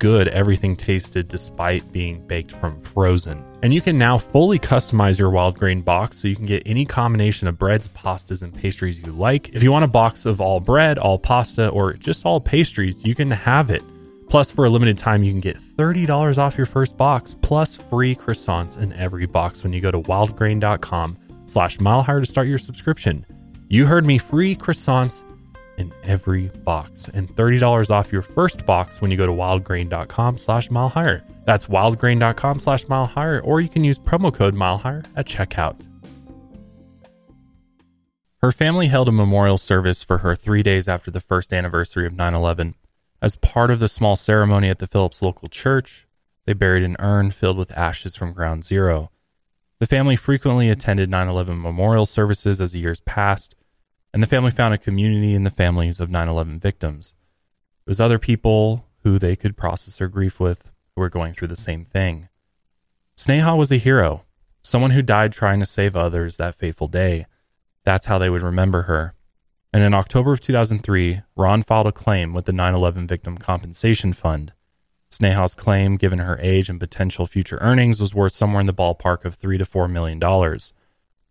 good 0.00 0.28
everything 0.28 0.74
tasted 0.74 1.28
despite 1.28 1.92
being 1.92 2.26
baked 2.26 2.52
from 2.52 2.80
frozen. 2.80 3.44
And 3.62 3.72
you 3.72 3.82
can 3.82 3.98
now 3.98 4.16
fully 4.16 4.58
customize 4.58 5.18
your 5.18 5.30
wild 5.30 5.58
grain 5.58 5.82
box 5.82 6.16
so 6.16 6.28
you 6.28 6.34
can 6.34 6.46
get 6.46 6.62
any 6.64 6.86
combination 6.86 7.46
of 7.46 7.58
breads, 7.58 7.86
pastas, 7.88 8.42
and 8.42 8.52
pastries 8.52 8.98
you 8.98 9.12
like. 9.12 9.50
If 9.50 9.62
you 9.62 9.70
want 9.70 9.84
a 9.84 9.88
box 9.88 10.24
of 10.24 10.40
all 10.40 10.58
bread, 10.58 10.98
all 10.98 11.18
pasta, 11.18 11.68
or 11.68 11.92
just 11.92 12.24
all 12.24 12.40
pastries, 12.40 13.04
you 13.04 13.14
can 13.14 13.30
have 13.30 13.70
it. 13.70 13.82
Plus, 14.30 14.50
for 14.50 14.64
a 14.64 14.70
limited 14.70 14.96
time, 14.96 15.22
you 15.22 15.32
can 15.32 15.40
get 15.40 15.58
$30 15.58 16.38
off 16.38 16.56
your 16.56 16.66
first 16.66 16.96
box, 16.96 17.34
plus 17.42 17.76
free 17.76 18.14
croissants 18.14 18.78
in 18.78 18.92
every 18.94 19.26
box 19.26 19.62
when 19.62 19.72
you 19.72 19.80
go 19.80 19.90
to 19.90 20.00
wildgrain.com 20.00 21.18
slash 21.46 21.76
milehigher 21.78 22.20
to 22.20 22.30
start 22.30 22.46
your 22.46 22.58
subscription. 22.58 23.26
You 23.72 23.86
heard 23.86 24.04
me, 24.04 24.18
free 24.18 24.56
croissants 24.56 25.22
in 25.78 25.92
every 26.02 26.48
box 26.48 27.08
and 27.14 27.28
$30 27.28 27.88
off 27.88 28.10
your 28.10 28.20
first 28.20 28.66
box 28.66 29.00
when 29.00 29.12
you 29.12 29.16
go 29.16 29.26
to 29.26 29.32
wildgrain.com 29.32 30.38
slash 30.38 30.72
mile 30.72 30.88
higher. 30.88 31.22
That's 31.44 31.66
wildgrain.com 31.66 32.58
slash 32.58 32.88
mile 32.88 33.06
higher, 33.06 33.40
or 33.40 33.60
you 33.60 33.68
can 33.68 33.84
use 33.84 33.96
promo 33.96 34.34
code 34.34 34.54
mile 34.54 34.78
higher 34.78 35.04
at 35.14 35.28
checkout. 35.28 35.86
Her 38.42 38.50
family 38.50 38.88
held 38.88 39.08
a 39.08 39.12
memorial 39.12 39.56
service 39.56 40.02
for 40.02 40.18
her 40.18 40.34
three 40.34 40.64
days 40.64 40.88
after 40.88 41.12
the 41.12 41.20
first 41.20 41.52
anniversary 41.52 42.06
of 42.06 42.16
9 42.16 42.34
11. 42.34 42.74
As 43.22 43.36
part 43.36 43.70
of 43.70 43.78
the 43.78 43.88
small 43.88 44.16
ceremony 44.16 44.68
at 44.68 44.80
the 44.80 44.88
Philips 44.88 45.22
local 45.22 45.46
church, 45.46 46.08
they 46.44 46.54
buried 46.54 46.82
an 46.82 46.96
urn 46.98 47.30
filled 47.30 47.56
with 47.56 47.70
ashes 47.78 48.16
from 48.16 48.32
ground 48.32 48.64
zero. 48.64 49.12
The 49.78 49.86
family 49.86 50.16
frequently 50.16 50.68
attended 50.70 51.08
9 51.08 51.28
11 51.28 51.62
memorial 51.62 52.04
services 52.04 52.60
as 52.60 52.72
the 52.72 52.80
years 52.80 53.00
passed, 53.00 53.54
and 54.12 54.22
the 54.22 54.26
family 54.26 54.50
found 54.50 54.74
a 54.74 54.78
community 54.78 55.34
in 55.34 55.44
the 55.44 55.50
families 55.50 56.00
of 56.00 56.10
9 56.10 56.28
11 56.28 56.58
victims. 56.58 57.14
It 57.86 57.90
was 57.90 58.00
other 58.00 58.18
people 58.18 58.86
who 59.02 59.18
they 59.18 59.36
could 59.36 59.56
process 59.56 59.98
their 59.98 60.08
grief 60.08 60.38
with 60.40 60.70
who 60.94 61.00
were 61.00 61.08
going 61.08 61.32
through 61.32 61.48
the 61.48 61.56
same 61.56 61.84
thing. 61.84 62.28
Sneha 63.16 63.56
was 63.56 63.70
a 63.70 63.76
hero, 63.76 64.24
someone 64.62 64.90
who 64.92 65.02
died 65.02 65.32
trying 65.32 65.60
to 65.60 65.66
save 65.66 65.96
others 65.96 66.36
that 66.36 66.56
fateful 66.56 66.88
day. 66.88 67.26
That's 67.84 68.06
how 68.06 68.18
they 68.18 68.30
would 68.30 68.42
remember 68.42 68.82
her. 68.82 69.14
And 69.72 69.84
in 69.84 69.94
October 69.94 70.32
of 70.32 70.40
2003, 70.40 71.22
Ron 71.36 71.62
filed 71.62 71.86
a 71.86 71.92
claim 71.92 72.34
with 72.34 72.46
the 72.46 72.52
9 72.52 72.74
11 72.74 73.06
Victim 73.06 73.38
Compensation 73.38 74.12
Fund. 74.12 74.52
Sneha's 75.10 75.54
claim, 75.54 75.96
given 75.96 76.20
her 76.20 76.38
age 76.40 76.68
and 76.68 76.78
potential 76.78 77.26
future 77.26 77.58
earnings, 77.60 78.00
was 78.00 78.14
worth 78.14 78.32
somewhere 78.32 78.60
in 78.60 78.66
the 78.66 78.74
ballpark 78.74 79.24
of 79.24 79.34
three 79.34 79.58
to 79.58 79.64
four 79.64 79.88
million 79.88 80.18
dollars. 80.18 80.72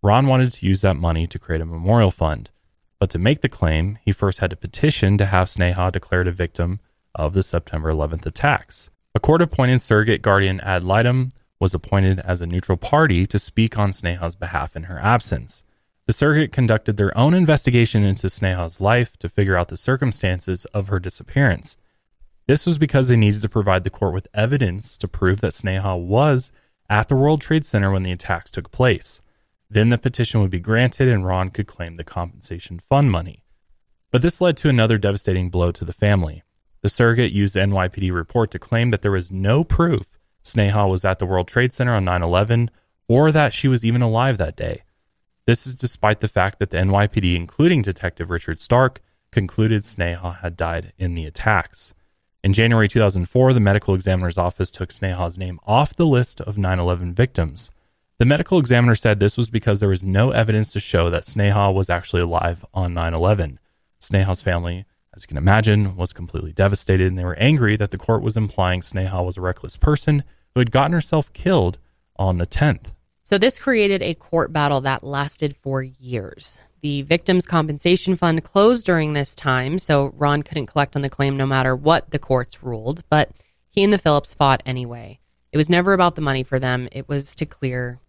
Ron 0.01 0.27
wanted 0.27 0.51
to 0.53 0.65
use 0.65 0.82
that 0.82 0.95
money 0.95 1.27
to 1.27 1.39
create 1.39 1.61
a 1.61 1.65
memorial 1.65 2.11
fund, 2.11 2.51
but 3.00 3.10
to 3.12 3.18
make 3.18 3.41
the 3.41 3.50
claim, 3.50 3.97
he 4.04 4.12
first 4.12 4.39
had 4.39 4.50
to 4.50 4.56
petition 4.56 5.18
to 5.18 5.26
have 5.26 5.47
Sneha 5.47 5.91
declared 5.91 6.28
a 6.28 6.32
victim 6.32 6.80
of 7.16 7.34
the 7.34 7.43
September 7.43 7.91
11th 7.91 8.26
attacks. 8.26 8.89
A 9.16 9.20
court 9.20 9.41
appointed 9.41 9.82
surrogate 9.82 10.22
guardian 10.22 10.60
ad 10.62 10.84
litem 10.84 11.30
was 11.60 11.74
appointed 11.74 12.20
as 12.20 12.41
a 12.41 12.47
neutral 12.47 12.78
party 12.78 13.26
to 13.26 13.39
speak 13.39 13.78
on 13.78 13.91
Sneha's 13.91 14.36
behalf 14.36 14.76
in 14.76 14.84
her 14.84 15.00
absence. 15.00 15.64
The 16.06 16.14
surrogate 16.14 16.52
conducted 16.52 16.97
their 16.97 17.16
own 17.18 17.34
investigation 17.34 18.04
into 18.04 18.28
Sneha's 18.28 18.82
life 18.82 19.18
to 19.18 19.30
figure 19.30 19.56
out 19.56 19.68
the 19.68 19.78
circumstances 19.78 20.66
of 20.66 20.88
her 20.88 21.00
disappearance. 21.00 21.78
This 22.47 22.66
was 22.66 22.78
because 22.78 23.08
they 23.08 23.16
needed 23.16 23.41
to 23.43 23.50
provide 23.50 23.84
the 23.84 23.91
court 23.91 24.14
with 24.14 24.28
evidence 24.34 24.97
to 24.97 25.08
prove 25.08 25.41
that 25.41 25.54
Sneha 25.54 26.00
was 26.00 26.52
at 26.89 27.08
the 27.08 27.16
World 27.16 27.41
Trade 27.41 27.66
Center 27.66 27.91
when 27.91 28.04
the 28.04 28.12
attacks 28.12 28.50
took 28.50 28.72
place. 28.72 29.22
Then 29.70 29.89
the 29.89 29.97
petition 29.97 30.41
would 30.41 30.51
be 30.51 30.59
granted 30.59 31.07
and 31.07 31.26
Ron 31.26 31.49
could 31.49 31.67
claim 31.67 31.95
the 31.95 32.03
compensation 32.03 32.80
fund 32.80 33.11
money. 33.11 33.43
But 34.11 34.22
this 34.22 34.41
led 34.41 34.57
to 34.57 34.70
another 34.70 34.97
devastating 34.97 35.49
blow 35.49 35.72
to 35.72 35.86
the 35.86 35.93
family. 35.93 36.43
The 36.82 36.89
surrogate 36.89 37.32
used 37.32 37.55
the 37.55 37.59
NYPD 37.59 38.11
report 38.13 38.51
to 38.51 38.59
claim 38.59 38.89
that 38.91 39.01
there 39.01 39.11
was 39.11 39.32
no 39.32 39.63
proof 39.63 40.17
Sneha 40.43 40.89
was 40.89 41.05
at 41.05 41.20
the 41.20 41.26
World 41.26 41.47
Trade 41.47 41.74
Center 41.74 41.93
on 41.93 42.05
9 42.05 42.24
11 42.24 42.72
or 43.07 43.32
that 43.32 43.53
she 43.53 43.67
was 43.67 43.86
even 43.86 44.01
alive 44.01 44.38
that 44.38 44.55
day. 44.55 44.84
This 45.45 45.65
is 45.65 45.76
despite 45.76 46.20
the 46.20 46.28
fact 46.28 46.59
that 46.59 46.70
the 46.70 46.78
NYPD, 46.78 47.36
including 47.36 47.82
Detective 47.82 48.30
Richard 48.30 48.61
Stark, 48.61 49.01
concluded 49.32 49.84
Sneha 49.84 50.39
had 50.39 50.55
died 50.55 50.93
in 50.97 51.15
the 51.15 51.26
attacks. 51.26 51.93
In 52.43 52.53
January 52.53 52.88
2004, 52.88 53.53
the 53.53 53.59
medical 53.59 53.93
examiner's 53.93 54.38
office 54.38 54.72
took 54.72 54.93
Sneha's 54.93 55.38
name 55.38 55.59
off 55.65 55.95
the 55.95 56.05
list 56.05 56.39
of 56.41 56.57
9 56.57 56.80
11 56.80 57.13
victims. 57.13 57.72
The 58.20 58.26
medical 58.26 58.59
examiner 58.59 58.95
said 58.95 59.22
this 59.22 59.38
was 59.38 59.49
because 59.49 59.80
there 59.80 59.88
was 59.88 60.03
no 60.03 60.32
evidence 60.32 60.74
to 60.74 60.82
show 60.82 61.09
that 61.09 61.24
Sneha 61.24 61.74
was 61.74 61.89
actually 61.89 62.22
alive 62.22 62.65
on 62.74 62.93
9 62.93 63.13
11. 63.13 63.59
Sneha's 64.01 64.41
family, 64.41 64.86
as 65.15 65.24
you 65.24 65.28
can 65.30 65.38
imagine, 65.38 65.95
was 65.95 66.11
completely 66.11 66.51
devastated 66.51 67.07
and 67.07 67.17
they 67.17 67.24
were 67.24 67.39
angry 67.39 67.78
that 67.78 67.91
the 67.91 67.97
court 67.97 68.22
was 68.22 68.36
implying 68.36 68.82
Sneha 68.82 69.26
was 69.26 69.38
a 69.38 69.41
reckless 69.41 69.78
person 69.78 70.26
who 70.53 70.59
had 70.59 70.70
gotten 70.70 70.91
herself 70.91 71.32
killed 71.32 71.78
on 72.17 72.39
the 72.39 72.45
10th. 72.45 72.88
So 73.24 73.38
this 73.38 73.57
created 73.57 74.01
a 74.01 74.15
court 74.15 74.51
battle 74.51 74.82
that 74.82 75.01
lasted 75.01 75.55
for 75.55 75.82
years. 75.82 76.59
The 76.82 77.03
Victims 77.03 77.47
Compensation 77.47 78.17
Fund 78.17 78.43
closed 78.43 78.86
during 78.86 79.13
this 79.13 79.34
time, 79.34 79.80
so 79.80 80.11
Ron 80.17 80.43
couldn't 80.43 80.65
collect 80.65 80.97
on 80.97 81.03
the 81.03 81.09
claim 81.09 81.38
no 81.38 81.45
matter 81.45 81.74
what 81.74 82.11
the 82.11 82.20
courts 82.20 82.63
ruled, 82.63 83.01
but 83.09 83.32
he 83.70 83.82
and 83.82 83.93
the 83.93 83.97
Philips 83.97 84.34
fought 84.34 84.61
anyway. 84.65 85.22
It 85.53 85.57
was 85.57 85.70
never 85.70 85.93
about 85.93 86.15
the 86.15 86.22
money 86.22 86.43
for 86.43 86.59
them, 86.59 86.89
it 86.91 87.07
was 87.07 87.34
to 87.36 87.45
clear 87.45 88.01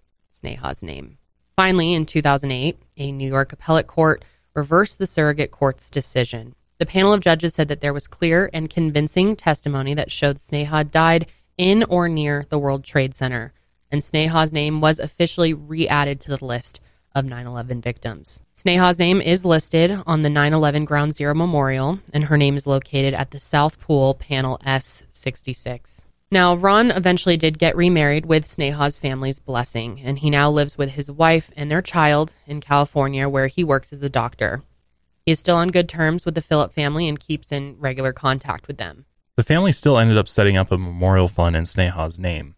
Sneha's 0.43 0.83
name. 0.83 1.19
Finally, 1.57 1.95
in 1.95 2.07
2008, 2.07 2.79
a 2.97 3.13
New 3.13 3.29
York 3.29 3.53
appellate 3.53 3.87
court 3.87 4.25
reversed 4.55 4.99
the 4.99 5.07
surrogate 5.07 5.51
court's 5.51 5.91
decision. 5.91 6.55
The 6.79 6.87
panel 6.87 7.13
of 7.13 7.21
judges 7.21 7.55
said 7.55 7.69
that 7.69 7.81
there 7.81 7.93
was 7.93 8.09
clear 8.09 8.49
and 8.53 8.71
convincing 8.71 9.37
testimony 9.37 9.95
that 9.95 10.11
showed 10.11 10.39
Sneha 10.39 10.91
died 10.91 11.27
in 11.59 11.85
or 11.85 12.09
near 12.09 12.47
the 12.49 12.59
World 12.59 12.85
Trade 12.85 13.15
Center 13.15 13.53
and 13.91 14.03
Sneha's 14.03 14.53
name 14.53 14.81
was 14.81 14.99
officially 14.99 15.53
re 15.53 15.89
added 15.89 16.21
to 16.21 16.37
the 16.37 16.45
list 16.45 16.81
of 17.15 17.25
9 17.25 17.47
11 17.47 17.81
victims. 17.81 18.41
Sneha's 18.57 18.99
name 18.99 19.21
is 19.21 19.45
listed 19.45 20.01
on 20.07 20.23
the 20.23 20.31
9 20.31 20.53
11 20.53 20.85
Ground 20.85 21.15
Zero 21.15 21.35
Memorial, 21.35 21.99
and 22.13 22.25
her 22.25 22.37
name 22.37 22.57
is 22.57 22.67
located 22.67 23.15
at 23.15 23.33
the 23.33 23.41
South 23.41 23.81
Pool 23.81 24.15
Panel 24.15 24.61
S 24.65 25.05
66. 25.11 26.05
Now, 26.33 26.55
Ron 26.55 26.93
eventually 26.93 27.37
did 27.37 27.59
get 27.59 27.75
remarried 27.75 28.25
with 28.25 28.47
Sneha's 28.47 28.99
family's 29.01 29.41
blessing, 29.41 30.01
and 30.05 30.21
he 30.21 30.31
now 30.31 30.49
lives 30.49 30.79
with 30.79 30.91
his 30.91 31.11
wife 31.11 31.51
and 31.57 31.69
their 31.69 31.83
child 31.83 32.35
in 32.47 32.61
California, 32.61 33.29
where 33.29 33.49
he 33.49 33.65
works 33.65 33.93
as 33.93 34.01
a 34.01 34.09
doctor. 34.09 34.63
He 35.27 35.33
is 35.33 35.41
still 35.41 35.57
on 35.57 35.69
good 35.71 35.89
terms 35.89 36.25
with 36.25 36.37
the 36.37 36.43
Philip 36.43 36.73
family 36.73 37.09
and 37.09 37.19
keeps 37.19 37.51
in 37.51 37.77
regular 37.81 38.13
contact 38.13 38.69
with 38.69 38.79
them. 38.79 39.07
The 39.37 39.43
family 39.43 39.73
still 39.73 39.99
ended 39.99 40.19
up 40.19 40.29
setting 40.29 40.57
up 40.57 40.71
a 40.71 40.79
memorial 40.79 41.27
fund 41.27 41.57
in 41.57 41.65
Sneha's 41.65 42.19
name. 42.19 42.55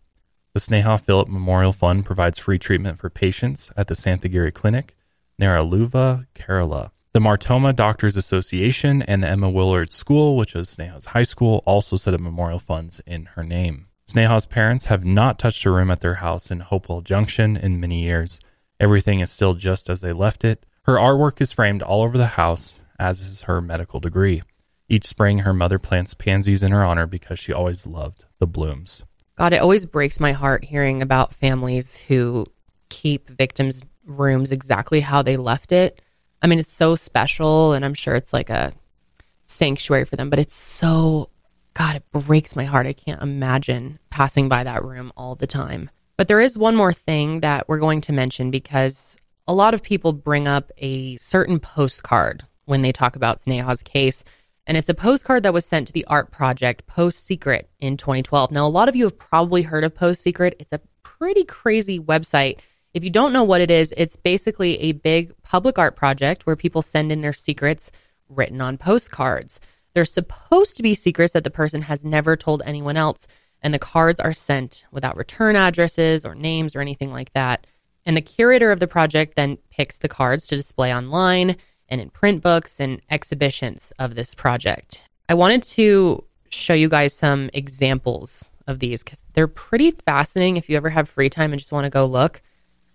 The 0.53 0.61
Sneha 0.61 1.01
Philip 1.01 1.29
Memorial 1.29 1.73
Fund 1.73 2.05
provides 2.05 2.39
free 2.39 2.59
treatment 2.59 2.99
for 2.99 3.09
patients 3.09 3.71
at 3.75 3.89
the 3.89 3.95
Santagiri 3.95 4.53
Clinic, 4.53 4.97
Naraluva, 5.41 6.27
Kerala. 6.35 6.91
The 7.15 7.21
Mar 7.21 7.37
Thoma 7.37 7.75
Doctors 7.75 8.17
Association 8.17 9.03
and 9.03 9.23
the 9.23 9.29
Emma 9.29 9.51
Willard 9.51 9.93
School, 9.93 10.35
which 10.35 10.57
is 10.57 10.71
Sneha's 10.71 11.05
high 11.05 11.25
school, 11.25 11.63
also 11.67 11.97
set 11.97 12.15
up 12.15 12.21
memorial 12.23 12.59
funds 12.59 13.03
in 13.07 13.27
her 13.35 13.45
name. 13.45 13.89
Sneha's 14.07 14.47
parents 14.47 14.87
have 14.87 15.05
not 15.05 15.39
touched 15.39 15.67
a 15.67 15.71
room 15.71 15.91
at 15.91 16.01
their 16.01 16.15
house 16.15 16.51
in 16.51 16.61
Hopewell 16.61 17.03
Junction 17.03 17.55
in 17.55 17.79
many 17.79 18.03
years. 18.03 18.41
Everything 18.81 19.21
is 19.21 19.31
still 19.31 19.53
just 19.53 19.91
as 19.91 20.01
they 20.01 20.15
left 20.15 20.43
it. 20.43 20.65
Her 20.85 20.95
artwork 20.95 21.43
is 21.43 21.53
framed 21.53 21.83
all 21.83 22.03
over 22.03 22.17
the 22.17 22.29
house, 22.29 22.81
as 22.99 23.21
is 23.21 23.43
her 23.43 23.61
medical 23.61 24.01
degree. 24.01 24.43
Each 24.89 25.07
spring, 25.07 25.41
her 25.41 25.53
mother 25.53 25.79
plants 25.79 26.15
pansies 26.15 26.63
in 26.63 26.73
her 26.73 26.83
honor 26.83 27.07
because 27.07 27.39
she 27.39 27.53
always 27.53 27.87
loved 27.87 28.25
the 28.39 28.47
blooms. 28.47 29.03
God, 29.37 29.53
it 29.53 29.61
always 29.61 29.85
breaks 29.85 30.19
my 30.19 30.33
heart 30.33 30.65
hearing 30.65 31.03
about 31.03 31.35
families 31.35 31.95
who 31.95 32.47
keep 32.89 33.29
victims' 33.29 33.85
rooms 34.07 34.51
exactly 34.51 35.01
how 35.01 35.21
they 35.21 35.37
left 35.37 35.73
it. 35.73 36.01
I 36.43 36.49
mean, 36.49 36.59
it's 36.59 36.73
so 36.73 36.97
special, 36.97 37.73
and 37.73 37.85
I'm 37.85 37.95
sure 37.95 38.15
it's 38.15 38.33
like 38.33 38.51
a 38.51 38.73
sanctuary 39.47 40.05
for 40.05 40.17
them, 40.17 40.29
but 40.29 40.39
it's 40.39 40.55
so, 40.55 41.31
God, 41.75 41.97
it 41.97 42.11
breaks 42.11 42.57
my 42.57 42.65
heart. 42.65 42.87
I 42.87 42.93
can't 42.93 43.23
imagine 43.23 43.99
passing 44.11 44.49
by 44.49 44.65
that 44.65 44.85
room 44.85 45.13
all 45.17 45.37
the 45.37 45.47
time. 45.47 45.91
But 46.17 46.29
there 46.29 46.41
is 46.41 46.59
one 46.59 46.77
more 46.77 46.93
thing 46.93 47.41
that 47.41 47.69
we're 47.69 47.79
going 47.79 48.01
to 48.03 48.13
mention 48.13 48.51
because 48.51 49.17
a 49.47 49.55
lot 49.55 49.75
of 49.75 49.83
people 49.83 50.13
bring 50.13 50.47
up 50.49 50.71
a 50.79 51.17
certain 51.17 51.59
postcard 51.59 52.45
when 52.65 52.83
they 52.83 52.93
talk 52.93 53.17
about 53.17 53.41
Sneha's 53.41 53.83
case. 53.83 54.25
And 54.67 54.77
it's 54.77 54.89
a 54.89 54.95
postcard 54.95 55.43
that 55.43 55.55
was 55.55 55.67
sent 55.67 55.89
to 55.89 55.93
the 55.93 56.05
art 56.07 56.31
project 56.31 56.87
Post 56.87 57.25
Secret 57.25 57.69
in 57.81 57.97
2012. 57.97 58.53
Now, 58.53 58.67
a 58.67 58.69
lot 58.69 58.89
of 58.89 58.95
you 58.95 59.05
have 59.05 59.19
probably 59.19 59.63
heard 59.63 59.85
of 59.85 59.95
Post 59.95 60.23
Secret. 60.23 60.55
It's 60.61 60.73
a 60.73 60.81
pretty 61.03 61.45
crazy 61.45 61.99
website. 61.99 62.59
If 62.95 63.05
you 63.05 63.11
don't 63.11 63.33
know 63.33 63.45
what 63.45 63.63
it 63.63 63.71
is, 63.71 63.95
it's 63.97 64.17
basically 64.17 64.79
a 64.81 64.93
big 64.93 65.33
public 65.43 65.79
art 65.79 65.97
project 65.97 66.45
where 66.45 66.57
people 66.57 66.83
send 66.83 67.11
in 67.11 67.23
their 67.23 67.33
secrets 67.33 67.91
written 68.29 68.61
on 68.61 68.77
postcards. 68.77 69.61
They're 69.95 70.05
supposed 70.05 70.77
to 70.77 70.83
be 70.83 70.95
secrets 70.95 71.33
that 71.33 71.45
the 71.45 71.51
person 71.51 71.83
has 71.83 72.05
never 72.05 72.37
told 72.37 72.63
anyone 72.65 72.99
else, 72.99 73.27
and 73.63 73.73
the 73.73 73.79
cards 73.79 74.21
are 74.21 74.35
sent 74.35 74.85
without 74.91 75.17
return 75.17 75.57
addresses 75.57 76.27
or 76.27 76.35
names 76.35 76.77
or 76.77 76.81
anything 76.81 77.13
like 77.13 77.33
that. 77.33 77.67
And 78.05 78.17
the 78.17 78.21
curator 78.23 78.71
of 78.71 78.81
the 78.81 78.87
project 78.87 79.37
then 79.37 79.59
picks 79.71 79.99
the 79.99 80.09
cards 80.09 80.47
to 80.49 80.57
display 80.57 80.95
online 80.95 81.57
and 81.89 82.01
in 82.01 82.11
print 82.11 82.43
books 82.43 82.81
and 82.81 83.01
exhibitions 83.11 83.93
of 83.99 84.15
this 84.15 84.35
project. 84.35 85.05
I 85.29 85.35
wanted 85.35 85.63
to 85.63 86.25
show 86.51 86.75
you 86.75 86.89
guys 86.89 87.15
some 87.15 87.49
examples 87.55 88.53
of 88.67 88.81
these 88.81 89.03
because 89.03 89.23
they're 89.33 89.49
pretty 89.49 89.93
fascinating 89.93 90.59
if 90.59 90.69
you 90.69 90.77
ever 90.77 90.91
have 90.91 91.09
free 91.09 91.31
time 91.31 91.53
and 91.53 91.61
just 91.61 91.73
want 91.73 91.85
to 91.85 91.91
go 91.91 92.05
look. 92.05 92.43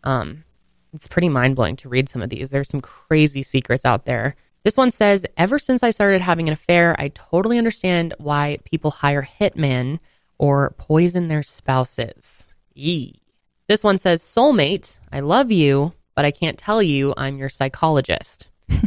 Um, 0.07 0.45
it's 0.93 1.07
pretty 1.07 1.27
mind 1.27 1.55
blowing 1.55 1.75
to 1.77 1.89
read 1.89 2.07
some 2.07 2.21
of 2.21 2.29
these. 2.29 2.49
There's 2.49 2.69
some 2.69 2.79
crazy 2.79 3.43
secrets 3.43 3.85
out 3.85 4.05
there. 4.05 4.35
This 4.63 4.77
one 4.77 4.89
says, 4.89 5.25
Ever 5.35 5.59
since 5.59 5.83
I 5.83 5.91
started 5.91 6.21
having 6.21 6.47
an 6.47 6.53
affair, 6.53 6.95
I 6.97 7.09
totally 7.09 7.57
understand 7.57 8.13
why 8.17 8.57
people 8.63 8.91
hire 8.91 9.27
hitmen 9.39 9.99
or 10.37 10.73
poison 10.77 11.27
their 11.27 11.43
spouses. 11.43 12.47
Yee. 12.73 13.21
This 13.67 13.83
one 13.83 13.97
says, 13.97 14.21
Soulmate, 14.21 14.97
I 15.11 15.19
love 15.19 15.51
you, 15.51 15.93
but 16.15 16.23
I 16.23 16.31
can't 16.31 16.57
tell 16.57 16.81
you 16.81 17.13
I'm 17.17 17.37
your 17.37 17.49
psychologist. 17.49 18.47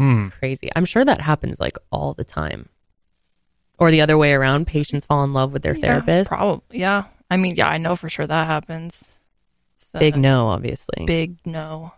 Hmm. 0.00 0.28
Crazy. 0.28 0.70
I'm 0.76 0.84
sure 0.84 1.04
that 1.04 1.20
happens 1.20 1.58
like 1.58 1.76
all 1.90 2.14
the 2.14 2.22
time. 2.22 2.68
Or 3.80 3.90
the 3.90 4.00
other 4.00 4.16
way 4.16 4.32
around, 4.32 4.68
patients 4.68 5.04
fall 5.04 5.24
in 5.24 5.32
love 5.32 5.52
with 5.52 5.62
their 5.62 5.74
therapist. 5.74 6.30
Probably. 6.30 6.78
Yeah. 6.78 7.06
I 7.28 7.36
mean, 7.36 7.56
yeah, 7.56 7.66
I 7.66 7.78
know 7.78 7.96
for 7.96 8.08
sure 8.08 8.24
that 8.24 8.46
happens. 8.46 9.10
It's 9.94 10.00
Big 10.00 10.16
no, 10.16 10.48
obviously. 10.48 11.06
Big 11.06 11.36
no. 11.46 11.92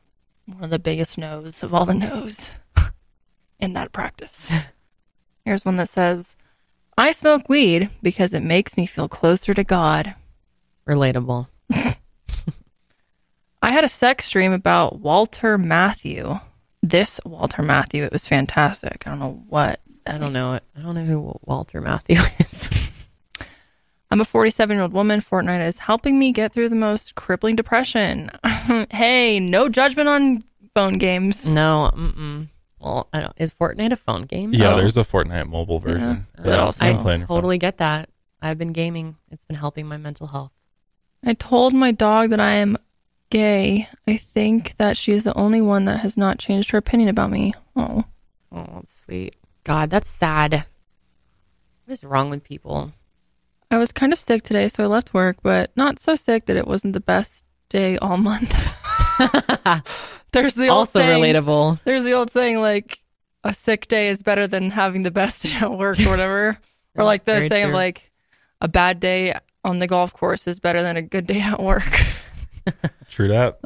One 0.47 0.65
of 0.65 0.71
the 0.71 0.79
biggest 0.79 1.19
no's 1.19 1.63
of 1.65 1.75
all 1.75 1.85
the 1.85 1.95
no's 1.95 2.57
in 3.59 3.73
that 3.73 3.93
practice. 3.93 4.53
Here's 5.45 5.65
one 5.65 5.75
that 5.77 5.89
says, 5.89 6.37
I 6.97 7.11
smoke 7.11 7.49
weed 7.49 7.91
because 8.03 8.33
it 8.33 8.45
makes 8.45 8.77
me 8.77 8.87
feel 8.87 9.09
closer 9.09 9.55
to 9.55 9.65
God. 9.65 10.15
Relatable. 10.87 11.49
I 13.63 13.71
had 13.73 13.85
a 13.85 13.89
sex 13.89 14.31
dream 14.31 14.53
about 14.53 15.01
Walter 15.01 15.59
Matthau. 15.59 16.41
This 16.83 17.21
Walter 17.25 17.63
Matthau, 17.63 18.05
it 18.05 18.13
was 18.13 18.29
fantastic. 18.29 19.03
I 19.05 19.11
don't 19.11 19.19
know 19.19 19.43
what. 19.49 19.81
I 20.07 20.17
don't 20.19 20.33
know 20.33 20.53
it. 20.55 20.63
I 20.77 20.83
don't 20.83 20.95
know 20.95 21.05
who 21.05 21.39
Walter 21.45 21.83
Matthau 21.83 22.41
is. 22.41 22.80
I'm 24.11 24.21
a 24.21 24.25
47 24.25 24.75
year 24.77 24.83
old 24.83 24.93
woman. 24.93 25.21
Fortnite 25.21 25.67
is 25.67 25.79
helping 25.79 26.19
me 26.19 26.33
get 26.33 26.53
through 26.53 26.69
the 26.69 26.77
most 26.77 27.15
crippling 27.15 27.57
depression. 27.57 28.31
hey, 28.91 29.39
no 29.39 29.69
judgment 29.69 30.09
on 30.09 30.45
phone 30.75 30.99
games. 30.99 31.49
no, 31.49 31.91
mm-mm. 31.95 32.49
Well, 32.81 33.09
I 33.13 33.21
don't. 33.21 33.35
Is 33.37 33.53
Fortnite 33.53 33.93
a 33.93 33.97
phone 33.97 34.23
game? 34.23 34.53
Yeah, 34.55 34.73
Oh. 34.73 34.77
there's 34.77 34.97
a 34.97 35.05
Fortnite 35.05 35.49
mobile 35.49 35.79
version. 35.79 36.27
Yeah. 36.39 36.45
But 36.45 36.59
also- 36.59 36.85
I 36.85 36.93
can 36.93 37.03
play 37.03 37.13
on 37.15 37.21
your 37.21 37.27
phone. 37.29 37.37
totally 37.37 37.59
get 37.59 37.77
that. 37.79 38.09
I've 38.43 38.57
been 38.59 38.73
gaming. 38.73 39.17
It's 39.31 39.45
been 39.45 39.57
helping 39.57 39.87
my 39.87 39.99
mental 39.99 40.29
health. 40.29 40.53
I 41.25 41.35
told 41.35 41.75
my 41.75 41.93
dog 41.93 42.31
that 42.31 42.41
I 42.41 42.53
am 42.53 42.79
gay. 43.29 43.87
I 44.09 44.17
think 44.17 44.77
that 44.79 44.97
she 44.97 45.13
is 45.13 45.25
the 45.25 45.37
only 45.37 45.61
one 45.61 45.85
that 45.85 46.01
has 46.01 46.17
not 46.17 46.39
changed 46.39 46.71
her 46.71 46.79
opinion 46.79 47.11
about 47.11 47.31
me. 47.31 47.53
Oh. 47.77 48.05
Oh, 48.51 48.67
that's 48.75 49.03
sweet. 49.05 49.37
God, 49.65 49.91
that's 49.91 50.09
sad. 50.09 50.65
What 51.85 51.93
is 51.93 52.03
wrong 52.03 52.31
with 52.31 52.43
people? 52.43 52.93
I 53.71 53.79
was 53.79 53.93
kind 53.93 54.13
of 54.13 54.19
sick 54.19 54.43
today, 54.43 54.69
so 54.69 54.83
I 54.83 54.87
left 54.87 55.15
work, 55.15 55.39
but 55.43 55.71
not 55.77 56.01
so 56.01 56.17
sick 56.17 56.47
that 56.47 56.57
it 56.57 56.67
wasn't 56.67 56.95
the 56.95 57.01
best 57.01 57.45
day 57.69 57.97
all 57.99 58.17
month. 58.17 58.51
There's 60.33 60.55
the 60.55 60.69
old 60.69 60.79
also 60.79 60.99
saying, 60.99 61.23
relatable. 61.23 61.81
There's 61.85 62.05
the 62.05 62.13
old 62.13 62.31
saying 62.33 62.61
like 62.61 62.99
a 63.45 63.55
sick 63.55 63.87
day 63.87 64.09
is 64.09 64.23
better 64.23 64.47
than 64.47 64.71
having 64.71 65.03
the 65.03 65.11
best 65.11 65.43
day 65.45 65.53
at 65.53 65.73
work 65.73 66.01
or 66.01 66.11
whatever. 66.11 66.59
or 66.97 67.05
like 67.05 67.25
the 67.25 67.35
Very 67.35 67.49
saying 67.49 67.65
of 67.65 67.71
true. 67.71 67.77
like 67.77 68.11
a 68.61 68.69
bad 68.69 68.99
day 68.99 69.35
on 69.65 69.79
the 69.79 69.87
golf 69.87 70.13
course 70.13 70.49
is 70.49 70.59
better 70.59 70.83
than 70.83 70.97
a 70.97 71.03
good 71.03 71.27
day 71.27 71.41
at 71.41 71.63
work. 71.63 72.01
True 73.09 73.29
that. 73.29 73.61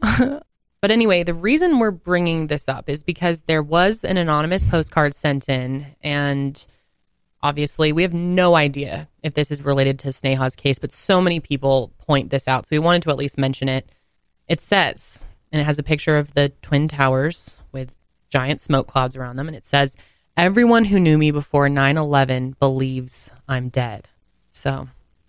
But 0.81 0.91
anyway, 0.91 1.23
the 1.23 1.33
reason 1.33 1.79
we're 1.79 1.91
bringing 1.91 2.49
this 2.49 2.69
up 2.69 2.91
is 2.91 3.03
because 3.03 3.41
there 3.47 3.63
was 3.63 4.05
an 4.05 4.19
anonymous 4.19 4.67
postcard 4.67 5.15
sent 5.15 5.49
in, 5.49 5.87
and 6.03 6.67
obviously 7.45 7.93
we 7.93 8.03
have 8.03 8.15
no 8.15 8.57
idea 8.57 9.07
if 9.23 9.35
this 9.35 9.51
is 9.53 9.65
related 9.65 9.99
to 10.01 10.09
Sneha's 10.13 10.57
case, 10.57 10.79
but 10.81 10.91
so 10.91 11.21
many 11.21 11.39
people 11.39 11.93
point 11.99 12.31
this 12.31 12.49
out. 12.49 12.65
So 12.67 12.71
we 12.73 12.79
wanted 12.81 13.03
to 13.03 13.11
at 13.11 13.17
least 13.19 13.39
mention 13.39 13.69
it. 13.69 13.89
It 14.49 14.61
says, 14.61 15.23
and 15.53 15.61
it 15.61 15.65
has 15.65 15.79
a 15.79 15.83
picture 15.83 16.17
of 16.17 16.35
the 16.35 16.49
Twin 16.63 16.89
Towers 16.89 17.61
with 17.71 17.95
giant 18.31 18.61
smoke 18.61 18.89
clouds 18.89 19.15
around 19.15 19.37
them, 19.37 19.47
and 19.47 19.57
it 19.57 19.67
says, 19.67 19.97
Everyone 20.37 20.85
who 20.87 20.99
knew 20.99 21.17
me 21.17 21.31
before 21.31 21.69
9 21.69 21.97
11 21.97 22.57
believes 22.59 23.31
I'm 23.47 23.69
dead. 23.69 24.09
So 24.51 24.89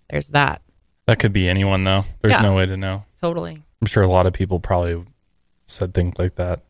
there's 0.09 0.29
that. 0.29 0.63
That 1.05 1.19
could 1.19 1.33
be 1.33 1.47
anyone 1.47 1.83
though. 1.83 2.05
There's 2.21 2.33
Yeah. 2.33 2.41
no 2.41 2.55
way 2.55 2.65
to 2.65 2.75
know. 2.75 3.03
Totally. 3.21 3.61
I'm 3.81 3.87
sure 3.87 4.01
a 4.01 4.07
lot 4.07 4.25
of 4.25 4.33
people 4.33 4.59
probably 4.59 5.03
said 5.67 5.93
things 5.93 6.15
like 6.17 6.35
that. 6.35 6.61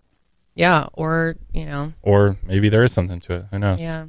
Yeah. 0.53 0.87
Or, 0.93 1.35
you 1.53 1.65
know, 1.65 1.93
Or 2.01 2.35
maybe 2.45 2.67
there 2.67 2.83
is 2.83 2.91
something 2.91 3.19
to 3.21 3.33
it. 3.35 3.45
Who 3.51 3.59
knows? 3.59 3.79
Yeah. 3.79 4.07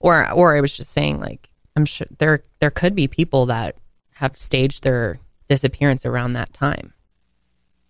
Or 0.00 0.30
or 0.32 0.56
I 0.56 0.60
was 0.60 0.76
just 0.76 0.90
saying 0.90 1.20
like 1.20 1.50
I'm 1.74 1.84
sure 1.84 2.06
there 2.18 2.42
there 2.58 2.70
could 2.70 2.94
be 2.94 3.08
people 3.08 3.46
that 3.46 3.76
have 4.14 4.36
staged 4.36 4.82
their 4.82 5.18
disappearance 5.48 6.04
around 6.04 6.32
that 6.32 6.52
time. 6.52 6.92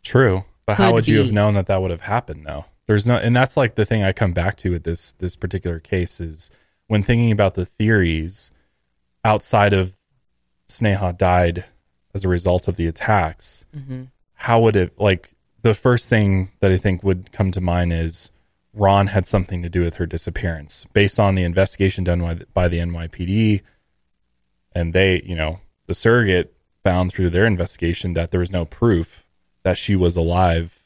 True. 0.02 0.44
But 0.66 0.76
how 0.76 0.88
Could 0.88 0.94
would 0.94 1.08
you 1.08 1.18
have 1.18 1.32
known 1.32 1.54
that 1.54 1.66
that 1.66 1.80
would 1.80 1.90
have 1.90 2.02
happened 2.02 2.44
though? 2.44 2.66
There's 2.86 3.06
no 3.06 3.16
and 3.16 3.34
that's 3.34 3.56
like 3.56 3.74
the 3.74 3.84
thing 3.84 4.02
I 4.02 4.12
come 4.12 4.32
back 4.32 4.56
to 4.58 4.70
with 4.70 4.84
this 4.84 5.12
this 5.12 5.36
particular 5.36 5.78
case 5.78 6.20
is 6.20 6.50
when 6.88 7.02
thinking 7.02 7.32
about 7.32 7.54
the 7.54 7.64
theories 7.66 8.50
outside 9.24 9.72
of 9.72 9.94
Sneha 10.68 11.16
died 11.16 11.64
as 12.14 12.24
a 12.24 12.28
result 12.28 12.68
of 12.68 12.76
the 12.76 12.86
attacks, 12.86 13.64
mm-hmm. 13.76 14.04
how 14.34 14.60
would 14.60 14.76
it 14.76 14.98
like 14.98 15.32
the 15.62 15.74
first 15.74 16.08
thing 16.08 16.50
that 16.60 16.70
I 16.70 16.76
think 16.76 17.02
would 17.02 17.32
come 17.32 17.50
to 17.52 17.60
mind 17.60 17.92
is 17.92 18.30
Ron 18.76 19.08
had 19.08 19.26
something 19.26 19.62
to 19.62 19.70
do 19.70 19.80
with 19.80 19.94
her 19.94 20.06
disappearance 20.06 20.84
based 20.92 21.18
on 21.18 21.34
the 21.34 21.42
investigation 21.42 22.04
done 22.04 22.20
by, 22.20 22.34
by 22.52 22.68
the 22.68 22.78
NYPD. 22.78 23.62
And 24.72 24.92
they, 24.92 25.22
you 25.22 25.34
know, 25.34 25.60
the 25.86 25.94
surrogate 25.94 26.54
found 26.84 27.10
through 27.10 27.30
their 27.30 27.46
investigation 27.46 28.12
that 28.12 28.30
there 28.30 28.40
was 28.40 28.52
no 28.52 28.66
proof 28.66 29.24
that 29.62 29.78
she 29.78 29.96
was 29.96 30.14
alive 30.14 30.84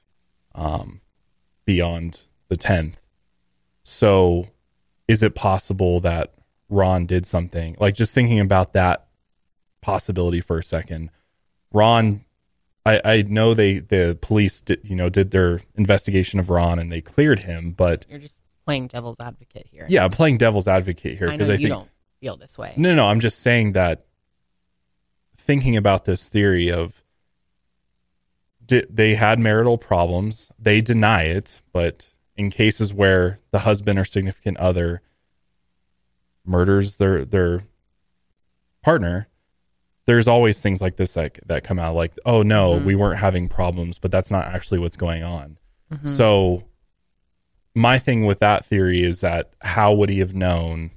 um, 0.55 1.01
beyond 1.65 2.23
the 2.49 2.57
10th. 2.57 2.95
So 3.83 4.47
is 5.09 5.23
it 5.25 5.35
possible 5.35 5.99
that 6.01 6.33
Ron 6.69 7.07
did 7.07 7.27
something? 7.27 7.77
Like 7.81 7.97
just 7.97 8.15
thinking 8.15 8.39
about 8.39 8.73
that 8.75 9.09
possibility 9.81 10.41
for 10.41 10.59
a 10.59 10.63
second. 10.63 11.11
Ron, 11.73 12.25
I, 12.91 13.01
I 13.05 13.23
know 13.23 13.55
they 13.55 13.79
the 13.79 14.19
police 14.21 14.61
did 14.61 14.81
you 14.85 14.97
know 14.97 15.09
did 15.09 15.31
their 15.31 15.61
investigation 15.77 16.39
of 16.41 16.51
Ron 16.51 16.79
and 16.79 16.91
they 16.91 17.01
cleared 17.01 17.41
him, 17.41 17.73
but 17.73 18.07
You're 18.09 18.19
just 18.19 18.41
playing 18.65 18.89
devil's 18.89 19.19
advocate 19.21 19.67
here. 19.71 19.87
yeah, 19.89 20.09
playing 20.09 20.39
devil's 20.39 20.69
advocate 20.69 21.19
here 21.19 21.29
I 21.29 21.33
because 21.33 21.49
I, 21.49 21.53
you 21.53 21.59
think 21.59 21.69
don't 21.71 21.91
feel 22.21 22.37
this 22.37 22.57
way. 22.59 22.75
no, 22.77 22.95
no, 22.95 23.09
I'm 23.09 23.21
just 23.21 23.41
saying 23.41 23.73
that 23.73 24.05
thinking 25.37 25.77
about 25.77 26.05
this 26.05 26.29
theory 26.29 26.71
of 26.71 27.03
di- 28.65 28.87
they 28.91 29.15
had 29.15 29.39
marital 29.39 29.79
problems, 29.79 30.53
they 30.59 30.81
deny 30.81 31.23
it, 31.23 31.61
but 31.73 32.11
in 32.37 32.51
cases 32.51 32.93
where 32.93 33.39
the 33.51 33.61
husband 33.61 33.99
or 33.99 34.05
significant 34.05 34.57
other 34.59 35.03
murders 36.45 36.97
their 36.97 37.25
their 37.25 37.63
partner, 38.83 39.29
there's 40.11 40.27
always 40.27 40.61
things 40.61 40.81
like 40.81 40.97
this 40.97 41.15
that 41.15 41.39
that 41.47 41.63
come 41.63 41.79
out 41.79 41.95
like, 41.95 42.19
"Oh 42.27 42.43
no, 42.43 42.75
mm-hmm. 42.75 42.85
we 42.85 42.97
weren't 42.97 43.21
having 43.21 43.49
problems, 43.49 43.97
but 44.01 44.11
that's 44.11 44.29
not 44.29 44.45
actually 44.45 44.81
what's 44.81 44.97
going 44.97 45.23
on." 45.23 45.57
Mm-hmm. 45.93 46.09
So 46.09 46.65
my 47.77 47.97
thing 47.97 48.27
with 48.27 48.41
that 48.41 48.65
theory 48.65 49.05
is 49.05 49.21
that 49.21 49.53
how 49.61 49.93
would 49.93 50.09
he 50.09 50.19
have 50.19 50.35
known 50.35 50.91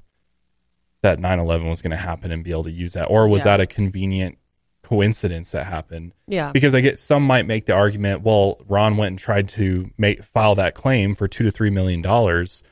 that 1.03 1.19
9/11 1.19 1.69
was 1.69 1.83
going 1.83 1.91
to 1.91 1.97
happen 1.97 2.31
and 2.31 2.43
be 2.43 2.49
able 2.49 2.63
to 2.63 2.71
use 2.71 2.93
that 2.93 3.05
or 3.05 3.27
was 3.27 3.41
Yeah. 3.41 3.57
that 3.57 3.59
a 3.59 3.67
convenient 3.67 4.39
coincidence 4.81 5.51
that 5.51 5.67
happened? 5.67 6.13
Yeah. 6.27 6.51
Because 6.51 6.73
I 6.73 6.81
get 6.81 6.97
some 6.97 7.21
might 7.21 7.45
make 7.45 7.65
the 7.65 7.73
argument, 7.73 8.23
well, 8.23 8.61
Ron 8.67 8.97
went 8.97 9.09
and 9.09 9.19
tried 9.19 9.47
to 9.49 9.91
make 9.95 10.23
file 10.23 10.55
that 10.55 10.73
claim 10.73 11.13
for 11.13 11.27
2 11.27 11.43
to 11.43 11.51
3 11.51 11.69
million 11.69 12.01
dollars 12.01 12.63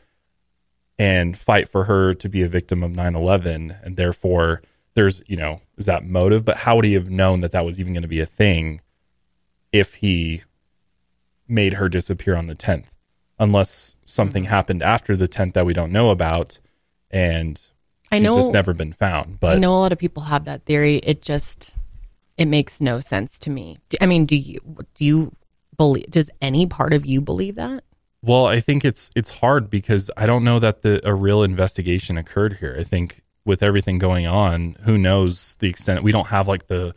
and 0.97 1.37
fight 1.37 1.69
for 1.69 1.83
her 1.83 2.15
to 2.15 2.27
be 2.27 2.41
a 2.41 2.47
victim 2.47 2.81
of 2.81 2.93
9/11 2.93 3.77
and 3.83 3.95
therefore 3.95 4.63
there's, 4.93 5.21
you 5.27 5.37
know, 5.37 5.61
is 5.81 5.85
that 5.87 6.05
motive, 6.05 6.45
but 6.45 6.57
how 6.57 6.75
would 6.75 6.85
he 6.85 6.93
have 6.93 7.09
known 7.09 7.41
that 7.41 7.51
that 7.51 7.65
was 7.65 7.79
even 7.79 7.93
going 7.93 8.03
to 8.03 8.07
be 8.07 8.19
a 8.19 8.25
thing 8.25 8.81
if 9.71 9.95
he 9.95 10.43
made 11.47 11.73
her 11.73 11.89
disappear 11.89 12.35
on 12.35 12.47
the 12.47 12.55
10th? 12.55 12.85
Unless 13.39 13.95
something 14.05 14.43
Mm-hmm. 14.43 14.49
happened 14.51 14.83
after 14.83 15.15
the 15.15 15.27
10th 15.27 15.53
that 15.53 15.65
we 15.65 15.73
don't 15.73 15.91
know 15.91 16.11
about 16.11 16.59
and 17.09 17.59
I 18.11 18.17
she's 18.17 18.23
know- 18.25 18.35
just 18.37 18.53
never 18.53 18.73
been 18.73 18.93
found. 18.93 19.39
But 19.39 19.55
I 19.57 19.59
know 19.59 19.73
a 19.73 19.79
lot 19.79 19.91
of 19.91 19.97
people 19.97 20.23
have 20.23 20.45
that 20.45 20.63
theory. 20.65 20.97
It 20.97 21.21
just 21.21 21.71
it 22.37 22.45
makes 22.45 22.79
no 22.81 22.99
sense 22.99 23.39
to 23.39 23.49
me. 23.49 23.77
I 23.99 24.05
mean, 24.05 24.25
do 24.25 24.35
you 24.35 24.59
do 24.95 25.03
you 25.05 25.35
believe? 25.77 26.05
Does 26.11 26.29
any 26.41 26.65
part 26.67 26.93
of 26.93 27.05
you 27.05 27.19
believe 27.21 27.55
that? 27.55 27.83
Well, 28.21 28.45
I 28.45 28.59
think 28.59 28.85
it's 28.85 29.09
it's 29.15 29.29
hard 29.31 29.69
because 29.71 30.11
I 30.15 30.25
don't 30.27 30.43
know 30.43 30.59
that 30.59 30.83
the 30.83 31.01
a 31.07 31.13
real 31.15 31.41
investigation 31.41 32.17
occurred 32.17 32.57
here. 32.59 32.75
I 32.79 32.83
think 32.83 33.20
with 33.45 33.63
everything 33.63 33.97
going 33.97 34.27
on, 34.27 34.77
who 34.83 34.97
knows 34.97 35.55
the 35.59 35.69
extent? 35.69 36.03
We 36.03 36.11
don't 36.11 36.27
have 36.27 36.47
like 36.47 36.67
the 36.67 36.93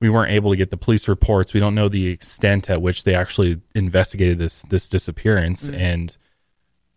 we 0.00 0.10
weren't 0.10 0.32
able 0.32 0.50
to 0.50 0.56
get 0.56 0.70
the 0.70 0.76
police 0.76 1.06
reports. 1.06 1.54
We 1.54 1.60
don't 1.60 1.76
know 1.76 1.88
the 1.88 2.08
extent 2.08 2.68
at 2.68 2.82
which 2.82 3.04
they 3.04 3.14
actually 3.14 3.60
investigated 3.74 4.38
this 4.38 4.62
this 4.62 4.88
disappearance 4.88 5.68
mm-hmm. 5.68 5.80
and 5.80 6.16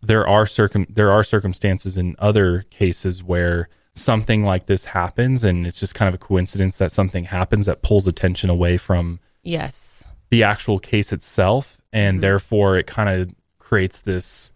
there 0.02 0.26
are 0.26 0.46
circum 0.46 0.86
there 0.88 1.10
are 1.10 1.24
circumstances 1.24 1.96
in 1.96 2.16
other 2.18 2.62
cases 2.70 3.22
where 3.22 3.68
something 3.94 4.44
like 4.44 4.66
this 4.66 4.86
happens 4.86 5.42
and 5.42 5.66
it's 5.66 5.80
just 5.80 5.94
kind 5.94 6.08
of 6.08 6.14
a 6.14 6.18
coincidence 6.18 6.78
that 6.78 6.92
something 6.92 7.24
happens 7.24 7.66
that 7.66 7.82
pulls 7.82 8.06
attention 8.06 8.50
away 8.50 8.76
from 8.76 9.20
Yes. 9.42 10.10
the 10.30 10.42
actual 10.42 10.78
case 10.78 11.12
itself 11.12 11.78
and 11.92 12.16
mm-hmm. 12.16 12.22
therefore 12.22 12.76
it 12.76 12.86
kind 12.86 13.08
of 13.08 13.34
creates 13.58 14.02
this 14.02 14.52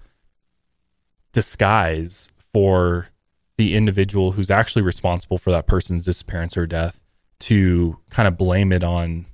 disguise 1.33 2.29
for 2.53 3.09
the 3.61 3.77
individual 3.77 4.33
who's 4.33 4.51
actually 4.51 4.81
responsible 4.81 5.37
for 5.37 5.51
that 5.51 5.67
person's 5.67 6.03
disappearance 6.03 6.57
or 6.57 6.67
death 6.67 6.99
to 7.39 7.99
kind 8.09 8.27
of 8.27 8.39
blame 8.39 8.73
it 8.73 8.83
on 8.83 9.27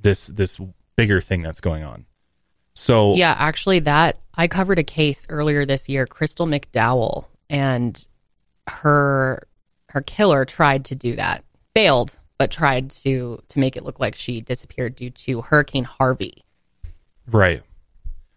this 0.00 0.28
this 0.28 0.58
bigger 0.96 1.20
thing 1.20 1.42
that's 1.42 1.60
going 1.60 1.84
on. 1.84 2.06
So 2.72 3.14
Yeah, 3.16 3.36
actually, 3.38 3.80
that 3.80 4.18
I 4.34 4.48
covered 4.48 4.78
a 4.78 4.82
case 4.82 5.26
earlier 5.28 5.66
this 5.66 5.90
year, 5.90 6.06
Crystal 6.06 6.46
McDowell, 6.46 7.26
and 7.50 8.06
her 8.66 9.46
her 9.90 10.00
killer 10.00 10.46
tried 10.46 10.86
to 10.86 10.94
do 10.94 11.14
that, 11.16 11.44
failed, 11.74 12.18
but 12.38 12.50
tried 12.50 12.88
to 13.02 13.42
to 13.46 13.58
make 13.58 13.76
it 13.76 13.84
look 13.84 14.00
like 14.00 14.16
she 14.16 14.40
disappeared 14.40 14.96
due 14.96 15.10
to 15.10 15.42
Hurricane 15.42 15.84
Harvey. 15.84 16.44
Right. 17.26 17.62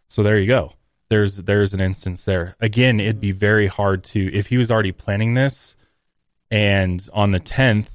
So 0.09 0.21
there 0.21 0.37
you 0.37 0.47
go. 0.47 0.73
There's 1.09 1.37
there's 1.37 1.73
an 1.73 1.81
instance 1.81 2.25
there. 2.25 2.55
Again, 2.59 2.99
it'd 2.99 3.19
be 3.19 3.31
very 3.31 3.67
hard 3.67 4.03
to 4.05 4.33
if 4.33 4.47
he 4.47 4.57
was 4.57 4.69
already 4.69 4.91
planning 4.91 5.33
this 5.33 5.75
and 6.51 7.07
on 7.13 7.31
the 7.31 7.39
10th 7.39 7.89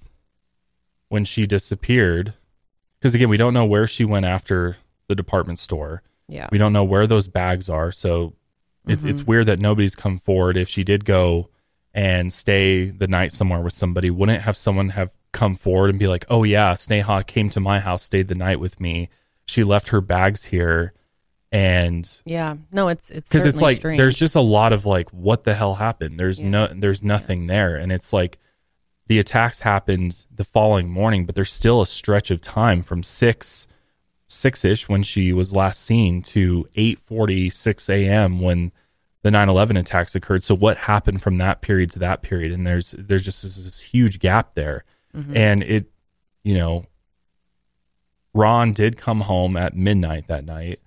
when 1.08 1.24
she 1.24 1.46
disappeared 1.46 2.34
because 2.98 3.14
again, 3.14 3.28
we 3.28 3.36
don't 3.36 3.54
know 3.54 3.66
where 3.66 3.86
she 3.86 4.04
went 4.04 4.24
after 4.24 4.78
the 5.08 5.14
department 5.14 5.58
store. 5.58 6.02
Yeah, 6.26 6.48
We 6.50 6.56
don't 6.56 6.72
know 6.72 6.84
where 6.84 7.06
those 7.06 7.28
bags 7.28 7.68
are, 7.68 7.92
so 7.92 8.32
it's 8.88 9.04
it's 9.04 9.20
mm-hmm. 9.20 9.30
weird 9.30 9.46
that 9.46 9.60
nobody's 9.60 9.94
come 9.94 10.18
forward 10.18 10.56
if 10.56 10.70
she 10.70 10.84
did 10.84 11.04
go 11.04 11.50
and 11.92 12.32
stay 12.32 12.86
the 12.86 13.06
night 13.06 13.32
somewhere 13.32 13.60
with 13.60 13.74
somebody, 13.74 14.08
wouldn't 14.10 14.42
have 14.42 14.56
someone 14.56 14.88
have 14.90 15.12
come 15.32 15.54
forward 15.54 15.90
and 15.90 15.98
be 15.98 16.06
like, 16.06 16.24
"Oh 16.30 16.44
yeah, 16.44 16.72
Sneha 16.72 17.26
came 17.26 17.50
to 17.50 17.60
my 17.60 17.78
house, 17.78 18.04
stayed 18.04 18.28
the 18.28 18.34
night 18.34 18.58
with 18.58 18.80
me. 18.80 19.10
She 19.44 19.62
left 19.62 19.88
her 19.88 20.00
bags 20.00 20.44
here." 20.44 20.94
And 21.54 22.20
yeah. 22.24 22.56
No, 22.72 22.88
it's 22.88 23.10
it's 23.10 23.28
because 23.28 23.46
it's 23.46 23.60
like 23.60 23.76
strange. 23.76 23.98
there's 23.98 24.16
just 24.16 24.34
a 24.34 24.40
lot 24.40 24.72
of 24.72 24.84
like 24.84 25.08
what 25.10 25.44
the 25.44 25.54
hell 25.54 25.76
happened 25.76 26.18
there's 26.18 26.42
Yeah. 26.42 26.48
no 26.48 26.66
there's 26.66 27.02
nothing 27.04 27.46
there 27.46 27.76
and 27.76 27.92
it's 27.92 28.12
like 28.12 28.38
the 29.06 29.18
attacks 29.20 29.60
happened 29.60 30.26
the 30.34 30.42
following 30.44 30.90
morning 30.90 31.26
but 31.26 31.34
there's 31.36 31.52
still 31.52 31.80
a 31.80 31.86
stretch 31.86 32.30
of 32.32 32.40
time 32.40 32.82
from 32.82 33.02
6 33.04 33.66
6ish 34.28 34.88
when 34.88 35.02
she 35.04 35.32
was 35.32 35.54
last 35.54 35.80
seen 35.84 36.22
to 36.22 36.66
8:46 36.76 37.88
a.m. 37.88 38.40
when 38.40 38.72
the 39.22 39.30
9/11 39.30 39.78
attacks 39.78 40.16
occurred 40.16 40.42
so 40.42 40.56
what 40.56 40.76
happened 40.76 41.22
from 41.22 41.36
that 41.36 41.60
period 41.62 41.90
to 41.92 41.98
that 42.00 42.20
period 42.22 42.50
and 42.50 42.66
there's 42.66 42.96
there's 42.98 43.22
just 43.24 43.42
this, 43.42 43.62
this 43.62 43.80
huge 43.80 44.18
gap 44.18 44.54
there 44.54 44.84
Mm-hmm. 45.16 45.36
and 45.36 45.62
it 45.62 45.86
you 46.42 46.58
know 46.58 46.86
Ron 48.32 48.72
did 48.72 48.98
come 48.98 49.20
home 49.20 49.56
at 49.56 49.76
midnight 49.76 50.26
that 50.26 50.44
night 50.44 50.80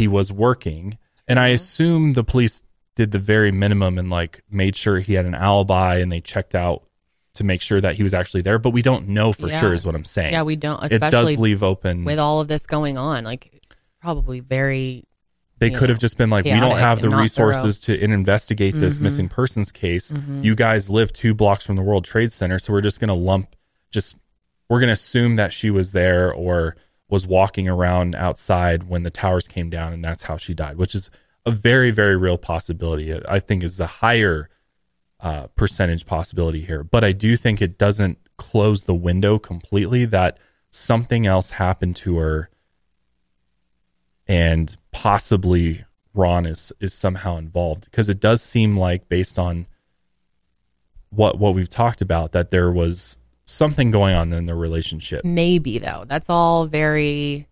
he 0.00 0.08
was 0.08 0.32
working 0.32 0.96
and 1.28 1.38
i 1.38 1.48
assume 1.48 2.14
the 2.14 2.24
police 2.24 2.62
did 2.96 3.10
the 3.12 3.18
very 3.18 3.52
minimum 3.52 3.98
and 3.98 4.08
like 4.10 4.42
made 4.50 4.74
sure 4.74 4.98
he 4.98 5.12
had 5.14 5.26
an 5.26 5.34
alibi 5.34 5.96
and 5.98 6.10
they 6.10 6.20
checked 6.20 6.54
out 6.54 6.82
to 7.34 7.44
make 7.44 7.60
sure 7.62 7.80
that 7.80 7.94
he 7.96 8.02
was 8.02 8.12
actually 8.14 8.40
there 8.42 8.58
but 8.58 8.70
we 8.70 8.82
don't 8.82 9.06
know 9.08 9.32
for 9.32 9.48
Yeah. 9.48 9.60
sure 9.60 9.74
is 9.74 9.84
what 9.84 9.94
i'm 9.94 10.04
saying 10.06 10.32
yeah, 10.32 10.42
we 10.42 10.56
don't, 10.56 10.82
it 10.84 10.92
especially 10.92 11.10
does 11.34 11.38
leave 11.38 11.62
open 11.62 12.04
with 12.04 12.18
all 12.18 12.40
of 12.40 12.48
this 12.48 12.66
going 12.66 12.96
on. 12.98 13.24
Like, 13.24 13.62
probably 14.00 14.40
very 14.40 15.04
they 15.58 15.70
you 15.70 15.76
could 15.78 15.90
have 15.90 15.98
know, 15.98 16.06
just 16.06 16.16
been 16.16 16.30
like 16.30 16.44
we 16.46 16.52
don't 16.52 16.60
chaotic 16.62 16.78
have 16.88 17.00
the 17.02 17.10
not 17.10 17.20
resources 17.20 17.78
to 17.80 17.92
in- 18.04 18.12
investigate 18.12 18.74
this 18.74 18.96
Mhm. 18.96 19.00
missing 19.02 19.28
persons 19.28 19.70
case 19.70 20.12
you 20.40 20.54
guys 20.54 20.88
live 20.88 21.12
two 21.12 21.34
blocks 21.34 21.64
from 21.66 21.76
the 21.76 21.82
world 21.82 22.04
trade 22.06 22.32
center 22.32 22.58
so 22.58 22.72
we're 22.72 22.80
just 22.80 22.98
going 22.98 23.08
to 23.16 23.20
lump 23.30 23.54
just 23.90 24.16
we're 24.70 24.80
going 24.80 24.88
to 24.88 24.94
assume 24.94 25.36
that 25.36 25.52
she 25.52 25.68
was 25.70 25.92
there 25.92 26.32
or 26.32 26.76
was 27.10 27.26
walking 27.26 27.68
around 27.68 28.14
outside 28.14 28.84
when 28.84 29.02
the 29.02 29.10
towers 29.10 29.48
came 29.48 29.68
down 29.68 29.92
and 29.92 30.04
that's 30.04 30.24
how 30.24 30.36
she 30.36 30.54
died 30.54 30.76
which 30.76 30.94
is 30.94 31.10
a 31.46 31.50
very 31.50 31.90
very 31.90 32.16
real 32.16 32.38
possibility. 32.38 33.14
I 33.28 33.40
think 33.40 33.62
is 33.62 33.76
the 33.76 33.86
higher 33.86 34.48
uh, 35.20 35.48
percentage 35.48 36.06
possibility 36.06 36.64
here. 36.64 36.82
But 36.82 37.04
i 37.04 37.12
do 37.12 37.36
think 37.36 37.60
it 37.60 37.78
doesn't 37.78 38.18
close 38.36 38.84
the 38.84 38.94
window 38.94 39.38
completely 39.38 40.04
that 40.06 40.38
something 40.70 41.26
else 41.26 41.50
happened 41.50 41.96
to 41.96 42.16
her 42.18 42.48
and 44.26 44.76
possibly 44.92 45.84
Ron 46.14 46.46
is 46.46 46.72
is 46.80 46.94
somehow 46.94 47.36
involved. 47.36 47.84
Because 47.84 48.08
it 48.08 48.20
does 48.20 48.42
seem 48.42 48.76
like 48.76 49.08
based 49.08 49.38
on 49.38 49.66
what 51.10 51.38
what 51.38 51.54
we've 51.54 51.68
talked 51.68 52.00
about 52.00 52.32
that 52.32 52.50
there 52.50 52.70
was 52.70 53.18
something 53.50 53.90
going 53.90 54.14
on 54.14 54.32
in 54.32 54.46
their 54.46 54.56
relationship. 54.56 55.24
maybe 55.24 55.78
though. 55.78 56.04
That's 56.06 56.30
all 56.30 56.66
very, 56.66 57.48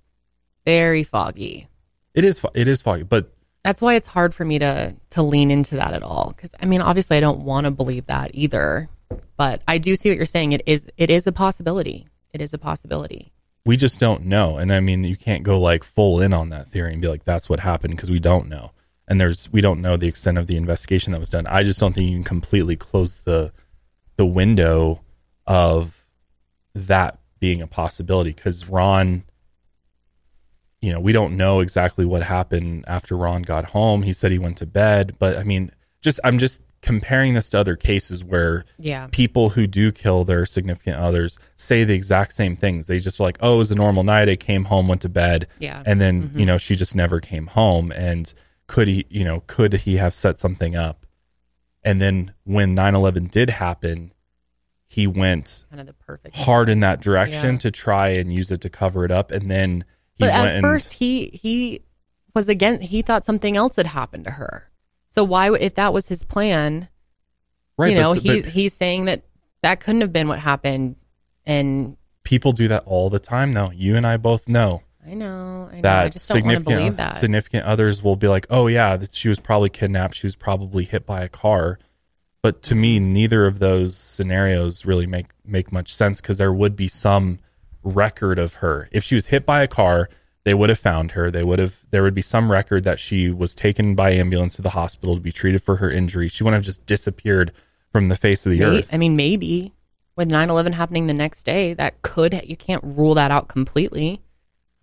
very 0.65 1.03
foggy. 1.05 1.67
It 2.15 2.25
is. 2.25 2.43
It 2.55 2.69
is 2.69 2.83
foggy, 2.83 3.03
but 3.05 3.33
That's 3.65 3.83
why 3.83 3.95
it's 3.95 4.07
hard 4.07 4.35
for 4.35 4.45
me 4.45 4.59
to 4.59 4.95
to 5.11 5.23
lean 5.23 5.51
into 5.51 5.77
that 5.77 5.95
at 5.95 6.03
all. 6.03 6.33
Because 6.35 6.55
I 6.61 6.67
mean, 6.67 6.81
obviously, 6.81 7.17
I 7.17 7.21
don't 7.21 7.41
want 7.41 7.65
to 7.67 7.71
believe 7.71 8.07
that 8.07 8.31
either. 8.35 8.89
But 9.37 9.63
I 9.69 9.79
do 9.79 9.95
see 9.97 10.09
what 10.11 10.17
you're 10.17 10.27
saying. 10.27 10.53
It 10.53 10.63
is 10.67 10.91
it 10.97 11.11
is 11.11 11.27
a 11.27 11.33
possibility. 11.33 12.09
It 12.33 12.41
is 12.41 12.53
a 12.53 12.59
possibility. 12.59 13.33
we 13.65 13.77
just 13.77 14.01
don't 14.01 14.25
know. 14.27 14.57
And 14.57 14.73
I 14.73 14.81
mean, 14.81 15.05
you 15.05 15.17
can't 15.17 15.43
go 15.43 15.61
like 15.61 15.85
full 15.85 16.21
in 16.21 16.33
on 16.33 16.49
that 16.51 16.69
theory 16.71 16.93
and 16.93 17.01
be 17.01 17.09
like 17.09 17.25
that's 17.25 17.49
what 17.49 17.61
happened 17.61 17.97
because 17.97 18.11
we 18.11 18.19
don't 18.19 18.49
know. 18.49 18.73
And 19.07 19.21
there's 19.21 19.51
we 19.53 19.61
don't 19.61 19.81
know 19.81 19.97
the 19.97 20.09
extent 20.09 20.39
of 20.39 20.47
the 20.47 20.57
investigation 20.57 21.13
that 21.13 21.21
was 21.21 21.31
done. 21.31 21.47
I 21.47 21.63
just 21.63 21.81
don't 21.81 21.95
think 21.95 22.11
you 22.11 22.17
can 22.17 22.25
completely 22.25 22.77
close 22.77 23.15
the 23.17 23.53
the 24.17 24.27
window 24.27 25.01
of 25.49 26.05
that 26.75 27.19
being 27.41 27.61
a 27.63 27.67
possibility 27.67 28.31
because 28.31 28.69
Ron 28.69 29.25
you 30.81 30.93
know, 30.93 31.01
we 31.01 31.13
don't 31.13 31.37
know 31.37 31.59
exactly 31.59 32.05
what 32.05 32.23
happened 32.23 32.85
after 32.87 33.17
Ron 33.17 33.43
got 33.43 33.65
home. 33.67 34.03
He 34.03 34.13
said 34.13 34.31
he 34.31 34.39
went 34.39 34.57
to 34.59 34.67
bed, 34.67 35.17
but 35.19 35.37
I 35.37 35.43
mean, 35.43 35.73
just 36.03 36.21
I'm 36.23 36.39
just 36.39 36.61
comparing 36.83 37.35
this 37.35 37.51
to 37.51 37.59
other 37.59 37.75
cases 37.75 38.23
where 38.23 38.65
Yeah. 38.79 39.09
people 39.11 39.49
who 39.51 39.67
do 39.67 39.91
kill 39.91 40.23
their 40.23 40.47
significant 40.47 40.97
others 40.97 41.37
say 41.57 41.83
the 41.83 41.95
exact 41.95 42.33
same 42.33 42.55
things. 42.55 42.87
They 42.87 43.01
just 43.01 43.19
like, 43.19 43.37
oh, 43.41 43.57
it 43.57 43.59
was 43.59 43.73
a 43.73 43.75
normal 43.75 44.05
night. 44.05 44.29
I 44.29 44.37
came 44.37 44.67
home, 44.67 44.87
went 44.87 45.01
to 45.01 45.09
bed, 45.09 45.49
Yeah. 45.59 45.83
and 45.85 46.01
then 46.01 46.29
Mhm. 46.31 46.39
you 46.39 46.47
know 46.47 46.59
she 46.59 46.77
just 46.77 46.95
never 46.95 47.19
came 47.19 47.49
home. 47.49 47.91
And 47.91 48.33
could 48.69 48.87
he, 48.87 49.05
you 49.09 49.25
know, 49.25 49.43
could 49.49 49.73
he 49.73 49.97
have 49.97 50.15
set 50.15 50.39
something 50.39 50.77
up? 50.77 51.05
And 51.83 52.01
then 52.01 52.33
when 52.45 52.77
9/11 52.77 53.27
did 53.27 53.51
happen, 53.51 54.13
he 54.89 55.07
went 55.07 55.65
Kind 55.71 55.81
of 55.81 55.87
the 55.87 55.93
perfect 55.93 56.35
hard 56.37 56.69
in 56.69 56.81
that 56.81 57.01
direction 57.01 57.55
Yeah. 57.55 57.59
to 57.61 57.71
try 57.71 58.09
and 58.09 58.33
use 58.33 58.51
it 58.51 58.61
to 58.63 58.71
cover 58.71 59.05
it 59.05 59.11
up, 59.11 59.31
and 59.31 59.51
then 59.51 59.85
he 60.15 60.25
But 60.25 60.31
at 60.31 60.47
and 60.49 60.63
first, 60.65 60.95
he 60.95 61.31
he 61.41 61.83
was 62.35 62.49
again. 62.49 62.81
He 62.81 63.03
thought 63.03 63.25
something 63.25 63.57
else 63.57 63.77
had 63.77 63.89
happened 63.89 64.25
to 64.25 64.33
her. 64.33 64.71
So 65.11 65.25
why, 65.25 65.55
if 65.55 65.75
that 65.75 65.93
was 65.93 66.09
his 66.09 66.23
plan, 66.25 66.89
Right, 67.77 67.93
you 67.93 67.99
know, 68.01 68.13
s- 68.13 68.23
he's 68.23 68.43
but- 68.43 68.53
he's 68.53 68.75
saying 68.75 69.05
that 69.07 69.23
that 69.63 69.81
couldn't 69.81 70.01
have 70.01 70.13
been 70.13 70.29
what 70.29 70.39
happened. 70.39 70.97
And 71.47 71.97
people 72.25 72.53
do 72.53 72.69
that 72.69 72.83
all 72.87 73.09
the 73.11 73.19
time, 73.19 73.53
though. 73.53 73.71
You 73.73 73.97
and 73.97 74.07
I 74.07 74.17
both 74.17 74.49
know. 74.49 74.83
I 75.07 75.15
know, 75.15 75.69
I 75.73 75.77
know, 75.77 75.81
that 75.83 76.05
I 76.05 76.09
just 76.11 76.29
don't 76.29 76.45
want 76.45 76.51
to 76.53 76.57
significant 76.59 76.79
believe 76.81 76.97
that. 76.99 77.17
significant 77.17 77.65
others 77.65 78.03
will 78.03 78.17
be 78.17 78.29
like, 78.29 78.47
"Oh 78.51 78.67
yeah, 78.67 78.99
she 79.11 79.29
was 79.31 79.41
probably 79.41 79.71
kidnapped. 79.71 80.15
She 80.17 80.27
was 80.27 80.37
probably 80.37 80.85
hit 80.85 81.07
by 81.07 81.23
a 81.23 81.29
car." 81.29 81.79
But 82.43 82.63
to 82.65 82.75
me, 82.75 83.01
neither 83.01 83.47
of 83.47 83.59
those 83.59 83.97
scenarios 83.97 84.85
really 84.87 85.07
make 85.07 85.27
make 85.45 85.73
much 85.73 85.93
sense 85.95 86.21
because 86.21 86.39
there 86.39 86.53
would 86.53 86.77
be 86.77 86.89
some 86.89 87.39
record 87.83 88.39
of 88.39 88.55
her. 88.55 88.89
If 88.93 89.05
she 89.05 89.15
was 89.15 89.27
hit 89.27 89.45
by 89.45 89.63
a 89.63 89.69
car, 89.69 90.09
they 90.45 90.55
would 90.55 90.69
have 90.69 90.79
found 90.79 91.13
her. 91.13 91.31
They 91.31 91.43
would 91.43 91.59
have 91.59 91.85
there 91.91 92.03
would 92.03 92.15
be 92.15 92.23
some 92.23 92.51
record 92.51 92.85
that 92.85 93.01
she 93.01 93.31
was 93.31 93.55
taken 93.55 93.95
by 93.95 94.13
ambulance 94.13 94.57
to 94.57 94.63
the 94.63 94.71
hospital 94.71 95.15
to 95.15 95.21
be 95.21 95.33
treated 95.33 95.63
for 95.63 95.77
her 95.77 95.91
injury. 95.91 96.29
She 96.29 96.45
wouldn't 96.45 96.59
have 96.59 96.65
just 96.65 96.87
disappeared 96.87 97.53
from 97.93 98.09
the 98.09 98.17
face 98.17 98.47
of 98.47 98.53
the 98.53 98.61
May- 98.61 98.79
earth. 98.79 98.89
I 98.93 98.99
mean, 98.99 99.17
maybe 99.17 99.73
with 100.17 100.31
9-11 100.31 100.75
happening 100.75 101.07
the 101.07 101.15
next 101.15 101.45
day, 101.45 101.75
that 101.75 102.03
could 102.03 102.41
you 102.45 102.57
can't 102.57 102.83
rule 102.85 103.15
that 103.15 103.31
out 103.31 103.49
completely. 103.49 104.21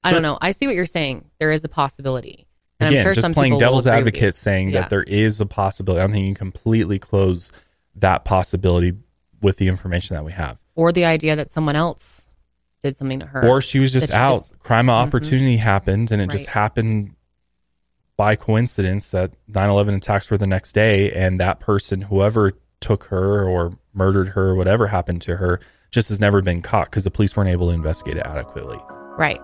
I 0.03 0.11
don't 0.11 0.21
know. 0.21 0.37
I 0.39 0.51
see 0.51 0.67
what 0.67 0.75
you're 0.75 0.85
saying. 0.85 1.25
There 1.39 1.51
is 1.51 1.63
a 1.63 1.69
possibility, 1.69 2.47
and 2.79 2.89
Again, 2.89 2.99
I'm 2.99 3.03
sure 3.05 3.13
just 3.13 3.23
some 3.23 3.33
playing 3.33 3.57
devil's 3.57 3.85
agree 3.85 3.97
with 4.03 4.05
you. 4.05 4.07
advocate, 4.19 4.35
saying 4.35 4.69
Yeah. 4.71 4.81
that 4.81 4.89
there 4.89 5.03
is 5.03 5.39
a 5.41 5.45
possibility. 5.45 5.99
I 6.01 6.03
don't 6.03 6.11
think 6.11 6.27
you 6.27 6.35
can 6.35 6.51
completely 6.51 6.99
close 6.99 7.51
that 7.95 8.25
possibility 8.25 8.93
with 9.41 9.57
the 9.57 9.67
information 9.67 10.15
that 10.15 10.25
we 10.25 10.31
have. 10.33 10.57
or 10.77 10.91
the 10.91 11.05
idea 11.05 11.37
that 11.37 11.49
someone 11.49 11.75
else 11.77 12.27
did 12.83 12.97
something 12.97 13.19
to 13.21 13.25
her, 13.25 13.47
Or 13.47 13.61
she 13.61 13.79
was 13.79 13.93
just 13.93 14.07
she 14.09 14.13
out. 14.13 14.39
just- 14.41 14.59
Crime 14.59 14.89
of 14.89 14.93
Mhm. 14.95 15.07
opportunity 15.07 15.55
happened, 15.57 16.11
and 16.11 16.21
it 16.21 16.29
just 16.29 16.47
happened 16.47 17.11
by 18.17 18.35
coincidence 18.35 19.11
that 19.11 19.31
9/11 19.47 19.95
attacks 19.95 20.29
were 20.29 20.37
the 20.37 20.45
next 20.47 20.73
day, 20.73 21.11
and 21.13 21.39
that 21.39 21.59
person, 21.61 22.01
whoever 22.03 22.51
took 22.81 23.05
her 23.05 23.43
or 23.47 23.77
murdered 23.93 24.29
her, 24.29 24.49
or 24.49 24.55
whatever 24.55 24.87
happened 24.87 25.21
to 25.21 25.37
her, 25.37 25.59
just 25.91 26.09
has 26.09 26.19
never 26.19 26.41
been 26.41 26.59
caught 26.61 26.85
because 26.85 27.05
the 27.05 27.11
police 27.11 27.35
weren't 27.37 27.49
able 27.49 27.69
to 27.69 27.73
investigate 27.73 28.17
it 28.17 28.25
adequately. 28.25 28.77
right? 29.17 29.39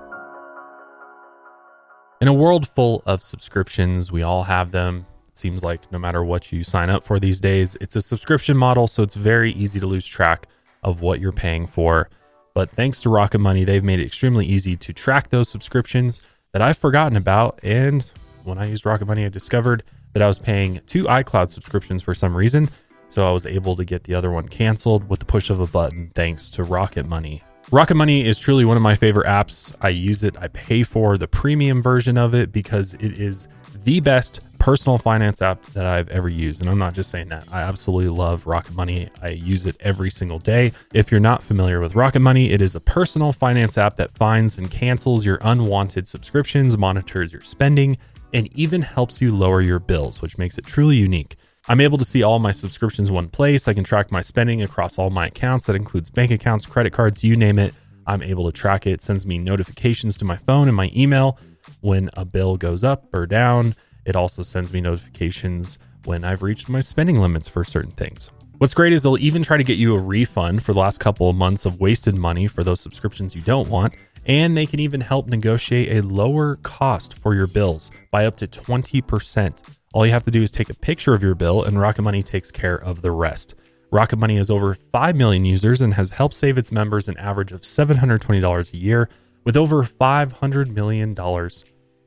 In 2.21 2.27
a 2.27 2.33
world 2.33 2.67
full 2.67 3.01
of 3.07 3.23
subscriptions, 3.23 4.11
we 4.11 4.21
all 4.21 4.43
have 4.43 4.69
them. 4.69 5.07
It 5.27 5.39
seems 5.39 5.63
like 5.63 5.91
no 5.91 5.97
matter 5.97 6.23
what 6.23 6.51
you 6.51 6.63
sign 6.63 6.91
up 6.91 7.03
for 7.03 7.19
these 7.19 7.39
days, 7.39 7.75
it's 7.81 7.95
a 7.95 8.01
subscription 8.01 8.55
model, 8.55 8.85
so 8.85 9.01
it's 9.01 9.15
very 9.15 9.53
easy 9.53 9.79
to 9.79 9.87
lose 9.87 10.05
track 10.05 10.47
of 10.83 11.01
what 11.01 11.19
you're 11.19 11.31
paying 11.31 11.65
for. 11.65 12.11
But 12.53 12.69
thanks 12.69 13.01
to 13.01 13.09
Rocket 13.09 13.39
Money, 13.39 13.63
they've 13.63 13.83
made 13.83 13.99
it 13.99 14.05
extremely 14.05 14.45
easy 14.45 14.77
to 14.77 14.93
track 14.93 15.31
those 15.31 15.49
subscriptions 15.49 16.21
that 16.51 16.61
I've 16.61 16.77
forgotten 16.77 17.17
about. 17.17 17.59
And 17.63 18.11
when 18.43 18.59
I 18.59 18.65
used 18.65 18.85
Rocket 18.85 19.07
Money, 19.07 19.25
I 19.25 19.29
discovered 19.29 19.81
that 20.13 20.21
I 20.21 20.27
was 20.27 20.37
paying 20.37 20.79
two 20.85 21.05
iCloud 21.05 21.49
subscriptions 21.49 22.03
for 22.03 22.13
some 22.13 22.37
reason. 22.37 22.69
So 23.07 23.27
I 23.27 23.31
was 23.31 23.47
able 23.47 23.75
to 23.77 23.83
get 23.83 24.03
the 24.03 24.13
other 24.13 24.29
one 24.29 24.47
canceled 24.47 25.09
with 25.09 25.21
the 25.21 25.25
push 25.25 25.49
of 25.49 25.59
a 25.59 25.65
button 25.65 26.11
thanks 26.13 26.51
to 26.51 26.63
Rocket 26.63 27.07
Money. 27.07 27.41
Rocket 27.73 27.95
Money 27.95 28.25
is 28.25 28.37
truly 28.37 28.65
one 28.65 28.75
of 28.75 28.83
my 28.83 28.95
favorite 28.97 29.27
apps. 29.27 29.73
I 29.79 29.89
use 29.89 30.25
it, 30.25 30.35
I 30.37 30.49
pay 30.49 30.83
for 30.83 31.17
the 31.17 31.29
premium 31.29 31.81
version 31.81 32.17
of 32.17 32.35
it 32.35 32.51
because 32.51 32.95
it 32.95 33.17
is 33.17 33.47
the 33.85 34.01
best 34.01 34.41
personal 34.59 34.97
finance 34.97 35.41
app 35.41 35.63
that 35.67 35.85
I've 35.85 36.09
ever 36.09 36.27
used. 36.27 36.59
And 36.59 36.69
I'm 36.69 36.77
not 36.77 36.93
just 36.93 37.09
saying 37.09 37.29
that. 37.29 37.45
I 37.49 37.61
absolutely 37.61 38.09
love 38.09 38.45
Rocket 38.45 38.75
Money. 38.75 39.07
I 39.21 39.29
use 39.31 39.65
it 39.65 39.77
every 39.79 40.11
single 40.11 40.37
day. 40.37 40.73
If 40.93 41.11
you're 41.11 41.21
not 41.21 41.43
familiar 41.43 41.79
with 41.79 41.95
Rocket 41.95 42.19
Money, 42.19 42.51
it 42.51 42.61
is 42.61 42.75
a 42.75 42.81
personal 42.81 43.31
finance 43.31 43.77
app 43.77 43.95
that 43.95 44.11
finds 44.11 44.57
and 44.57 44.69
cancels 44.69 45.25
your 45.25 45.39
unwanted 45.41 46.09
subscriptions, 46.09 46.77
monitors 46.77 47.31
your 47.31 47.41
spending, 47.41 47.97
and 48.33 48.49
even 48.53 48.81
helps 48.81 49.21
you 49.21 49.33
lower 49.33 49.61
your 49.61 49.79
bills, 49.79 50.21
which 50.21 50.37
makes 50.37 50.57
it 50.57 50.65
truly 50.65 50.97
unique. 50.97 51.37
I'm 51.71 51.79
able 51.79 51.97
to 51.99 52.03
see 52.03 52.21
all 52.21 52.37
my 52.39 52.51
subscriptions 52.51 53.07
in 53.07 53.15
one 53.15 53.29
place. 53.29 53.65
I 53.65 53.73
can 53.73 53.85
track 53.85 54.11
my 54.11 54.21
spending 54.21 54.61
across 54.61 54.99
all 54.99 55.09
my 55.09 55.27
accounts. 55.27 55.67
That 55.67 55.75
includes 55.77 56.09
bank 56.09 56.29
accounts, 56.29 56.65
credit 56.65 56.91
cards, 56.91 57.23
you 57.23 57.37
name 57.37 57.57
it. 57.57 57.73
I'm 58.05 58.21
able 58.21 58.45
to 58.45 58.51
track 58.51 58.85
it. 58.85 58.91
It 58.91 59.01
sends 59.01 59.25
me 59.25 59.37
notifications 59.37 60.17
to 60.17 60.25
my 60.25 60.35
phone 60.35 60.67
and 60.67 60.75
my 60.75 60.91
email 60.93 61.39
when 61.79 62.09
a 62.17 62.25
bill 62.25 62.57
goes 62.57 62.83
up 62.83 63.05
or 63.13 63.25
down. 63.25 63.73
It 64.03 64.17
also 64.17 64.43
sends 64.43 64.73
me 64.73 64.81
notifications 64.81 65.79
when 66.03 66.25
I've 66.25 66.43
reached 66.43 66.67
my 66.67 66.81
spending 66.81 67.21
limits 67.21 67.47
for 67.47 67.63
certain 67.63 67.91
things. 67.91 68.29
What's 68.57 68.73
great 68.73 68.91
is 68.91 69.03
they'll 69.03 69.17
even 69.19 69.41
try 69.41 69.55
to 69.55 69.63
get 69.63 69.77
you 69.77 69.95
a 69.95 69.99
refund 69.99 70.65
for 70.65 70.73
the 70.73 70.79
last 70.79 70.99
couple 70.99 71.29
of 71.29 71.37
months 71.37 71.65
of 71.65 71.79
wasted 71.79 72.17
money 72.17 72.47
for 72.47 72.65
those 72.65 72.81
subscriptions 72.81 73.33
you 73.33 73.43
don't 73.43 73.69
want. 73.69 73.93
And 74.25 74.57
they 74.57 74.65
can 74.65 74.81
even 74.81 74.99
help 74.99 75.27
negotiate 75.27 76.03
a 76.03 76.05
lower 76.05 76.57
cost 76.57 77.13
for 77.13 77.33
your 77.33 77.47
bills 77.47 77.91
by 78.11 78.25
up 78.25 78.35
to 78.37 78.47
20%. 78.47 79.57
All 79.93 80.05
you 80.05 80.11
have 80.13 80.23
to 80.23 80.31
do 80.31 80.41
is 80.41 80.51
take 80.51 80.69
a 80.69 80.75
picture 80.75 81.13
of 81.13 81.21
your 81.21 81.35
bill, 81.35 81.63
and 81.63 81.79
Rocket 81.79 82.01
Money 82.01 82.23
takes 82.23 82.51
care 82.51 82.75
of 82.75 83.01
the 83.01 83.11
rest. 83.11 83.55
Rocket 83.91 84.15
Money 84.17 84.37
has 84.37 84.49
over 84.49 84.73
5 84.73 85.15
million 85.15 85.43
users 85.43 85.81
and 85.81 85.95
has 85.95 86.11
helped 86.11 86.35
save 86.35 86.57
its 86.57 86.71
members 86.71 87.09
an 87.09 87.17
average 87.17 87.51
of 87.51 87.61
$720 87.61 88.73
a 88.73 88.77
year 88.77 89.09
with 89.43 89.57
over 89.57 89.83
$500 89.83 90.69
million 90.69 91.17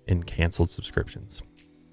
in 0.07 0.23
canceled 0.23 0.71
subscriptions. 0.71 1.43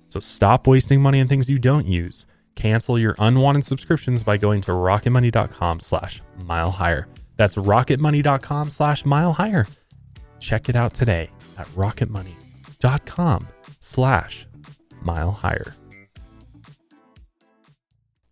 So 0.07 0.19
stop 0.21 0.65
wasting 0.65 1.01
money 1.01 1.19
on 1.19 1.27
things 1.27 1.49
you 1.49 1.59
don't 1.59 1.87
use. 1.87 2.25
Cancel 2.55 2.99
your 2.99 3.15
unwanted 3.19 3.65
subscriptions 3.65 4.23
by 4.23 4.37
going 4.37 4.61
to 4.61 4.71
rocketmoney.com 4.71 5.79
slash 5.79 6.21
mile 6.45 6.71
higher. 6.71 7.07
That's 7.37 7.55
rocketmoney.com 7.57 8.69
slash 8.69 9.03
mile 9.05 9.33
higher. 9.33 9.67
Check 10.39 10.69
it 10.69 10.75
out 10.75 10.93
today 10.93 11.29
at 11.57 11.67
rocketmoney.com 11.67 13.47
slash 13.79 14.47
mile 15.01 15.31
higher. 15.31 15.73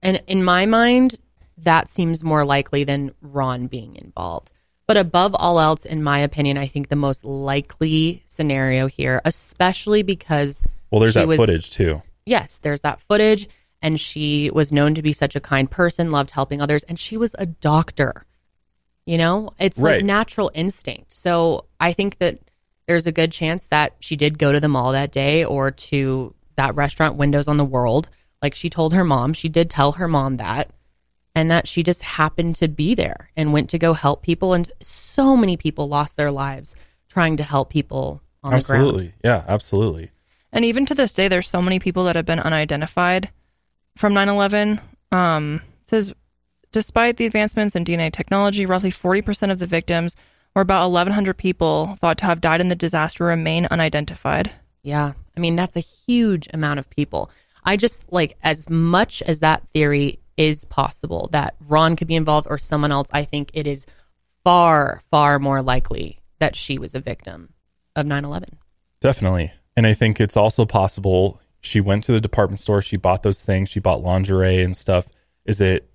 And 0.02 0.22
in 0.28 0.44
my 0.44 0.66
mind, 0.66 1.16
that 1.58 1.92
seems 1.92 2.24
more 2.24 2.46
likely 2.46 2.84
than 2.84 3.12
Ron 3.22 3.68
being 3.68 3.96
involved. 3.98 4.52
But 4.88 4.98
above 4.98 5.36
all 5.36 5.60
else, 5.60 5.86
in 5.86 6.02
my 6.04 6.20
opinion, 6.20 6.58
I 6.58 6.68
think 6.68 6.88
the 6.90 6.96
most 6.96 7.24
likely 7.26 8.24
scenario 8.28 8.88
here, 8.88 9.22
especially 9.26 10.02
because 10.04 10.64
Well, 10.90 11.02
there's 11.02 11.14
that 11.14 11.28
was- 11.28 11.38
footage 11.40 11.72
too. 11.72 12.02
yes, 12.26 12.58
there's 12.58 12.82
that 12.82 13.02
footage, 13.02 13.48
and 13.82 14.00
she 14.00 14.50
was 14.52 14.72
known 14.72 14.96
to 14.96 15.02
be 15.02 15.14
such 15.14 15.36
a 15.36 15.40
kind 15.40 15.70
person, 15.70 16.12
loved 16.12 16.32
helping 16.32 16.62
others, 16.62 16.84
and 16.84 16.98
she 17.00 17.18
was 17.18 17.36
a 17.38 17.46
doctor. 17.46 18.24
You 19.06 19.18
know, 19.18 19.52
it's 19.60 19.78
Right. 19.78 19.98
like 19.98 20.06
natural 20.06 20.50
instinct. 20.54 21.14
So 21.18 21.66
I 21.80 21.94
think 21.94 22.18
that 22.20 22.40
there's 22.88 23.06
a 23.08 23.12
good 23.12 23.32
chance 23.32 23.68
that 23.68 23.94
she 24.00 24.16
did 24.16 24.40
go 24.40 24.52
to 24.52 24.60
the 24.60 24.68
mall 24.68 24.92
that 24.94 25.12
day 25.12 25.44
or 25.44 25.70
to 25.72 26.34
that 26.56 26.76
restaurant, 26.76 27.16
Windows 27.16 27.48
on 27.48 27.58
the 27.58 27.66
World. 27.66 28.10
Like 28.42 28.56
she 28.56 28.70
told 28.70 28.94
her 28.94 29.04
mom, 29.04 29.34
she 29.34 29.50
did 29.50 29.70
tell 29.70 29.94
her 29.94 30.08
mom 30.08 30.38
that, 30.38 30.72
and 31.36 31.52
that 31.52 31.68
she 31.68 31.84
just 31.84 32.02
happened 32.02 32.56
to 32.56 32.68
be 32.68 32.96
there 32.96 33.30
and 33.36 33.54
went 33.54 33.70
to 33.72 33.80
go 33.80 33.94
help 33.94 34.22
people. 34.24 34.54
And 34.54 34.72
so 34.82 35.36
many 35.36 35.58
people 35.58 35.88
lost 35.88 36.18
their 36.18 36.32
lives 36.32 36.76
trying 37.08 37.38
to 37.38 37.44
help 37.44 37.70
people 37.70 38.22
on 38.44 38.54
the 38.54 38.62
ground. 38.62 38.82
Absolutely. 38.82 39.14
Yeah, 39.24 39.44
absolutely. 39.48 40.12
And 40.52 40.66
even 40.66 40.86
to 40.88 40.96
this 40.96 41.14
day, 41.14 41.28
there's 41.28 41.48
so 41.48 41.62
many 41.62 41.80
people 41.80 42.06
that 42.06 42.16
have 42.16 42.26
been 42.26 42.40
unidentified 42.40 43.30
from 43.96 44.14
9 44.14 44.30
11. 44.30 44.82
Um, 45.12 45.62
it 45.84 45.90
says, 45.90 46.14
despite 46.72 47.18
the 47.18 47.26
advancements 47.26 47.76
in 47.76 47.86
DNA 47.86 48.12
technology, 48.12 48.66
roughly 48.66 48.92
40% 48.92 49.52
of 49.52 49.60
the 49.60 49.68
victims, 49.68 50.16
or 50.56 50.62
about 50.62 50.90
1,100 50.90 51.38
people, 51.38 51.98
thought 52.02 52.18
to 52.20 52.26
have 52.26 52.42
died 52.42 52.62
in 52.62 52.70
the 52.70 52.76
disaster, 52.76 53.26
remain 53.26 53.68
unidentified. 53.68 54.52
Yeah. 54.82 55.14
I 55.36 55.40
mean, 55.40 55.56
that's 55.56 55.76
a 55.76 55.82
huge 55.82 56.48
amount 56.54 56.80
of 56.80 56.90
people. 56.90 57.30
I 57.70 57.78
just 57.78 58.12
like, 58.12 58.36
as 58.42 58.68
much 58.68 59.22
as 59.22 59.42
that 59.42 59.62
theory 59.76 60.18
is 60.38 60.66
possible 60.66 61.30
that 61.34 61.54
Ron 61.60 61.96
could 61.96 62.08
be 62.08 62.16
involved 62.16 62.48
or 62.50 62.58
someone 62.58 62.92
else, 62.92 63.10
I 63.14 63.26
think 63.26 63.52
it 63.54 63.68
is 63.68 63.86
far, 64.44 65.04
far 65.12 65.38
more 65.38 65.62
likely 65.62 66.20
that 66.40 66.56
she 66.56 66.80
was 66.80 66.96
a 66.96 67.00
victim 67.00 67.54
of 67.96 68.08
9 68.08 68.26
11. 68.26 68.58
Definitely. 69.02 69.54
And 69.78 69.86
I 69.86 69.94
think 69.94 70.20
it's 70.20 70.36
also 70.36 70.66
possible 70.66 71.40
she 71.62 71.80
went 71.80 72.04
to 72.06 72.12
the 72.12 72.20
department 72.20 72.60
store, 72.60 72.82
she 72.82 72.98
bought 72.98 73.22
those 73.22 73.44
things, 73.44 73.70
she 73.70 73.80
bought 73.80 74.02
lingerie 74.02 74.64
and 74.64 74.76
stuff. 74.76 75.06
Is 75.46 75.62
it 75.62 75.88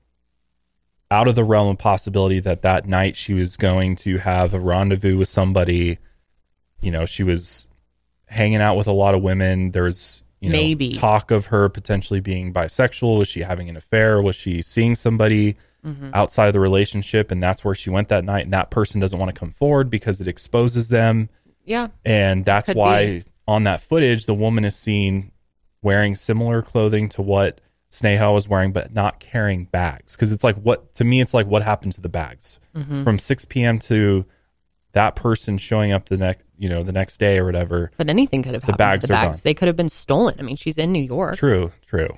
out 1.11 1.27
of 1.27 1.35
the 1.35 1.43
realm 1.43 1.71
of 1.71 1.79
possibility 1.79 2.39
that 2.39 2.63
that 2.63 2.87
night 2.87 3.17
she 3.17 3.35
was 3.35 3.57
going 3.57 3.97
to 3.97 4.19
have 4.19 4.55
a 4.55 4.61
rendezvous 4.61 5.19
with 5.19 5.29
somebody? 5.29 5.99
You 6.81 6.93
know, 6.93 7.05
she 7.05 7.25
was 7.25 7.67
hanging 8.27 8.61
out 8.61 8.77
with 8.77 8.87
a 8.87 8.93
lot 8.93 9.17
of 9.17 9.23
women. 9.23 9.73
There's, 9.73 10.23
you 10.45 10.51
know, 10.51 10.59
Maybe. 10.59 10.93
talk 10.93 11.31
of 11.31 11.47
her 11.47 11.69
potentially 11.69 12.21
being 12.21 12.53
bisexual. 12.53 13.19
Was 13.19 13.29
she 13.29 13.41
having 13.41 13.69
an 13.69 13.77
affair? 13.77 14.21
Was 14.23 14.37
she 14.37 14.63
seeing 14.63 14.95
somebody 14.95 15.57
Mm-hmm. 15.85 16.13
outside 16.15 16.47
of 16.47 16.55
the 16.55 16.61
relationship? 16.61 17.31
And 17.31 17.43
that's 17.43 17.63
where 17.63 17.75
she 17.75 17.91
went 17.91 18.09
that 18.09 18.25
night. 18.25 18.45
And 18.45 18.53
that 18.55 18.71
person 18.71 19.03
doesn't 19.03 19.19
want 19.19 19.35
to 19.35 19.39
come 19.39 19.51
forward 19.51 19.91
because 19.91 20.19
it 20.19 20.27
exposes 20.27 20.89
them. 20.89 21.29
Yeah. 21.67 21.89
And 22.07 22.43
that's 22.47 22.65
Could 22.69 22.77
why 22.79 23.05
be. 23.19 23.25
on 23.47 23.65
that 23.65 23.83
footage, 23.83 24.25
the 24.25 24.33
woman 24.33 24.65
is 24.65 24.77
seen 24.77 25.31
wearing 25.83 26.15
similar 26.17 26.63
clothing 26.63 27.11
to 27.11 27.21
what 27.23 27.61
Sneha 27.91 28.33
was 28.33 28.49
wearing, 28.49 28.73
but 28.73 28.95
not 28.95 29.21
carrying 29.21 29.67
bags. 29.67 30.17
Because 30.17 30.33
it's 30.33 30.43
like, 30.43 30.57
what 30.57 30.95
to 30.95 31.05
me, 31.05 31.21
it's 31.21 31.35
like 31.35 31.47
what 31.47 31.63
happened 31.63 31.93
to 31.93 32.01
the 32.01 32.09
bags 32.09 32.59
Mm-hmm. 32.75 33.05
from 33.05 33.19
6 33.19 33.45
p.m. 33.45 33.79
to 33.81 34.25
that 34.95 35.15
person 35.15 35.59
showing 35.59 35.93
up 35.93 36.09
the 36.09 36.17
next, 36.17 36.45
you 36.59 36.69
know, 36.69 36.83
the 36.83 36.93
next 36.93 37.19
day 37.19 37.39
or 37.39 37.45
whatever. 37.45 37.91
But 37.97 38.09
anything 38.09 38.43
could 38.43 38.55
have 38.55 38.63
happened. 38.63 38.75
The 38.75 38.79
bags 38.79 39.01
to 39.03 39.07
the 39.09 39.15
are 39.15 39.17
bags. 39.27 39.39
gone. 39.39 39.43
They 39.45 39.55
could 39.55 39.69
have 39.69 39.77
been 39.77 39.89
stolen. 39.89 40.37
I 40.39 40.43
mean, 40.43 40.57
she's 40.57 40.79
in 40.79 40.93
New 40.93 41.03
York. 41.03 41.37
True, 41.37 41.73
true. 41.87 42.17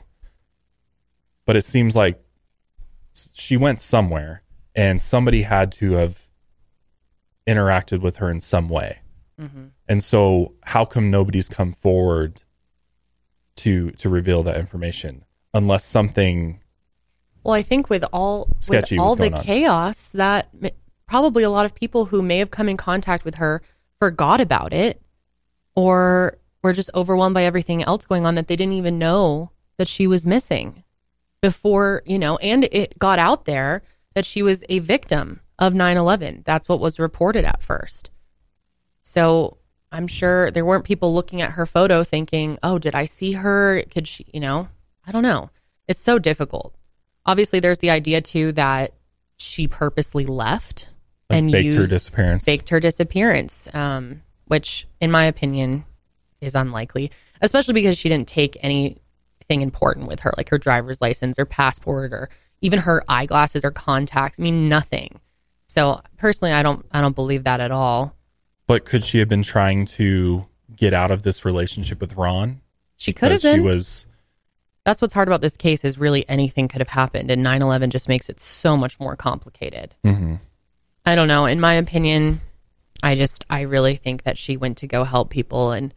But 1.44 1.56
it 1.56 1.64
seems 1.64 1.94
like 1.96 2.22
she 3.34 3.56
went 3.56 3.80
somewhere 3.80 4.42
and 4.74 5.00
somebody 5.00 5.42
had 5.42 5.72
to 5.72 5.92
have 5.92 6.18
interacted 7.46 8.00
with 8.00 8.16
her 8.16 8.30
in 8.30 8.40
some 8.40 8.68
way. 8.68 9.00
Mm-hmm. 9.40 9.66
And 9.88 10.02
so 10.02 10.54
how 10.62 10.84
come 10.84 11.10
nobody's 11.10 11.48
come 11.48 11.72
forward 11.72 12.42
to 13.56 13.90
to 13.92 14.08
reveal 14.10 14.42
that 14.42 14.56
information 14.58 15.24
unless 15.54 15.84
something 15.84 16.60
Well, 17.42 17.54
I 17.54 17.62
think 17.62 17.88
with 17.88 18.04
all 18.12 18.48
Sketchy 18.58 18.96
with 18.96 19.00
all 19.00 19.16
the 19.16 19.32
on. 19.32 19.42
chaos 19.42 20.08
that 20.08 20.50
probably 21.06 21.42
a 21.42 21.50
lot 21.50 21.66
of 21.66 21.74
people 21.74 22.06
who 22.06 22.22
may 22.22 22.38
have 22.38 22.50
come 22.50 22.68
in 22.68 22.76
contact 22.76 23.24
with 23.24 23.36
her 23.36 23.62
forgot 23.98 24.40
about 24.40 24.72
it 24.72 25.00
or 25.74 26.38
were 26.62 26.72
just 26.72 26.90
overwhelmed 26.94 27.34
by 27.34 27.44
everything 27.44 27.82
else 27.82 28.06
going 28.06 28.26
on 28.26 28.34
that 28.34 28.48
they 28.48 28.56
didn't 28.56 28.74
even 28.74 28.98
know 28.98 29.50
that 29.76 29.88
she 29.88 30.06
was 30.06 30.26
missing 30.26 30.82
before, 31.40 32.02
you 32.06 32.18
know, 32.18 32.36
and 32.38 32.64
it 32.72 32.98
got 32.98 33.18
out 33.18 33.44
there 33.44 33.82
that 34.14 34.24
she 34.24 34.42
was 34.42 34.64
a 34.68 34.78
victim 34.80 35.40
of 35.58 35.74
9/11. 35.74 36.42
That's 36.44 36.68
what 36.68 36.80
was 36.80 36.98
reported 36.98 37.44
at 37.44 37.62
first. 37.62 38.10
So, 39.02 39.58
I'm 39.92 40.08
sure 40.08 40.50
there 40.50 40.64
weren't 40.64 40.84
people 40.84 41.14
looking 41.14 41.40
at 41.40 41.52
her 41.52 41.64
photo 41.64 42.02
thinking, 42.02 42.58
"Oh, 42.62 42.78
did 42.78 42.94
I 42.94 43.06
see 43.06 43.32
her? 43.32 43.82
Could 43.90 44.08
she, 44.08 44.26
you 44.32 44.40
know, 44.40 44.68
I 45.06 45.12
don't 45.12 45.22
know. 45.22 45.50
It's 45.86 46.00
so 46.00 46.18
difficult 46.18 46.74
obviously 47.26 47.60
there's 47.60 47.78
the 47.78 47.90
idea 47.90 48.20
too 48.20 48.52
that 48.52 48.94
she 49.36 49.66
purposely 49.68 50.24
left 50.24 50.88
like, 51.30 51.38
and 51.38 51.50
faked 51.50 51.74
her 51.74 51.80
used- 51.80 51.90
disappearance? 51.92 52.44
faked 52.44 52.68
her 52.70 52.80
disappearance 52.80 53.68
um, 53.74 54.22
which 54.46 54.86
in 55.00 55.10
my 55.10 55.24
opinion 55.24 55.84
is 56.40 56.54
unlikely 56.54 57.10
especially 57.40 57.74
because 57.74 57.98
she 57.98 58.08
didn't 58.08 58.28
take 58.28 58.56
anything 58.62 59.62
important 59.62 60.06
with 60.08 60.20
her 60.20 60.32
like 60.36 60.48
her 60.50 60.58
driver's 60.58 61.00
license 61.00 61.38
or 61.38 61.44
passport 61.44 62.12
or 62.12 62.28
even 62.60 62.78
her 62.80 63.02
eyeglasses 63.08 63.64
or 63.64 63.70
contacts 63.70 64.38
i 64.38 64.42
mean 64.42 64.68
nothing 64.68 65.20
so 65.66 66.00
personally 66.16 66.52
i 66.52 66.62
don't 66.62 66.84
i 66.92 67.00
don't 67.00 67.16
believe 67.16 67.44
that 67.44 67.60
at 67.60 67.70
all 67.70 68.14
But 68.66 68.84
could 68.84 69.04
she 69.04 69.18
have 69.18 69.28
been 69.28 69.42
trying 69.42 69.86
to 69.86 70.46
get 70.74 70.92
out 70.92 71.10
of 71.10 71.22
this 71.22 71.44
relationship 71.44 72.00
with 72.00 72.14
Ron? 72.14 72.60
she 72.96 73.12
could 73.12 73.30
have 73.32 73.42
been 73.42 73.56
She 73.56 73.60
was 73.60 74.06
that's 74.84 75.02
what's 75.02 75.14
hard 75.14 75.26
about 75.28 75.40
this 75.40 75.56
case 75.56 75.84
is 75.84 75.98
really 75.98 76.28
anything 76.28 76.68
could 76.68 76.80
have 76.80 76.88
happened 76.88 77.30
and 77.30 77.44
9-11 77.44 77.88
just 77.90 78.08
makes 78.08 78.28
it 78.28 78.40
so 78.40 78.76
much 78.76 78.98
more 79.00 79.16
complicated 79.16 79.94
mhm. 80.04 80.40
I 81.06 81.14
don't 81.14 81.28
know. 81.28 81.46
In 81.46 81.60
my 81.60 81.74
opinion, 81.74 82.40
I 83.02 83.14
just 83.14 83.44
I 83.48 83.62
really 83.62 83.96
think 83.96 84.24
that 84.24 84.36
she 84.36 84.56
went 84.56 84.78
to 84.78 84.86
go 84.86 85.04
help 85.04 85.30
people 85.30 85.70
and 85.70 85.94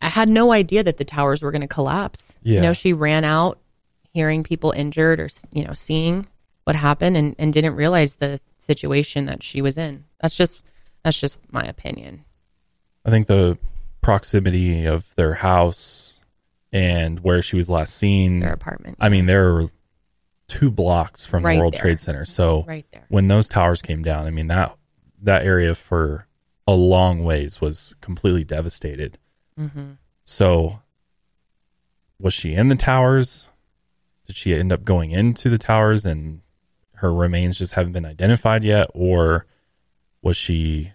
I 0.00 0.08
had 0.08 0.28
no 0.28 0.52
idea 0.52 0.82
that 0.84 0.96
the 0.96 1.04
towers 1.04 1.42
were 1.42 1.50
going 1.50 1.62
to 1.62 1.68
collapse. 1.68 2.38
Yeah. 2.42 2.56
You 2.56 2.62
know, 2.62 2.72
she 2.72 2.92
ran 2.92 3.24
out 3.24 3.58
hearing 4.12 4.42
people 4.42 4.70
injured 4.70 5.20
or 5.20 5.28
you 5.52 5.64
know, 5.64 5.74
seeing 5.74 6.26
what 6.64 6.76
happened 6.76 7.16
and 7.16 7.34
and 7.38 7.52
didn't 7.52 7.76
realize 7.76 8.16
the 8.16 8.40
situation 8.58 9.26
that 9.26 9.42
she 9.42 9.60
was 9.60 9.76
in. 9.76 10.04
That's 10.20 10.36
just 10.36 10.62
that's 11.04 11.20
just 11.20 11.36
my 11.52 11.64
opinion. 11.64 12.24
I 13.04 13.10
think 13.10 13.26
the 13.26 13.58
proximity 14.00 14.86
of 14.86 15.14
their 15.16 15.34
house 15.34 16.18
and 16.72 17.20
where 17.20 17.42
she 17.42 17.56
was 17.56 17.68
last 17.68 17.94
seen. 17.94 18.40
Their 18.40 18.52
apartment. 18.52 18.96
I 19.00 19.08
mean, 19.08 19.26
they're 19.26 19.66
two 20.48 20.70
blocks 20.70 21.24
from 21.26 21.44
Right 21.44 21.54
the 21.54 21.60
World 21.60 21.74
there. 21.74 21.80
Trade 21.82 22.00
Center. 22.00 22.24
So 22.24 22.64
Right 22.66 22.86
there. 22.92 23.04
when 23.08 23.28
those 23.28 23.48
towers 23.48 23.82
came 23.82 24.02
down, 24.02 24.26
I 24.26 24.30
mean 24.30 24.48
that 24.48 24.76
that 25.22 25.44
area 25.44 25.74
for 25.74 26.26
a 26.66 26.72
long 26.74 27.22
ways 27.24 27.60
was 27.60 27.94
completely 28.00 28.44
devastated. 28.44 29.18
Mm-hmm. 29.58 29.92
So 30.24 30.80
was 32.20 32.34
she 32.34 32.54
in 32.54 32.68
the 32.68 32.76
towers? 32.76 33.48
Did 34.26 34.36
she 34.36 34.54
end 34.54 34.72
up 34.72 34.84
going 34.84 35.10
into 35.12 35.48
the 35.48 35.58
towers 35.58 36.04
and 36.04 36.40
her 36.96 37.12
remains 37.14 37.58
just 37.58 37.74
haven't 37.74 37.92
been 37.92 38.04
identified 38.04 38.64
yet, 38.64 38.88
or 38.92 39.46
was 40.20 40.36
she, 40.36 40.92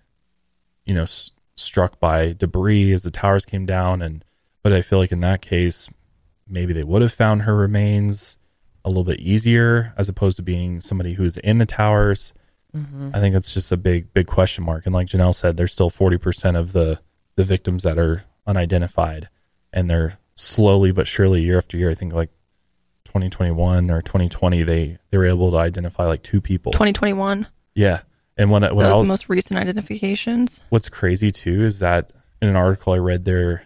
you 0.86 0.94
know, 0.94 1.04
s- 1.04 1.32
struck 1.56 2.00
by 2.00 2.34
debris 2.34 2.92
as 2.92 3.04
the 3.04 3.10
towers 3.12 3.46
came 3.46 3.66
down? 3.66 4.02
And 4.02 4.24
but 4.62 4.74
I 4.74 4.82
feel 4.82 5.00
like 5.00 5.12
in 5.14 5.22
that 5.22 5.42
case, 5.42 5.88
maybe 6.48 6.74
they 6.74 6.84
would 6.84 7.02
have 7.02 7.14
found 7.14 7.44
her 7.44 7.56
remains 7.56 8.38
a 8.86 8.90
little 8.90 9.04
bit 9.04 9.20
easier 9.20 9.94
as 9.98 10.10
opposed 10.10 10.38
to 10.38 10.44
being 10.44 10.82
somebody 10.82 11.14
who's 11.14 11.38
in 11.38 11.58
the 11.58 11.66
towers. 11.66 12.34
Mm-hmm. 12.76 13.12
I 13.14 13.20
think 13.20 13.34
that's 13.34 13.54
just 13.54 13.72
a 13.72 13.78
big, 13.78 14.14
big 14.14 14.28
question 14.28 14.64
mark. 14.64 14.86
And 14.86 14.94
like 14.94 15.08
Janelle 15.08 15.36
said, 15.36 15.58
there's 15.58 15.72
still 15.72 15.92
40% 15.92 16.58
of 16.58 16.74
the, 16.74 17.00
the 17.36 17.44
victims 17.44 17.84
that 17.84 17.98
are 17.98 18.24
unidentified 18.46 19.30
and 19.72 19.90
they're 19.90 20.18
slowly 20.36 20.92
but 20.92 21.08
surely 21.08 21.44
year 21.44 21.58
after 21.58 21.78
year. 21.78 21.90
I 21.90 21.96
think 21.96 22.14
like 22.14 22.30
2021 23.06 23.90
or 23.92 24.02
2020, 24.02 24.64
they, 24.64 24.98
they 25.12 25.18
were 25.18 25.28
able 25.28 25.52
to 25.52 25.58
identify 25.58 26.06
like 26.06 26.24
two 26.24 26.42
people. 26.42 26.72
2021. 26.72 27.48
Yeah. 27.76 28.02
And 28.38 28.50
when, 28.50 28.64
when 28.64 28.78
Those 28.78 28.96
was, 28.96 29.02
the 29.02 29.08
most 29.08 29.30
recent 29.30 29.60
identifications. 29.60 30.62
what's 30.70 30.90
crazy 30.90 31.30
too 31.30 31.62
is 31.62 31.80
that 31.80 32.12
in 32.42 32.50
an 32.50 32.56
article 32.56 32.94
I 32.94 32.98
read, 32.98 33.26
they're 33.26 33.64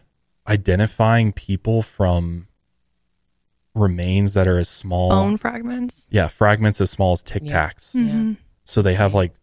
identifying 0.48 1.32
people 1.32 1.82
from 1.82 2.47
remains 3.78 4.34
that 4.34 4.48
are 4.48 4.58
as 4.58 4.70
small. 4.70 5.10
Bone 5.10 5.38
fragments. 5.38 6.08
Yeah. 6.12 6.28
Fragments 6.28 6.82
as 6.82 6.90
small 6.90 7.14
as 7.14 7.24
tic 7.24 7.44
Yeah. 7.46 7.70
tacs. 7.70 7.96
Mhm. 7.96 8.38
So 8.64 8.82
they 8.82 8.96
have 8.96 9.14
like, 9.14 9.34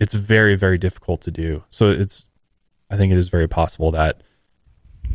it's 0.00 0.14
very, 0.14 0.54
very 0.56 0.78
difficult 0.78 1.20
to 1.22 1.30
do. 1.30 1.64
So 1.70 1.90
it's, 1.90 2.26
I 2.90 2.96
think 2.96 3.12
it 3.12 3.18
is 3.18 3.28
very 3.28 3.48
possible 3.48 3.90
that 3.92 4.22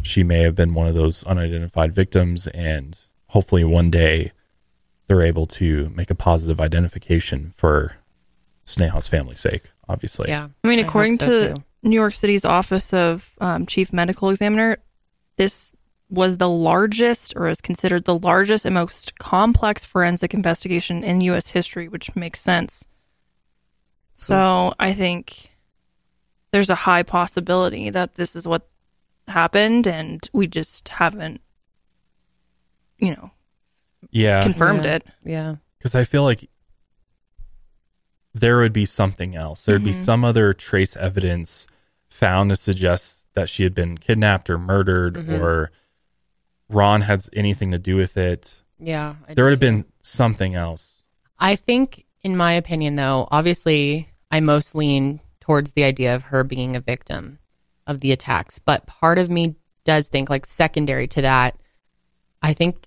she 0.01 0.23
may 0.23 0.41
have 0.41 0.55
been 0.55 0.73
one 0.73 0.87
of 0.87 0.95
those 0.95 1.23
unidentified 1.23 1.93
victims, 1.93 2.47
and 2.47 2.99
hopefully 3.27 3.63
one 3.63 3.89
day 3.89 4.31
they're 5.07 5.21
able 5.21 5.45
to 5.45 5.89
make 5.95 6.09
a 6.09 6.15
positive 6.15 6.59
identification 6.59 7.53
for 7.57 7.93
Sneha's 8.65 9.07
family's 9.07 9.39
sake, 9.39 9.71
obviously. 9.87 10.29
Yeah. 10.29 10.47
I 10.63 10.67
mean, 10.67 10.79
hope 10.79 10.87
according 10.87 11.17
so, 11.17 11.25
to 11.27 11.53
too. 11.55 11.63
New 11.83 11.95
York 11.95 12.13
City's 12.15 12.45
Office 12.45 12.93
of 12.93 13.31
um, 13.39 13.65
Chief 13.65 13.91
Medical 13.93 14.29
Examiner, 14.29 14.77
this 15.37 15.73
was 16.13 16.37
the 16.37 16.49
largest 16.49 17.33
or 17.35 17.47
is 17.47 17.59
considered 17.59 18.05
the 18.05 18.17
largest 18.17 18.65
and 18.65 18.75
most 18.75 19.17
complex 19.17 19.83
forensic 19.83 20.33
investigation 20.33 21.03
in 21.03 21.21
U.S. 21.21 21.49
history, 21.49 21.87
which 21.87 22.15
makes 22.15 22.39
sense. 22.39 22.85
Hmm. 24.17 24.23
So 24.23 24.73
I 24.79 24.93
think 24.93 25.51
there's 26.51 26.69
a 26.69 26.75
high 26.75 27.01
possibility 27.01 27.89
that 27.89 28.13
this 28.13 28.35
is 28.35 28.47
what 28.47 28.67
happened 29.27 29.87
and 29.87 30.29
we 30.33 30.45
just 30.45 30.87
haven't, 30.87 31.41
you 32.99 33.11
know, 33.11 33.31
Yeah. 34.11 34.43
confirmed 34.43 34.85
Yeah. 34.85 34.95
it. 34.95 35.07
Yeah. 35.25 35.55
because 35.79 35.95
I 35.95 36.05
feel 36.05 36.23
like 36.23 36.47
there 38.33 38.57
would 38.59 38.71
be 38.71 38.85
something 38.85 39.35
else. 39.35 39.65
There'd 39.65 39.83
be 39.83 39.91
mm-hmm. 39.91 39.99
some 39.99 40.23
other 40.23 40.53
trace 40.53 40.95
evidence 40.95 41.67
found 42.07 42.51
to 42.51 42.55
suggest 42.55 43.27
that 43.33 43.49
she 43.49 43.63
had 43.63 43.75
been 43.75 43.97
kidnapped 43.97 44.49
or 44.49 44.57
murdered, 44.57 45.15
mm-hmm. 45.15 45.41
or 45.41 45.71
Ron 46.69 47.01
had 47.01 47.25
anything 47.33 47.71
to 47.71 47.77
do 47.77 47.95
with 47.95 48.17
it. 48.17 48.61
Yeah. 48.79 49.15
I 49.27 49.33
there 49.33 49.45
would 49.45 49.51
have 49.51 49.59
been 49.59 49.85
something 50.01 50.55
else. 50.55 51.03
I 51.39 51.55
think, 51.55 52.05
in 52.21 52.37
my 52.37 52.53
opinion, 52.53 52.95
though, 52.95 53.27
obviously, 53.31 54.09
I 54.31 54.39
most 54.39 54.75
lean 54.75 55.19
towards 55.39 55.73
the 55.73 55.83
idea 55.83 56.15
of 56.15 56.23
her 56.23 56.43
being 56.43 56.75
a 56.75 56.79
victim 56.79 57.39
of 57.85 57.99
the 57.99 58.11
attacks. 58.11 58.59
But 58.59 58.87
part 58.87 59.17
of 59.17 59.29
me 59.29 59.55
does 59.83 60.07
think, 60.07 60.29
like, 60.29 60.45
secondary 60.45 61.07
to 61.07 61.21
that, 61.21 61.55
I 62.41 62.53
think, 62.53 62.85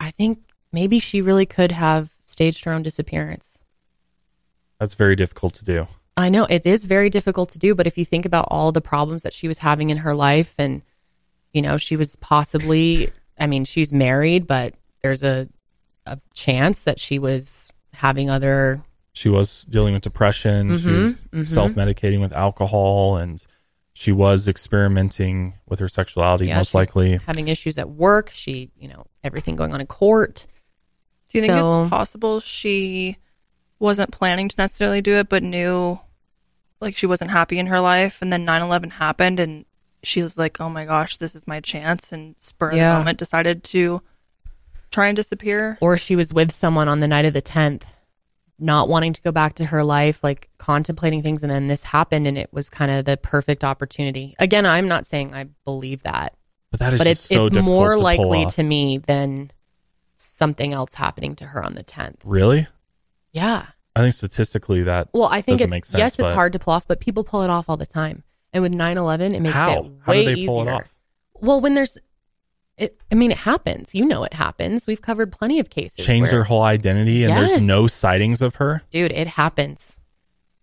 I 0.00 0.10
think 0.10 0.40
maybe 0.72 0.98
she 0.98 1.20
really 1.20 1.46
could 1.46 1.72
have 1.72 2.10
staged 2.24 2.64
her 2.64 2.72
own 2.72 2.82
disappearance. 2.82 3.58
That's 4.80 4.94
very 4.94 5.14
difficult 5.14 5.54
to 5.56 5.64
do. 5.64 5.86
I 6.16 6.30
know 6.30 6.46
it 6.48 6.64
is 6.64 6.84
very 6.84 7.10
difficult 7.10 7.50
to 7.50 7.58
do, 7.58 7.74
but 7.74 7.86
if 7.86 7.98
you 7.98 8.04
think 8.04 8.24
about 8.24 8.48
all 8.50 8.72
the 8.72 8.80
problems 8.80 9.22
that 9.24 9.34
she 9.34 9.48
was 9.48 9.58
having 9.58 9.90
in 9.90 9.98
her 9.98 10.14
life, 10.14 10.54
and 10.58 10.82
you 11.54 11.62
know, 11.62 11.78
she 11.78 11.96
was 11.96 12.16
possibly, 12.16 13.10
I 13.38 13.46
mean, 13.46 13.64
she's 13.64 13.92
married, 13.92 14.46
but 14.46 14.74
there's 15.02 15.22
a 15.22 15.48
a 16.06 16.18
chance 16.34 16.82
that 16.82 17.00
she 17.00 17.18
was 17.18 17.70
having 17.94 18.28
other 18.28 18.82
She 19.14 19.30
was 19.30 19.64
dealing 19.64 19.94
with 19.94 20.02
depression. 20.02 20.76
she 20.76 20.84
Mhm, 20.88 20.96
was 20.96 21.26
mhm. 21.32 21.46
self 21.46 21.72
medicating 21.72 22.20
with 22.20 22.34
alcohol, 22.34 23.16
and 23.16 23.42
she 23.94 24.10
was 24.12 24.46
experimenting 24.48 25.54
with 25.66 25.78
her 25.78 25.88
sexuality, 25.88 26.48
Yeah, 26.48 26.58
most 26.58 26.72
she 26.72 26.76
was 26.76 26.94
likely. 26.96 27.20
having 27.26 27.48
issues 27.48 27.78
at 27.78 27.88
work. 27.88 28.28
She, 28.34 28.70
you 28.76 28.88
know, 28.88 29.06
everything 29.22 29.54
going 29.56 29.72
on 29.72 29.80
in 29.80 29.86
court. 29.86 30.46
Do 31.30 31.38
you 31.38 31.42
think 31.46 31.54
it's 31.54 31.90
possible 31.90 32.40
she 32.40 33.16
wasn't 33.78 34.10
planning 34.10 34.48
to 34.48 34.54
necessarily 34.58 35.00
do 35.00 35.14
it, 35.14 35.28
but 35.28 35.42
knew 35.42 35.98
like 36.80 36.96
she 36.96 37.06
wasn't 37.06 37.30
happy 37.30 37.58
in 37.58 37.68
her 37.68 37.80
life, 37.80 38.20
and 38.20 38.30
then 38.32 38.44
9/11 38.44 38.90
happened, 38.90 39.38
and 39.40 39.64
she 40.04 40.22
was 40.22 40.36
like, 40.38 40.60
"Oh 40.60 40.68
my 40.68 40.84
gosh, 40.84 41.16
this 41.16 41.34
is 41.34 41.46
my 41.46 41.60
chance," 41.60 42.12
and 42.12 42.34
spur 42.38 42.70
of 42.70 42.76
Yeah. 42.76 42.92
the 42.94 42.98
moment 43.00 43.18
decided 43.18 43.64
to 43.64 44.02
try 44.90 45.08
and 45.08 45.16
disappear. 45.16 45.76
Or 45.80 45.96
she 45.96 46.14
was 46.16 46.32
with 46.32 46.54
someone 46.54 46.86
on 46.88 47.00
the 47.00 47.08
night 47.08 47.24
of 47.24 47.32
the 47.34 47.42
10th, 47.42 47.82
not 48.58 48.88
wanting 48.88 49.12
to 49.12 49.20
go 49.22 49.32
back 49.32 49.54
to 49.56 49.64
her 49.66 49.82
life, 49.82 50.22
like 50.22 50.48
contemplating 50.58 51.22
things. 51.22 51.42
And 51.42 51.50
then 51.50 51.66
this 51.66 51.82
happened 51.82 52.28
and 52.28 52.38
it 52.38 52.52
was 52.52 52.70
kind 52.70 52.90
of 52.92 53.04
the 53.04 53.16
perfect 53.16 53.64
opportunity. 53.64 54.36
Again, 54.38 54.64
I'm 54.66 54.86
not 54.86 55.06
saying 55.06 55.34
I 55.34 55.46
believe 55.64 56.04
that, 56.04 56.34
But 56.70 56.78
that 56.80 56.92
is 56.94 56.98
but 57.00 57.04
just 57.04 57.24
it's, 57.24 57.28
so 57.36 57.46
it's 57.46 57.54
difficult 57.54 57.64
more 57.64 57.90
to 57.90 57.94
pull 57.96 58.02
likely 58.04 58.44
off. 58.44 58.54
to 58.54 58.62
me 58.62 58.98
than 58.98 59.50
something 60.16 60.72
else 60.72 60.94
happening 60.94 61.34
to 61.36 61.46
her 61.46 61.64
on 61.64 61.74
the 61.74 61.82
10th. 61.82 62.18
Really? 62.24 62.68
Yeah. 63.32 63.66
I 63.96 64.00
think 64.02 64.14
statistically 64.14 64.84
that 64.84 65.08
Well, 65.12 65.24
I 65.24 65.40
think 65.40 65.58
Doesn't 65.58 65.68
it, 65.68 65.70
make 65.70 65.84
sense, 65.84 65.98
yes, 65.98 66.12
it's 66.14 66.22
but- 66.22 66.34
hard 66.34 66.52
to 66.52 66.60
pull 66.60 66.72
off, 66.74 66.86
but 66.86 67.00
people 67.00 67.24
pull 67.24 67.42
it 67.42 67.50
off 67.50 67.68
all 67.68 67.76
the 67.76 67.84
time. 67.86 68.22
And 68.54 68.62
with 68.62 68.72
9/11, 68.72 69.34
it 69.34 69.40
makes 69.40 69.54
how? 69.54 69.70
it 69.84 69.92
How 70.02 70.12
way 70.12 70.24
do 70.24 70.34
they 70.34 70.46
pull 70.46 70.60
easier. 70.62 70.72
it 70.72 70.74
off? 70.76 70.94
Well, 71.34 71.60
when 71.60 71.74
there's, 71.74 71.98
it, 72.78 72.98
I 73.12 73.14
mean, 73.16 73.30
it 73.32 73.36
happens. 73.38 73.94
You 73.94 74.06
know, 74.06 74.24
it 74.24 74.32
happens. 74.32 74.86
We've 74.86 75.02
covered 75.02 75.30
plenty 75.32 75.58
of 75.60 75.68
cases. 75.68 76.06
Change 76.06 76.28
where- 76.28 76.38
her 76.38 76.44
whole 76.44 76.62
identity 76.62 77.24
and 77.24 77.34
Yes. 77.34 77.50
there's 77.50 77.62
no 77.66 77.86
sightings 77.88 78.40
of 78.40 78.54
her 78.56 78.82
dude. 78.90 79.12
It 79.12 79.26
happens. 79.26 79.98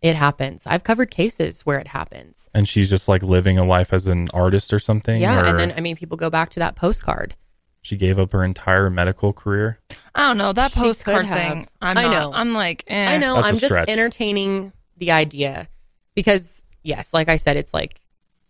It 0.01 0.15
happens. 0.15 0.65
I've 0.65 0.83
covered 0.83 1.11
cases 1.11 1.61
where 1.61 1.77
it 1.77 1.89
happens. 1.89 2.49
and 2.55 2.67
she's 2.67 2.89
just 2.89 3.07
like 3.07 3.21
living 3.21 3.59
a 3.59 3.63
life 3.63 3.93
as 3.93 4.07
an 4.07 4.29
artist 4.33 4.73
or 4.73 4.79
something. 4.79 5.21
Yeah, 5.21 5.41
or 5.41 5.45
and 5.45 5.59
then 5.59 5.73
I 5.77 5.81
mean, 5.81 5.95
people 5.95 6.17
go 6.17 6.31
back 6.31 6.49
to 6.51 6.59
that 6.59 6.75
postcard. 6.75 7.35
she 7.83 7.97
gave 7.97 8.17
up 8.17 8.31
her 8.31 8.43
entire 8.43 8.89
medical 8.89 9.31
career. 9.33 9.79
I 10.15 10.27
don't 10.27 10.37
know 10.37 10.53
that 10.53 10.71
She 10.71 10.79
postcard 10.79 11.27
thing. 11.27 11.67
I'm 11.81 11.97
I 11.97 12.03
not- 12.03 12.11
know. 12.11 12.31
I'm 12.33 12.51
like, 12.53 12.83
eh. 12.87 13.13
I 13.13 13.17
know. 13.17 13.35
That's 13.35 13.45
a 13.45 13.49
I'm 13.49 13.55
just 13.55 13.65
stretch. 13.65 13.89
entertaining 13.89 14.71
the 14.97 15.11
idea 15.11 15.67
because, 16.15 16.63
yes, 16.83 17.13
like 17.13 17.29
I 17.29 17.35
said, 17.37 17.57
it's 17.57 17.73
like 17.73 17.99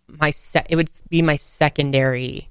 my 0.07 0.31
se- 0.31 0.65
it 0.69 0.75
would 0.75 0.89
be 1.09 1.21
my 1.21 1.35
secondary, 1.35 2.49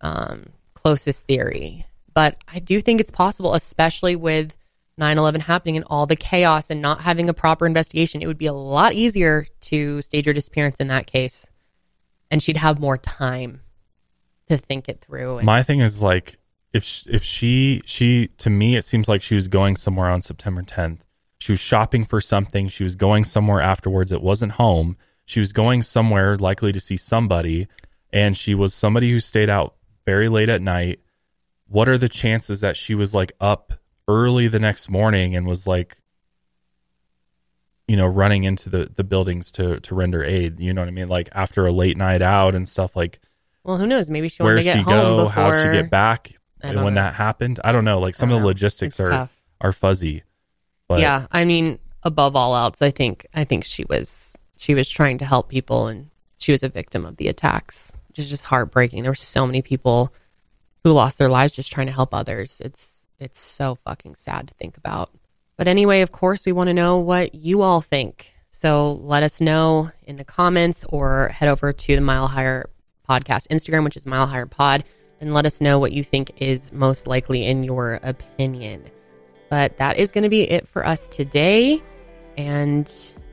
um, 0.00 0.46
closest 0.74 1.26
theory. 1.26 1.86
But 2.12 2.36
I 2.46 2.60
do 2.60 2.80
think 2.80 3.00
it's 3.00 3.10
possible, 3.10 3.54
especially 3.54 4.16
with 4.16 4.54
9/11 4.98 5.40
happening 5.40 5.76
and 5.76 5.84
all 5.88 6.06
the 6.06 6.16
chaos 6.16 6.70
and 6.70 6.80
not 6.80 7.00
having 7.00 7.28
a 7.28 7.34
proper 7.34 7.66
investigation. 7.66 8.22
It 8.22 8.26
would 8.26 8.38
be 8.38 8.46
a 8.46 8.52
lot 8.52 8.92
easier 8.92 9.46
to 9.62 10.00
stage 10.02 10.26
her 10.26 10.32
disappearance 10.32 10.78
in 10.78 10.88
that 10.88 11.06
case, 11.06 11.50
and 12.30 12.42
she'd 12.42 12.56
have 12.56 12.78
more 12.78 12.98
time 12.98 13.60
to 14.48 14.56
think 14.56 14.88
it 14.88 15.00
through. 15.00 15.38
And, 15.38 15.46
My 15.46 15.62
thing 15.62 15.80
is 15.80 16.02
like 16.02 16.38
if 16.72 16.84
sh- 16.84 17.06
if 17.08 17.24
she 17.24 17.82
she 17.86 18.28
to 18.38 18.50
me 18.50 18.76
it 18.76 18.84
seems 18.84 19.08
like 19.08 19.22
she 19.22 19.34
was 19.34 19.48
going 19.48 19.76
somewhere 19.76 20.08
on 20.08 20.22
September 20.22 20.62
10th. 20.62 21.00
She 21.44 21.52
was 21.52 21.60
shopping 21.60 22.06
for 22.06 22.22
something. 22.22 22.68
She 22.68 22.84
was 22.84 22.96
going 22.96 23.24
somewhere 23.24 23.60
afterwards. 23.60 24.10
It 24.10 24.22
wasn't 24.22 24.52
home. 24.52 24.96
She 25.26 25.40
was 25.40 25.52
going 25.52 25.82
somewhere 25.82 26.38
likely 26.38 26.72
to 26.72 26.80
see 26.80 26.96
somebody, 26.96 27.68
and 28.10 28.34
she 28.34 28.54
was 28.54 28.72
somebody 28.72 29.10
who 29.10 29.20
stayed 29.20 29.50
out 29.50 29.74
very 30.06 30.30
late 30.30 30.48
at 30.48 30.62
night. 30.62 31.00
What 31.68 31.86
are 31.86 31.98
the 31.98 32.08
chances 32.08 32.60
that 32.60 32.78
she 32.78 32.94
was 32.94 33.14
like 33.14 33.32
up 33.42 33.74
early 34.08 34.48
the 34.48 34.58
next 34.58 34.88
morning 34.88 35.36
and 35.36 35.46
was 35.46 35.66
like 35.66 35.98
you 37.88 37.96
know 37.98 38.06
running 38.06 38.44
into 38.44 38.70
the 38.70 38.90
the 38.94 39.04
buildings 39.04 39.52
to 39.52 39.80
to 39.80 39.94
render 39.94 40.22
aid 40.22 40.60
you 40.60 40.74
know 40.74 40.82
what 40.82 40.88
i 40.88 40.90
mean 40.90 41.08
like 41.08 41.28
after 41.32 41.66
a 41.66 41.72
late 41.72 41.96
night 41.96 42.20
out 42.20 42.54
and 42.54 42.68
stuff 42.68 42.94
like 42.94 43.18
well, 43.64 43.78
who 43.78 43.86
knows? 43.86 44.10
Maybe 44.10 44.28
she 44.28 44.42
wanted 44.42 44.52
where 44.52 44.58
to 44.58 44.64
get 44.64 44.76
she 44.76 44.82
home 44.82 44.94
go, 44.94 45.16
before. 45.24 45.30
how'd 45.30 45.66
she 45.66 45.72
get 45.72 45.90
back 45.90 46.36
and 46.60 46.84
when 46.84 46.94
know. 46.94 47.00
that 47.00 47.14
happened. 47.14 47.60
I 47.64 47.72
don't 47.72 47.84
know. 47.84 47.98
Like 47.98 48.14
some 48.14 48.30
of 48.30 48.34
the 48.34 48.40
know. 48.40 48.48
logistics 48.48 49.00
It's 49.00 49.00
are 49.00 49.10
tough. 49.10 49.42
are 49.60 49.72
fuzzy. 49.72 50.22
But 50.88 51.00
yeah, 51.00 51.26
I 51.32 51.44
mean, 51.44 51.78
above 52.02 52.36
all 52.36 52.56
else, 52.56 52.82
I 52.82 52.90
think 52.90 53.26
I 53.34 53.44
think 53.44 53.64
she 53.64 53.84
was 53.84 54.34
she 54.56 54.74
was 54.74 54.88
trying 54.88 55.18
to 55.18 55.24
help 55.24 55.48
people, 55.48 55.86
and 55.86 56.10
she 56.38 56.52
was 56.52 56.62
a 56.62 56.68
victim 56.68 57.04
of 57.04 57.16
the 57.16 57.28
attacks, 57.28 57.92
is 58.14 58.30
just 58.30 58.44
heartbreaking. 58.44 59.02
There 59.02 59.10
were 59.10 59.16
so 59.16 59.46
many 59.46 59.62
people 59.62 60.12
who 60.82 60.92
lost 60.92 61.18
their 61.18 61.28
lives 61.28 61.56
just 61.56 61.72
trying 61.72 61.86
to 61.86 61.92
help 61.92 62.14
others. 62.14 62.60
It's 62.64 63.02
it's 63.18 63.38
so 63.38 63.76
fucking 63.76 64.16
sad 64.16 64.48
to 64.48 64.54
think 64.54 64.76
about. 64.76 65.10
But 65.56 65.68
anyway, 65.68 66.00
of 66.00 66.12
course, 66.12 66.44
we 66.44 66.52
want 66.52 66.68
to 66.68 66.74
know 66.74 66.98
what 66.98 67.34
you 67.34 67.62
all 67.62 67.80
think. 67.80 68.32
So 68.50 68.92
let 68.92 69.22
us 69.22 69.40
know 69.40 69.90
in 70.02 70.16
the 70.16 70.24
comments 70.24 70.84
or 70.88 71.28
head 71.28 71.48
over 71.48 71.72
to 71.72 71.94
the 71.96 72.02
Mile 72.02 72.26
Higher 72.26 72.70
Podcast 73.08 73.48
Instagram, 73.48 73.84
which 73.84 73.96
is 73.96 74.06
Mile 74.06 74.26
Higher 74.26 74.46
Pod, 74.46 74.84
and 75.20 75.34
let 75.34 75.46
us 75.46 75.60
know 75.60 75.78
what 75.78 75.92
you 75.92 76.04
think 76.04 76.32
is 76.36 76.72
most 76.72 77.06
likely 77.06 77.46
in 77.46 77.62
your 77.64 78.00
opinion. 78.02 78.84
But 79.50 79.76
that 79.78 79.98
is 79.98 80.10
going 80.12 80.24
to 80.24 80.28
be 80.30 80.42
it 80.42 80.66
for 80.68 80.86
us 80.86 81.06
today. 81.08 81.82
And 82.36 82.86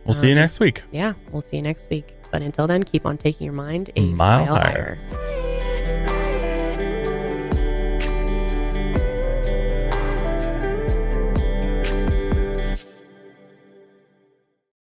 we'll 0.06 0.14
see 0.14 0.28
you 0.28 0.34
um, 0.34 0.40
next 0.40 0.60
week. 0.60 0.84
Yeah, 0.92 1.14
we'll 1.32 1.42
see 1.42 1.58
you 1.58 1.64
next 1.64 1.90
week. 1.90 2.16
But 2.32 2.42
until 2.42 2.68
then, 2.68 2.84
keep 2.84 3.06
on 3.06 3.18
taking 3.18 3.46
your 3.46 3.54
mind 3.54 3.90
a 3.96 4.02
Mile 4.02 4.46
mile, 4.46 4.56
higher. 4.56 4.98
higher. 5.10 5.51